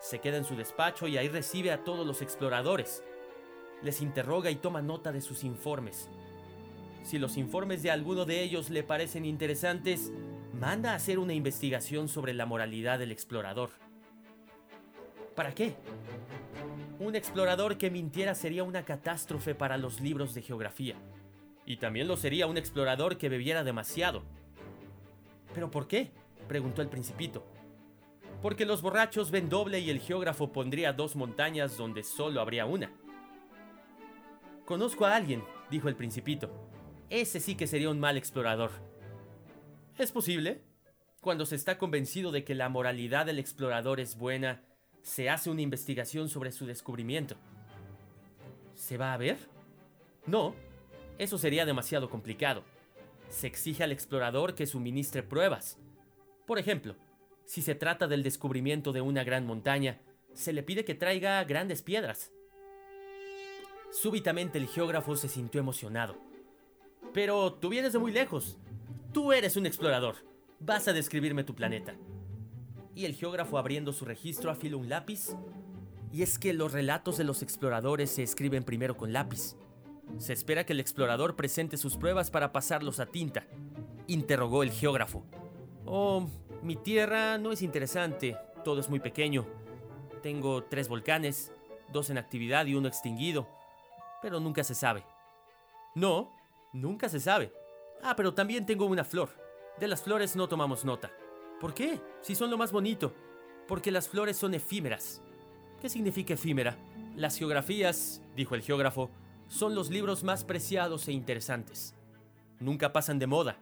Se 0.00 0.18
queda 0.18 0.38
en 0.38 0.44
su 0.44 0.56
despacho 0.56 1.06
y 1.06 1.18
ahí 1.18 1.28
recibe 1.28 1.70
a 1.70 1.84
todos 1.84 2.04
los 2.04 2.20
exploradores. 2.20 3.04
Les 3.80 4.00
interroga 4.00 4.50
y 4.50 4.56
toma 4.56 4.82
nota 4.82 5.12
de 5.12 5.20
sus 5.20 5.44
informes. 5.44 6.10
Si 7.04 7.20
los 7.20 7.36
informes 7.36 7.84
de 7.84 7.92
alguno 7.92 8.24
de 8.24 8.42
ellos 8.42 8.70
le 8.70 8.82
parecen 8.82 9.24
interesantes, 9.24 10.10
manda 10.52 10.94
a 10.94 10.96
hacer 10.96 11.20
una 11.20 11.32
investigación 11.32 12.08
sobre 12.08 12.34
la 12.34 12.44
moralidad 12.44 12.98
del 12.98 13.12
explorador. 13.12 13.70
¿Para 15.36 15.54
qué? 15.54 15.76
Un 16.98 17.14
explorador 17.14 17.76
que 17.76 17.90
mintiera 17.90 18.34
sería 18.34 18.64
una 18.64 18.86
catástrofe 18.86 19.54
para 19.54 19.76
los 19.76 20.00
libros 20.00 20.32
de 20.32 20.40
geografía. 20.40 20.96
Y 21.66 21.76
también 21.76 22.08
lo 22.08 22.16
sería 22.16 22.46
un 22.46 22.56
explorador 22.56 23.18
que 23.18 23.28
bebiera 23.28 23.64
demasiado. 23.64 24.22
¿Pero 25.52 25.70
por 25.70 25.88
qué? 25.88 26.10
preguntó 26.48 26.80
el 26.80 26.88
principito. 26.88 27.44
Porque 28.40 28.64
los 28.64 28.80
borrachos 28.80 29.30
ven 29.30 29.50
doble 29.50 29.80
y 29.80 29.90
el 29.90 30.00
geógrafo 30.00 30.52
pondría 30.52 30.94
dos 30.94 31.16
montañas 31.16 31.76
donde 31.76 32.02
solo 32.02 32.40
habría 32.40 32.64
una. 32.64 32.90
Conozco 34.64 35.04
a 35.04 35.16
alguien, 35.16 35.44
dijo 35.70 35.88
el 35.88 35.96
principito. 35.96 36.50
Ese 37.10 37.40
sí 37.40 37.56
que 37.56 37.66
sería 37.66 37.90
un 37.90 38.00
mal 38.00 38.16
explorador. 38.16 38.70
¿Es 39.98 40.12
posible? 40.12 40.62
Cuando 41.20 41.44
se 41.44 41.56
está 41.56 41.76
convencido 41.76 42.32
de 42.32 42.42
que 42.42 42.54
la 42.54 42.68
moralidad 42.68 43.26
del 43.26 43.38
explorador 43.38 44.00
es 44.00 44.16
buena, 44.16 44.62
se 45.06 45.30
hace 45.30 45.50
una 45.50 45.62
investigación 45.62 46.28
sobre 46.28 46.50
su 46.50 46.66
descubrimiento. 46.66 47.36
¿Se 48.74 48.98
va 48.98 49.14
a 49.14 49.16
ver? 49.16 49.38
No, 50.26 50.52
eso 51.16 51.38
sería 51.38 51.64
demasiado 51.64 52.10
complicado. 52.10 52.64
Se 53.28 53.46
exige 53.46 53.84
al 53.84 53.92
explorador 53.92 54.56
que 54.56 54.66
suministre 54.66 55.22
pruebas. 55.22 55.78
Por 56.44 56.58
ejemplo, 56.58 56.96
si 57.44 57.62
se 57.62 57.76
trata 57.76 58.08
del 58.08 58.24
descubrimiento 58.24 58.92
de 58.92 59.00
una 59.00 59.22
gran 59.22 59.46
montaña, 59.46 60.00
se 60.34 60.52
le 60.52 60.64
pide 60.64 60.84
que 60.84 60.96
traiga 60.96 61.42
grandes 61.44 61.82
piedras. 61.82 62.32
Súbitamente 63.92 64.58
el 64.58 64.66
geógrafo 64.66 65.14
se 65.14 65.28
sintió 65.28 65.60
emocionado. 65.60 66.16
Pero 67.14 67.52
tú 67.52 67.68
vienes 67.68 67.92
de 67.92 68.00
muy 68.00 68.10
lejos. 68.10 68.58
Tú 69.12 69.32
eres 69.32 69.56
un 69.56 69.66
explorador. 69.66 70.16
Vas 70.58 70.88
a 70.88 70.92
describirme 70.92 71.44
tu 71.44 71.54
planeta. 71.54 71.94
Y 72.96 73.04
el 73.04 73.14
geógrafo 73.14 73.58
abriendo 73.58 73.92
su 73.92 74.06
registro 74.06 74.50
afiló 74.50 74.78
un 74.78 74.88
lápiz. 74.88 75.36
Y 76.10 76.22
es 76.22 76.38
que 76.38 76.54
los 76.54 76.72
relatos 76.72 77.18
de 77.18 77.24
los 77.24 77.42
exploradores 77.42 78.10
se 78.10 78.22
escriben 78.22 78.64
primero 78.64 78.96
con 78.96 79.12
lápiz. 79.12 79.54
Se 80.16 80.32
espera 80.32 80.64
que 80.64 80.72
el 80.72 80.80
explorador 80.80 81.36
presente 81.36 81.76
sus 81.76 81.98
pruebas 81.98 82.30
para 82.30 82.52
pasarlos 82.52 82.98
a 82.98 83.04
tinta. 83.04 83.46
Interrogó 84.06 84.62
el 84.62 84.70
geógrafo. 84.70 85.26
Oh, 85.84 86.26
mi 86.62 86.74
tierra 86.74 87.36
no 87.36 87.52
es 87.52 87.60
interesante. 87.60 88.34
Todo 88.64 88.80
es 88.80 88.88
muy 88.88 88.98
pequeño. 88.98 89.44
Tengo 90.22 90.64
tres 90.64 90.88
volcanes, 90.88 91.52
dos 91.92 92.08
en 92.08 92.16
actividad 92.16 92.64
y 92.64 92.76
uno 92.76 92.88
extinguido. 92.88 93.46
Pero 94.22 94.40
nunca 94.40 94.64
se 94.64 94.74
sabe. 94.74 95.04
No, 95.94 96.32
nunca 96.72 97.10
se 97.10 97.20
sabe. 97.20 97.52
Ah, 98.02 98.16
pero 98.16 98.32
también 98.32 98.64
tengo 98.64 98.86
una 98.86 99.04
flor. 99.04 99.28
De 99.78 99.86
las 99.86 100.02
flores 100.02 100.34
no 100.34 100.48
tomamos 100.48 100.86
nota. 100.86 101.10
¿Por 101.60 101.72
qué? 101.72 102.00
Si 102.20 102.34
son 102.34 102.50
lo 102.50 102.58
más 102.58 102.72
bonito. 102.72 103.14
Porque 103.66 103.90
las 103.90 104.08
flores 104.08 104.36
son 104.36 104.54
efímeras. 104.54 105.22
¿Qué 105.80 105.88
significa 105.88 106.34
efímera? 106.34 106.76
Las 107.14 107.38
geografías, 107.38 108.22
dijo 108.36 108.54
el 108.54 108.62
geógrafo, 108.62 109.10
son 109.48 109.74
los 109.74 109.90
libros 109.90 110.22
más 110.22 110.44
preciados 110.44 111.08
e 111.08 111.12
interesantes. 111.12 111.94
Nunca 112.60 112.92
pasan 112.92 113.18
de 113.18 113.26
moda. 113.26 113.58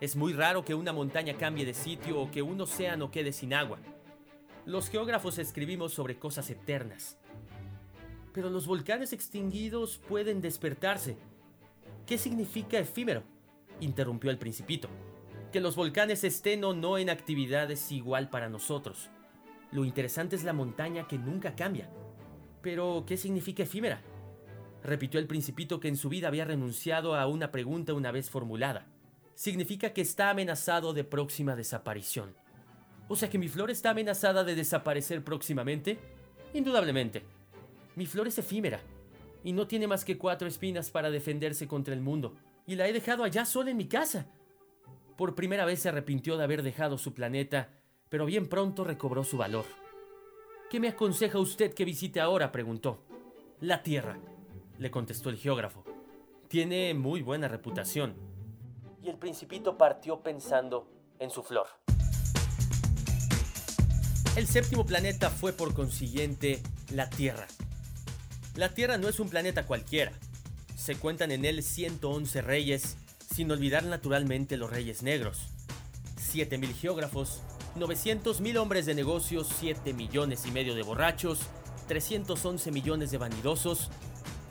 Es 0.00 0.16
muy 0.16 0.32
raro 0.32 0.64
que 0.64 0.74
una 0.74 0.92
montaña 0.92 1.36
cambie 1.36 1.66
de 1.66 1.74
sitio 1.74 2.20
o 2.20 2.30
que 2.30 2.42
un 2.42 2.60
océano 2.60 3.10
quede 3.10 3.32
sin 3.32 3.54
agua. 3.54 3.78
Los 4.66 4.88
geógrafos 4.88 5.38
escribimos 5.38 5.92
sobre 5.92 6.18
cosas 6.18 6.48
eternas. 6.50 7.18
Pero 8.32 8.50
los 8.50 8.66
volcanes 8.66 9.12
extinguidos 9.12 9.98
pueden 10.08 10.40
despertarse. 10.40 11.16
¿Qué 12.06 12.18
significa 12.18 12.78
efímero? 12.78 13.22
interrumpió 13.80 14.30
el 14.30 14.38
principito. 14.38 14.88
Que 15.52 15.60
los 15.60 15.74
volcanes 15.74 16.22
estén 16.22 16.62
o 16.62 16.74
no 16.74 16.96
en 16.96 17.10
actividad 17.10 17.70
es 17.72 17.90
igual 17.90 18.30
para 18.30 18.48
nosotros. 18.48 19.10
Lo 19.72 19.84
interesante 19.84 20.36
es 20.36 20.44
la 20.44 20.52
montaña 20.52 21.08
que 21.08 21.18
nunca 21.18 21.56
cambia. 21.56 21.90
Pero, 22.62 23.04
¿qué 23.06 23.16
significa 23.16 23.64
efímera? 23.64 24.00
Repitió 24.84 25.18
el 25.18 25.26
principito 25.26 25.80
que 25.80 25.88
en 25.88 25.96
su 25.96 26.08
vida 26.08 26.28
había 26.28 26.44
renunciado 26.44 27.16
a 27.16 27.26
una 27.26 27.50
pregunta 27.50 27.94
una 27.94 28.12
vez 28.12 28.30
formulada. 28.30 28.86
Significa 29.34 29.92
que 29.92 30.02
está 30.02 30.30
amenazado 30.30 30.92
de 30.92 31.02
próxima 31.02 31.56
desaparición. 31.56 32.34
O 33.08 33.16
sea 33.16 33.28
que 33.28 33.38
mi 33.38 33.48
flor 33.48 33.72
está 33.72 33.90
amenazada 33.90 34.44
de 34.44 34.54
desaparecer 34.54 35.24
próximamente. 35.24 35.98
Indudablemente. 36.54 37.24
Mi 37.96 38.06
flor 38.06 38.28
es 38.28 38.38
efímera. 38.38 38.80
Y 39.42 39.52
no 39.52 39.66
tiene 39.66 39.88
más 39.88 40.04
que 40.04 40.16
cuatro 40.16 40.46
espinas 40.46 40.90
para 40.90 41.10
defenderse 41.10 41.66
contra 41.66 41.92
el 41.92 42.00
mundo. 42.00 42.36
Y 42.66 42.76
la 42.76 42.86
he 42.86 42.92
dejado 42.92 43.24
allá 43.24 43.44
sola 43.44 43.70
en 43.70 43.78
mi 43.78 43.86
casa. 43.86 44.26
Por 45.20 45.34
primera 45.34 45.66
vez 45.66 45.82
se 45.82 45.90
arrepintió 45.90 46.38
de 46.38 46.44
haber 46.44 46.62
dejado 46.62 46.96
su 46.96 47.12
planeta, 47.12 47.68
pero 48.08 48.24
bien 48.24 48.48
pronto 48.48 48.84
recobró 48.84 49.22
su 49.22 49.36
valor. 49.36 49.66
¿Qué 50.70 50.80
me 50.80 50.88
aconseja 50.88 51.38
usted 51.38 51.74
que 51.74 51.84
visite 51.84 52.20
ahora? 52.22 52.52
preguntó. 52.52 53.04
La 53.60 53.82
Tierra, 53.82 54.18
le 54.78 54.90
contestó 54.90 55.28
el 55.28 55.36
geógrafo. 55.36 55.84
Tiene 56.48 56.94
muy 56.94 57.20
buena 57.20 57.48
reputación. 57.48 58.14
Y 59.02 59.10
el 59.10 59.18
principito 59.18 59.76
partió 59.76 60.22
pensando 60.22 60.90
en 61.18 61.28
su 61.28 61.42
flor. 61.42 61.66
El 64.36 64.46
séptimo 64.46 64.86
planeta 64.86 65.28
fue 65.28 65.52
por 65.52 65.74
consiguiente 65.74 66.62
la 66.94 67.10
Tierra. 67.10 67.46
La 68.54 68.72
Tierra 68.72 68.96
no 68.96 69.06
es 69.06 69.20
un 69.20 69.28
planeta 69.28 69.66
cualquiera. 69.66 70.12
Se 70.76 70.96
cuentan 70.96 71.30
en 71.30 71.44
él 71.44 71.62
111 71.62 72.40
reyes, 72.40 72.96
sin 73.40 73.50
olvidar 73.50 73.84
naturalmente 73.84 74.58
los 74.58 74.68
reyes 74.68 75.02
negros. 75.02 75.48
7.000 76.18 76.74
geógrafos, 76.74 77.40
900.000 77.74 78.58
hombres 78.58 78.84
de 78.84 78.94
negocios, 78.94 79.48
7 79.60 79.94
millones 79.94 80.44
y 80.44 80.50
medio 80.50 80.74
de 80.74 80.82
borrachos, 80.82 81.38
311 81.88 82.70
millones 82.70 83.10
de 83.10 83.16
vanidosos, 83.16 83.88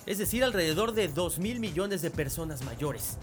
es 0.07 0.17
decir, 0.17 0.43
alrededor 0.43 0.93
de 0.93 1.07
2.000 1.07 1.59
millones 1.59 2.01
de 2.01 2.09
personas 2.09 2.63
mayores. 2.63 3.19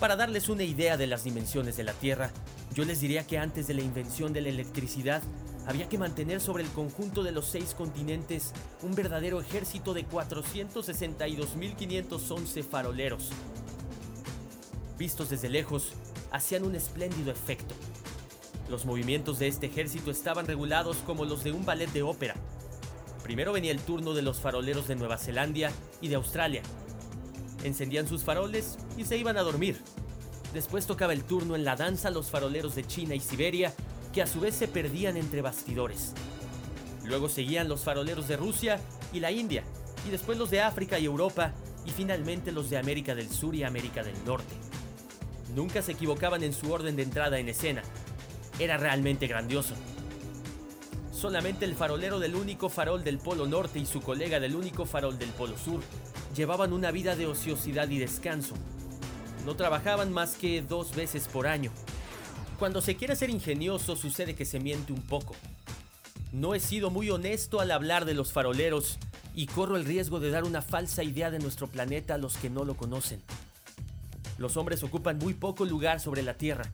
Para 0.00 0.16
darles 0.16 0.48
una 0.48 0.64
idea 0.64 0.96
de 0.96 1.06
las 1.06 1.22
dimensiones 1.22 1.76
de 1.76 1.84
la 1.84 1.92
Tierra, 1.92 2.32
yo 2.74 2.84
les 2.84 3.00
diría 3.00 3.28
que 3.28 3.38
antes 3.38 3.68
de 3.68 3.74
la 3.74 3.82
invención 3.82 4.32
de 4.32 4.40
la 4.40 4.48
electricidad, 4.48 5.22
había 5.68 5.88
que 5.88 5.96
mantener 5.96 6.40
sobre 6.40 6.64
el 6.64 6.70
conjunto 6.70 7.22
de 7.22 7.30
los 7.30 7.46
seis 7.46 7.72
continentes 7.72 8.52
un 8.82 8.96
verdadero 8.96 9.40
ejército 9.40 9.94
de 9.94 10.04
462.511 10.08 12.64
faroleros. 12.64 13.30
Vistos 14.98 15.28
desde 15.28 15.48
lejos, 15.48 15.92
hacían 16.30 16.64
un 16.64 16.76
espléndido 16.76 17.32
efecto. 17.32 17.74
Los 18.68 18.84
movimientos 18.84 19.38
de 19.38 19.48
este 19.48 19.66
ejército 19.66 20.10
estaban 20.10 20.46
regulados 20.46 20.98
como 20.98 21.24
los 21.24 21.42
de 21.42 21.52
un 21.52 21.64
ballet 21.64 21.90
de 21.92 22.02
ópera. 22.02 22.34
Primero 23.22 23.52
venía 23.52 23.72
el 23.72 23.80
turno 23.80 24.14
de 24.14 24.22
los 24.22 24.40
faroleros 24.40 24.86
de 24.86 24.96
Nueva 24.96 25.18
Zelanda 25.18 25.70
y 26.00 26.08
de 26.08 26.14
Australia. 26.14 26.62
Encendían 27.64 28.06
sus 28.06 28.22
faroles 28.22 28.78
y 28.96 29.04
se 29.04 29.16
iban 29.16 29.36
a 29.36 29.42
dormir. 29.42 29.80
Después 30.52 30.86
tocaba 30.86 31.12
el 31.12 31.24
turno 31.24 31.56
en 31.56 31.64
la 31.64 31.74
danza 31.74 32.10
los 32.10 32.30
faroleros 32.30 32.74
de 32.74 32.86
China 32.86 33.14
y 33.14 33.20
Siberia, 33.20 33.74
que 34.12 34.22
a 34.22 34.26
su 34.26 34.40
vez 34.40 34.54
se 34.54 34.68
perdían 34.68 35.16
entre 35.16 35.42
bastidores. 35.42 36.12
Luego 37.04 37.28
seguían 37.28 37.68
los 37.68 37.82
faroleros 37.82 38.28
de 38.28 38.36
Rusia 38.36 38.80
y 39.12 39.20
la 39.20 39.32
India, 39.32 39.64
y 40.06 40.10
después 40.10 40.38
los 40.38 40.50
de 40.50 40.62
África 40.62 40.98
y 40.98 41.06
Europa, 41.06 41.52
y 41.84 41.90
finalmente 41.90 42.52
los 42.52 42.70
de 42.70 42.78
América 42.78 43.14
del 43.14 43.28
Sur 43.28 43.54
y 43.54 43.64
América 43.64 44.02
del 44.02 44.22
Norte. 44.24 44.54
Nunca 45.54 45.82
se 45.82 45.92
equivocaban 45.92 46.42
en 46.42 46.52
su 46.52 46.72
orden 46.72 46.96
de 46.96 47.02
entrada 47.02 47.38
en 47.38 47.48
escena. 47.48 47.82
Era 48.58 48.76
realmente 48.76 49.26
grandioso. 49.26 49.74
Solamente 51.12 51.64
el 51.64 51.74
farolero 51.74 52.18
del 52.18 52.34
único 52.34 52.68
farol 52.68 53.04
del 53.04 53.18
Polo 53.18 53.46
Norte 53.46 53.78
y 53.78 53.86
su 53.86 54.00
colega 54.00 54.40
del 54.40 54.56
único 54.56 54.84
farol 54.84 55.16
del 55.18 55.30
Polo 55.30 55.56
Sur 55.56 55.80
llevaban 56.34 56.72
una 56.72 56.90
vida 56.90 57.16
de 57.16 57.26
ociosidad 57.26 57.88
y 57.88 57.98
descanso. 57.98 58.54
No 59.46 59.54
trabajaban 59.54 60.12
más 60.12 60.36
que 60.36 60.60
dos 60.60 60.94
veces 60.94 61.28
por 61.28 61.46
año. 61.46 61.70
Cuando 62.58 62.80
se 62.80 62.96
quiere 62.96 63.14
ser 63.14 63.30
ingenioso 63.30 63.96
sucede 63.96 64.34
que 64.34 64.44
se 64.44 64.58
miente 64.58 64.92
un 64.92 65.02
poco. 65.02 65.34
No 66.32 66.54
he 66.54 66.60
sido 66.60 66.90
muy 66.90 67.10
honesto 67.10 67.60
al 67.60 67.70
hablar 67.70 68.06
de 68.06 68.14
los 68.14 68.32
faroleros 68.32 68.98
y 69.34 69.46
corro 69.46 69.76
el 69.76 69.84
riesgo 69.84 70.18
de 70.18 70.30
dar 70.30 70.44
una 70.44 70.62
falsa 70.62 71.04
idea 71.04 71.30
de 71.30 71.38
nuestro 71.38 71.68
planeta 71.68 72.14
a 72.14 72.18
los 72.18 72.36
que 72.36 72.50
no 72.50 72.64
lo 72.64 72.76
conocen. 72.76 73.22
Los 74.38 74.56
hombres 74.56 74.82
ocupan 74.82 75.18
muy 75.18 75.34
poco 75.34 75.64
lugar 75.64 76.00
sobre 76.00 76.22
la 76.22 76.34
Tierra. 76.34 76.70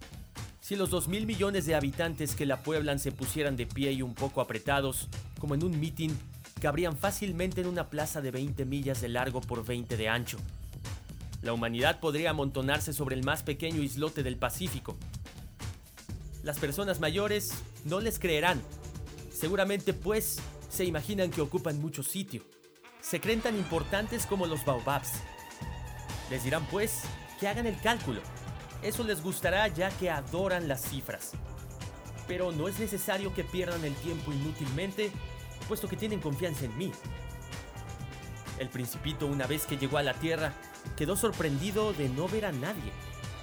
Si 0.61 0.77
los 0.77 0.91
2 0.91 1.09
mil 1.09 1.27
millones 1.27 1.67
de 1.67 1.75
habitantes 1.75 2.35
que 2.35 2.47
la 2.47 2.63
pueblan 2.63 2.99
se 2.99 3.13
pusieran 3.13 3.57
de 3.57 3.67
pie 3.67 3.93
y 3.93 4.03
un 4.03 4.15
poco 4.15 4.41
apretados, 4.41 5.09
como 5.39 5.55
en 5.55 5.65
un 5.65 5.79
mitin, 5.79 6.17
cabrían 6.61 6.97
fácilmente 6.97 7.61
en 7.61 7.67
una 7.67 7.91
plaza 7.91 8.21
de 8.21 8.31
20 8.31 8.65
millas 8.67 9.01
de 9.01 9.09
largo 9.09 9.41
por 9.41 9.65
20 9.65 9.97
de 9.97 10.09
ancho. 10.09 10.39
La 11.43 11.53
humanidad 11.53 12.01
podría 12.01 12.31
amontonarse 12.31 12.93
sobre 12.93 13.17
el 13.17 13.25
más 13.25 13.43
pequeño 13.43 13.83
islote 13.83 14.23
del 14.23 14.37
Pacífico. 14.37 14.97
Las 16.43 16.59
personas 16.59 17.01
mayores 17.01 17.53
no 17.85 18.01
les 18.01 18.19
creerán. 18.19 18.61
Seguramente 19.33 19.95
pues 19.95 20.39
se 20.69 20.85
imaginan 20.85 21.31
que 21.31 21.41
ocupan 21.41 21.81
mucho 21.81 22.03
sitio. 22.03 22.43
Se 23.01 23.21
creen 23.21 23.41
tan 23.41 23.57
importantes 23.57 24.27
como 24.27 24.47
los 24.47 24.65
baobabs. 24.65 25.13
Les 26.31 26.45
dirán 26.45 26.67
pues 26.71 27.03
que 27.41 27.49
hagan 27.49 27.67
el 27.67 27.81
cálculo. 27.81 28.21
Eso 28.83 29.03
les 29.03 29.23
gustará 29.23 29.67
ya 29.69 29.91
que 29.91 30.11
adoran 30.11 30.69
las 30.69 30.83
cifras. 30.83 31.33
Pero 32.29 32.53
no 32.53 32.69
es 32.69 32.79
necesario 32.79 33.35
que 33.35 33.43
pierdan 33.43 33.85
el 33.85 33.95
tiempo 33.95 34.33
inútilmente, 34.33 35.11
puesto 35.67 35.89
que 35.89 35.97
tienen 35.97 36.21
confianza 36.21 36.67
en 36.67 36.77
mí. 36.77 36.93
El 38.59 38.69
principito, 38.69 39.27
una 39.27 39.47
vez 39.47 39.65
que 39.65 39.79
llegó 39.79 39.97
a 39.97 40.03
la 40.03 40.15
Tierra, 40.15 40.53
quedó 40.97 41.17
sorprendido 41.17 41.95
de 41.95 42.11
no 42.11 42.29
ver 42.29 42.45
a 42.45 42.53
nadie. 42.53 42.93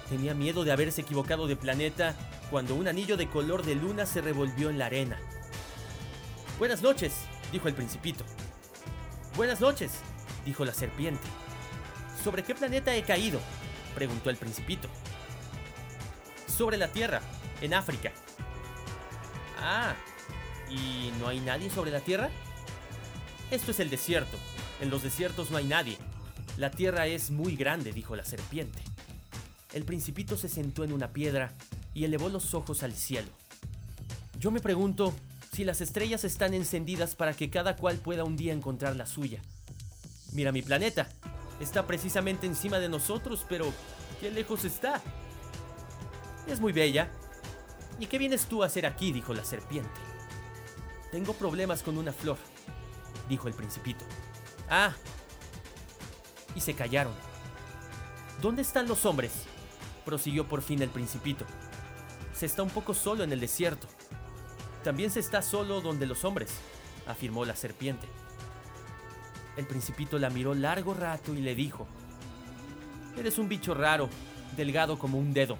Tenía 0.08 0.32
miedo 0.32 0.64
de 0.64 0.72
haberse 0.72 1.02
equivocado 1.02 1.48
de 1.48 1.56
planeta 1.56 2.14
cuando 2.50 2.76
un 2.76 2.88
anillo 2.88 3.16
de 3.16 3.28
color 3.28 3.64
de 3.64 3.74
luna 3.74 4.06
se 4.06 4.20
revolvió 4.20 4.70
en 4.70 4.78
la 4.78 4.86
arena. 4.86 5.18
Buenas 6.58 6.82
noches, 6.82 7.14
dijo 7.52 7.68
el 7.68 7.74
principito. 7.74 8.24
Buenas 9.36 9.60
noches, 9.60 9.92
dijo 10.46 10.64
la 10.64 10.72
serpiente. 10.72 11.26
¿Sobre 12.24 12.42
qué 12.42 12.54
planeta 12.54 12.94
he 12.94 13.02
caído? 13.02 13.40
Preguntó 13.94 14.30
el 14.30 14.36
principito. 14.36 14.88
Sobre 16.46 16.76
la 16.76 16.88
Tierra, 16.88 17.20
en 17.60 17.74
África. 17.74 18.12
Ah, 19.60 19.94
¿y 20.70 21.12
no 21.18 21.28
hay 21.28 21.40
nadie 21.40 21.70
sobre 21.70 21.90
la 21.90 22.00
Tierra? 22.00 22.30
Esto 23.50 23.70
es 23.70 23.80
el 23.80 23.90
desierto. 23.90 24.36
En 24.80 24.90
los 24.90 25.02
desiertos 25.02 25.50
no 25.50 25.56
hay 25.56 25.64
nadie. 25.64 25.98
La 26.56 26.70
Tierra 26.70 27.06
es 27.06 27.30
muy 27.30 27.56
grande, 27.56 27.92
dijo 27.92 28.16
la 28.16 28.24
serpiente. 28.24 28.78
El 29.72 29.84
principito 29.84 30.36
se 30.36 30.48
sentó 30.48 30.84
en 30.84 30.92
una 30.92 31.12
piedra 31.12 31.52
y 31.94 32.04
elevó 32.04 32.28
los 32.28 32.54
ojos 32.54 32.82
al 32.82 32.94
cielo. 32.94 33.28
Yo 34.38 34.50
me 34.50 34.60
pregunto 34.60 35.14
si 35.52 35.64
las 35.64 35.80
estrellas 35.80 36.24
están 36.24 36.54
encendidas 36.54 37.14
para 37.14 37.34
que 37.34 37.50
cada 37.50 37.76
cual 37.76 37.96
pueda 37.96 38.24
un 38.24 38.36
día 38.36 38.52
encontrar 38.52 38.96
la 38.96 39.06
suya. 39.06 39.42
Mira 40.32 40.52
mi 40.52 40.62
planeta. 40.62 41.08
Está 41.60 41.86
precisamente 41.86 42.46
encima 42.46 42.78
de 42.78 42.88
nosotros, 42.88 43.44
pero 43.48 43.72
¿qué 44.20 44.30
lejos 44.30 44.64
está? 44.64 45.02
Es 46.46 46.60
muy 46.60 46.72
bella. 46.72 47.10
¿Y 47.98 48.06
qué 48.06 48.18
vienes 48.18 48.46
tú 48.46 48.62
a 48.62 48.66
hacer 48.66 48.86
aquí? 48.86 49.12
dijo 49.12 49.34
la 49.34 49.44
serpiente. 49.44 50.00
Tengo 51.10 51.32
problemas 51.32 51.82
con 51.82 51.98
una 51.98 52.12
flor, 52.12 52.36
dijo 53.28 53.48
el 53.48 53.54
principito. 53.54 54.04
Ah. 54.68 54.92
Y 56.54 56.60
se 56.60 56.74
callaron. 56.74 57.14
¿Dónde 58.40 58.62
están 58.62 58.86
los 58.86 59.04
hombres? 59.04 59.32
prosiguió 60.04 60.48
por 60.48 60.62
fin 60.62 60.80
el 60.80 60.88
principito. 60.88 61.44
Se 62.32 62.46
está 62.46 62.62
un 62.62 62.70
poco 62.70 62.94
solo 62.94 63.24
en 63.24 63.32
el 63.32 63.40
desierto. 63.40 63.86
También 64.84 65.10
se 65.10 65.20
está 65.20 65.42
solo 65.42 65.80
donde 65.80 66.06
los 66.06 66.24
hombres, 66.24 66.50
afirmó 67.06 67.44
la 67.44 67.56
serpiente. 67.56 68.06
El 69.58 69.66
principito 69.66 70.20
la 70.20 70.30
miró 70.30 70.54
largo 70.54 70.94
rato 70.94 71.34
y 71.34 71.40
le 71.40 71.56
dijo, 71.56 71.88
Eres 73.18 73.38
un 73.38 73.48
bicho 73.48 73.74
raro, 73.74 74.08
delgado 74.56 75.00
como 75.00 75.18
un 75.18 75.34
dedo. 75.34 75.58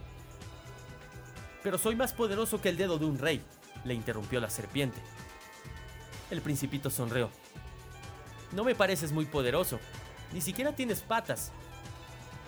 Pero 1.64 1.78
soy 1.78 1.96
más 1.96 2.12
poderoso 2.12 2.61
que 2.61 2.68
el 2.68 2.76
dedo 2.76 3.01
de 3.01 3.07
un 3.07 3.18
rey, 3.18 3.42
le 3.84 3.94
interrumpió 3.94 4.38
la 4.38 4.51
serpiente. 4.51 5.01
El 6.30 6.40
principito 6.42 6.90
sonrió. 6.90 7.28
No 8.53 8.62
me 8.62 8.76
pareces 8.76 9.11
muy 9.11 9.24
poderoso, 9.24 9.80
ni 10.32 10.42
siquiera 10.42 10.76
tienes 10.76 11.01
patas, 11.01 11.51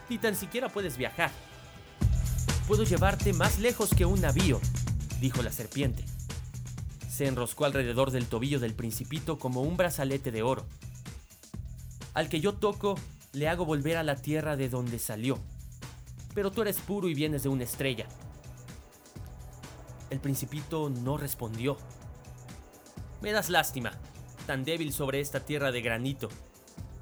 ni 0.08 0.18
tan 0.18 0.36
siquiera 0.36 0.68
puedes 0.68 0.96
viajar. 0.96 1.32
Puedo 2.68 2.84
llevarte 2.84 3.32
más 3.32 3.58
lejos 3.58 3.90
que 3.90 4.04
un 4.04 4.20
navío, 4.20 4.60
dijo 5.20 5.42
la 5.42 5.50
serpiente. 5.50 6.04
Se 7.08 7.26
enroscó 7.26 7.64
alrededor 7.64 8.12
del 8.12 8.28
tobillo 8.28 8.60
del 8.60 8.74
principito 8.74 9.40
como 9.40 9.62
un 9.62 9.76
brazalete 9.76 10.30
de 10.30 10.44
oro. 10.44 10.64
Al 12.14 12.28
que 12.28 12.40
yo 12.40 12.54
toco, 12.54 12.96
le 13.32 13.48
hago 13.48 13.64
volver 13.64 13.96
a 13.96 14.02
la 14.02 14.16
tierra 14.16 14.56
de 14.56 14.68
donde 14.68 14.98
salió. 14.98 15.38
Pero 16.34 16.50
tú 16.50 16.62
eres 16.62 16.78
puro 16.78 17.08
y 17.08 17.14
vienes 17.14 17.42
de 17.42 17.48
una 17.48 17.64
estrella. 17.64 18.06
El 20.10 20.20
principito 20.20 20.90
no 20.90 21.16
respondió. 21.16 21.76
Me 23.20 23.32
das 23.32 23.48
lástima, 23.48 23.92
tan 24.46 24.64
débil 24.64 24.92
sobre 24.92 25.20
esta 25.20 25.40
tierra 25.40 25.70
de 25.70 25.82
granito. 25.82 26.28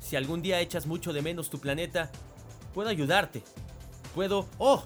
Si 0.01 0.17
algún 0.17 0.43
día 0.43 0.61
echas 0.61 0.87
mucho 0.87 1.13
de 1.13 1.23
menos 1.23 1.49
tu 1.49 1.59
planeta, 1.59 2.11
puedo 2.75 2.89
ayudarte. 2.91 3.43
Puedo... 4.15 4.47
¡Oh! 4.59 4.85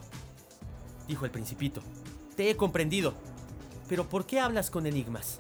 dijo 1.08 1.24
el 1.24 1.30
principito. 1.30 1.82
Te 2.36 2.50
he 2.50 2.56
comprendido. 2.56 3.14
Pero 3.88 4.08
¿por 4.08 4.26
qué 4.26 4.40
hablas 4.40 4.70
con 4.70 4.86
enigmas? 4.86 5.38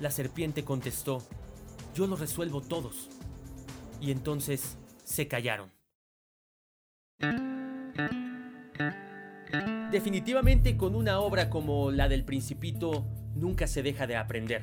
La 0.00 0.10
serpiente 0.10 0.64
contestó, 0.64 1.22
yo 1.94 2.06
los 2.06 2.20
resuelvo 2.20 2.60
todos. 2.60 3.08
Y 4.00 4.10
entonces 4.10 4.78
se 5.04 5.28
callaron. 5.28 5.70
Definitivamente 9.90 10.76
con 10.76 10.94
una 10.94 11.20
obra 11.20 11.48
como 11.48 11.90
la 11.90 12.08
del 12.08 12.24
Principito 12.24 13.06
nunca 13.34 13.66
se 13.66 13.82
deja 13.82 14.06
de 14.06 14.16
aprender. 14.16 14.62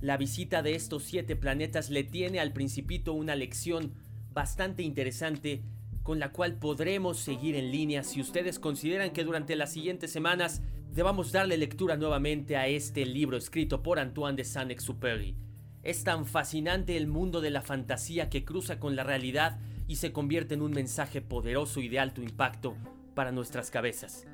La 0.00 0.16
visita 0.16 0.62
de 0.62 0.74
estos 0.74 1.04
siete 1.04 1.34
planetas 1.34 1.90
le 1.90 2.04
tiene 2.04 2.40
al 2.40 2.52
Principito 2.52 3.12
una 3.14 3.34
lección 3.36 3.94
bastante 4.32 4.82
interesante 4.82 5.62
con 6.02 6.18
la 6.18 6.32
cual 6.32 6.56
podremos 6.58 7.18
seguir 7.18 7.56
en 7.56 7.70
línea 7.70 8.02
si 8.02 8.20
ustedes 8.20 8.58
consideran 8.58 9.10
que 9.10 9.24
durante 9.24 9.56
las 9.56 9.72
siguientes 9.72 10.10
semanas 10.10 10.62
debamos 10.92 11.32
darle 11.32 11.56
lectura 11.56 11.96
nuevamente 11.96 12.56
a 12.56 12.66
este 12.66 13.06
libro 13.06 13.36
escrito 13.36 13.82
por 13.82 13.98
Antoine 13.98 14.36
de 14.36 14.44
Saint-Exupéry. 14.44 15.36
Es 15.82 16.04
tan 16.04 16.26
fascinante 16.26 16.96
el 16.96 17.06
mundo 17.06 17.40
de 17.40 17.50
la 17.50 17.62
fantasía 17.62 18.28
que 18.28 18.44
cruza 18.44 18.78
con 18.78 18.96
la 18.96 19.04
realidad 19.04 19.58
y 19.88 19.96
se 19.96 20.12
convierte 20.12 20.54
en 20.54 20.62
un 20.62 20.72
mensaje 20.72 21.22
poderoso 21.22 21.80
y 21.80 21.88
de 21.88 21.98
alto 21.98 22.22
impacto 22.22 22.76
para 23.14 23.32
nuestras 23.32 23.70
cabezas. 23.70 24.26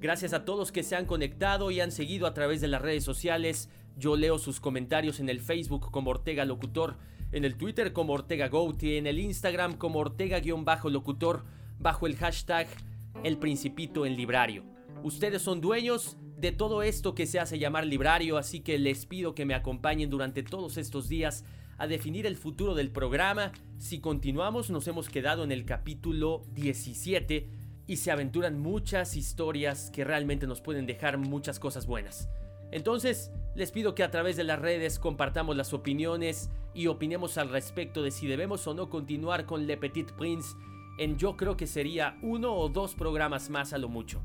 Gracias 0.00 0.32
a 0.32 0.44
todos 0.44 0.70
que 0.70 0.82
se 0.82 0.94
han 0.94 1.06
conectado 1.06 1.70
y 1.70 1.80
han 1.80 1.92
seguido 1.92 2.26
a 2.26 2.34
través 2.34 2.60
de 2.60 2.68
las 2.68 2.82
redes 2.82 3.04
sociales. 3.04 3.70
Yo 3.96 4.16
leo 4.16 4.38
sus 4.38 4.60
comentarios 4.60 5.18
en 5.20 5.28
el 5.28 5.40
Facebook 5.40 5.90
como 5.90 6.10
Ortega 6.10 6.44
Locutor, 6.44 6.96
en 7.32 7.44
el 7.44 7.56
Twitter 7.56 7.92
como 7.92 8.12
Ortega 8.12 8.48
Gouti, 8.48 8.96
en 8.96 9.06
el 9.06 9.18
Instagram 9.18 9.78
como 9.78 10.00
Ortega-Locutor, 10.00 11.44
bajo 11.78 12.06
el 12.06 12.16
hashtag 12.16 12.68
El 13.24 13.38
Principito 13.38 14.04
en 14.04 14.16
Librario. 14.16 14.71
Ustedes 15.02 15.42
son 15.42 15.60
dueños 15.60 16.16
de 16.36 16.52
todo 16.52 16.82
esto 16.82 17.14
que 17.14 17.26
se 17.26 17.38
hace 17.38 17.58
llamar 17.58 17.86
librario, 17.86 18.36
así 18.36 18.60
que 18.60 18.78
les 18.78 19.06
pido 19.06 19.34
que 19.34 19.46
me 19.46 19.54
acompañen 19.54 20.10
durante 20.10 20.42
todos 20.42 20.76
estos 20.76 21.08
días 21.08 21.44
a 21.78 21.86
definir 21.86 22.26
el 22.26 22.36
futuro 22.36 22.74
del 22.74 22.90
programa. 22.90 23.52
Si 23.78 24.00
continuamos, 24.00 24.70
nos 24.70 24.86
hemos 24.88 25.08
quedado 25.08 25.44
en 25.44 25.52
el 25.52 25.64
capítulo 25.64 26.44
17 26.54 27.48
y 27.86 27.96
se 27.96 28.10
aventuran 28.10 28.60
muchas 28.60 29.16
historias 29.16 29.90
que 29.90 30.04
realmente 30.04 30.46
nos 30.46 30.60
pueden 30.60 30.86
dejar 30.86 31.18
muchas 31.18 31.58
cosas 31.58 31.86
buenas. 31.86 32.28
Entonces, 32.70 33.30
les 33.54 33.70
pido 33.70 33.94
que 33.94 34.02
a 34.02 34.10
través 34.10 34.36
de 34.36 34.44
las 34.44 34.58
redes 34.58 34.98
compartamos 34.98 35.56
las 35.56 35.72
opiniones 35.74 36.50
y 36.74 36.86
opinemos 36.86 37.36
al 37.36 37.50
respecto 37.50 38.02
de 38.02 38.10
si 38.10 38.26
debemos 38.26 38.66
o 38.66 38.74
no 38.74 38.88
continuar 38.88 39.44
con 39.44 39.66
Le 39.66 39.76
Petit 39.76 40.10
Prince 40.12 40.56
en 40.98 41.18
yo 41.18 41.36
creo 41.36 41.56
que 41.56 41.66
sería 41.66 42.18
uno 42.22 42.54
o 42.54 42.68
dos 42.68 42.94
programas 42.94 43.50
más 43.50 43.72
a 43.72 43.78
lo 43.78 43.88
mucho. 43.88 44.22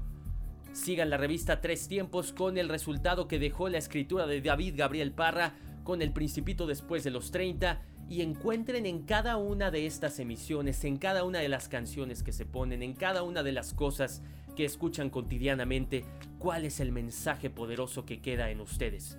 Sigan 0.78 1.10
la 1.10 1.18
revista 1.18 1.60
Tres 1.60 1.88
Tiempos 1.88 2.32
con 2.32 2.56
el 2.56 2.70
resultado 2.70 3.28
que 3.28 3.40
dejó 3.40 3.68
la 3.68 3.80
escritura 3.80 4.28
de 4.28 4.42
David 4.42 4.76
Gabriel 4.78 5.12
Parra 5.12 5.56
con 5.84 6.04
El 6.04 6.14
Principito 6.14 6.68
después 6.68 7.04
de 7.04 7.10
los 7.10 7.32
30 7.32 7.82
y 8.08 8.22
encuentren 8.22 8.86
en 8.86 9.02
cada 9.02 9.38
una 9.38 9.72
de 9.72 9.88
estas 9.88 10.20
emisiones, 10.20 10.84
en 10.86 10.98
cada 10.98 11.24
una 11.24 11.40
de 11.40 11.50
las 11.50 11.68
canciones 11.68 12.22
que 12.22 12.32
se 12.32 12.46
ponen, 12.46 12.84
en 12.84 12.94
cada 12.94 13.24
una 13.24 13.42
de 13.42 13.54
las 13.54 13.74
cosas 13.74 14.22
que 14.56 14.66
escuchan 14.66 15.10
cotidianamente, 15.10 16.06
cuál 16.38 16.64
es 16.64 16.80
el 16.80 16.92
mensaje 16.92 17.50
poderoso 17.50 18.06
que 18.06 18.22
queda 18.22 18.52
en 18.52 18.62
ustedes. 18.62 19.18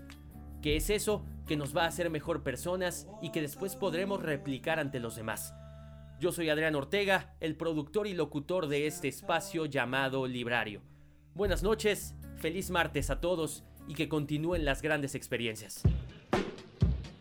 ¿Qué 0.63 0.77
es 0.77 0.91
eso 0.91 1.25
que 1.47 1.57
nos 1.57 1.77
va 1.77 1.85
a 1.85 1.89
hacer 1.89 2.09
mejor 2.09 2.45
personas 2.45 3.09
y 3.21 3.31
que 3.31 3.43
después 3.43 3.75
podremos 3.75 4.23
replicar 4.23 4.79
ante 4.79 5.01
los 5.01 5.17
demás? 5.17 5.55
Yo 6.21 6.31
soy 6.31 6.51
Adrián 6.51 6.77
Ortega, 6.77 7.35
el 7.41 7.57
productor 7.57 8.07
y 8.07 8.15
locutor 8.15 8.69
de 8.69 8.87
este 8.87 9.09
espacio 9.09 9.67
llamado 9.67 10.27
Librario. 10.29 10.83
Buenas 11.35 11.63
noches, 11.63 12.15
feliz 12.37 12.71
martes 12.71 13.11
a 13.11 13.21
todos 13.21 13.63
y 13.87 13.95
que 13.95 14.09
continúen 14.09 14.65
las 14.65 14.83
grandes 14.83 15.15
experiencias. 15.15 15.83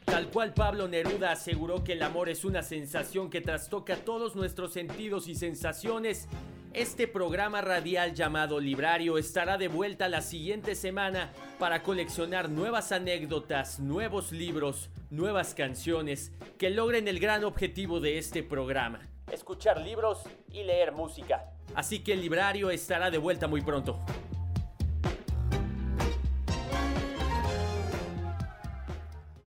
Tal 0.05 0.29
cual 0.29 0.53
Pablo 0.53 0.87
Neruda 0.87 1.31
aseguró 1.31 1.83
que 1.83 1.93
el 1.93 2.01
amor 2.01 2.29
es 2.29 2.45
una 2.45 2.63
sensación 2.63 3.29
que 3.29 3.41
trastoca 3.41 3.97
todos 3.97 4.35
nuestros 4.35 4.73
sentidos 4.73 5.27
y 5.27 5.35
sensaciones, 5.35 6.27
este 6.73 7.07
programa 7.07 7.61
radial 7.61 8.13
llamado 8.13 8.59
Librario 8.59 9.17
estará 9.17 9.57
de 9.57 9.67
vuelta 9.67 10.09
la 10.09 10.21
siguiente 10.21 10.75
semana 10.75 11.31
para 11.57 11.81
coleccionar 11.81 12.49
nuevas 12.49 12.91
anécdotas, 12.91 13.79
nuevos 13.79 14.31
libros, 14.31 14.89
nuevas 15.09 15.55
canciones 15.55 16.31
que 16.57 16.69
logren 16.69 17.07
el 17.07 17.19
gran 17.19 17.43
objetivo 17.43 17.99
de 17.99 18.17
este 18.17 18.43
programa, 18.43 19.09
escuchar 19.31 19.81
libros 19.81 20.21
y 20.51 20.63
leer 20.63 20.91
música. 20.91 21.56
Así 21.75 21.99
que 21.99 22.13
el 22.13 22.21
Librario 22.21 22.69
estará 22.69 23.11
de 23.11 23.17
vuelta 23.17 23.47
muy 23.47 23.61
pronto. 23.61 23.99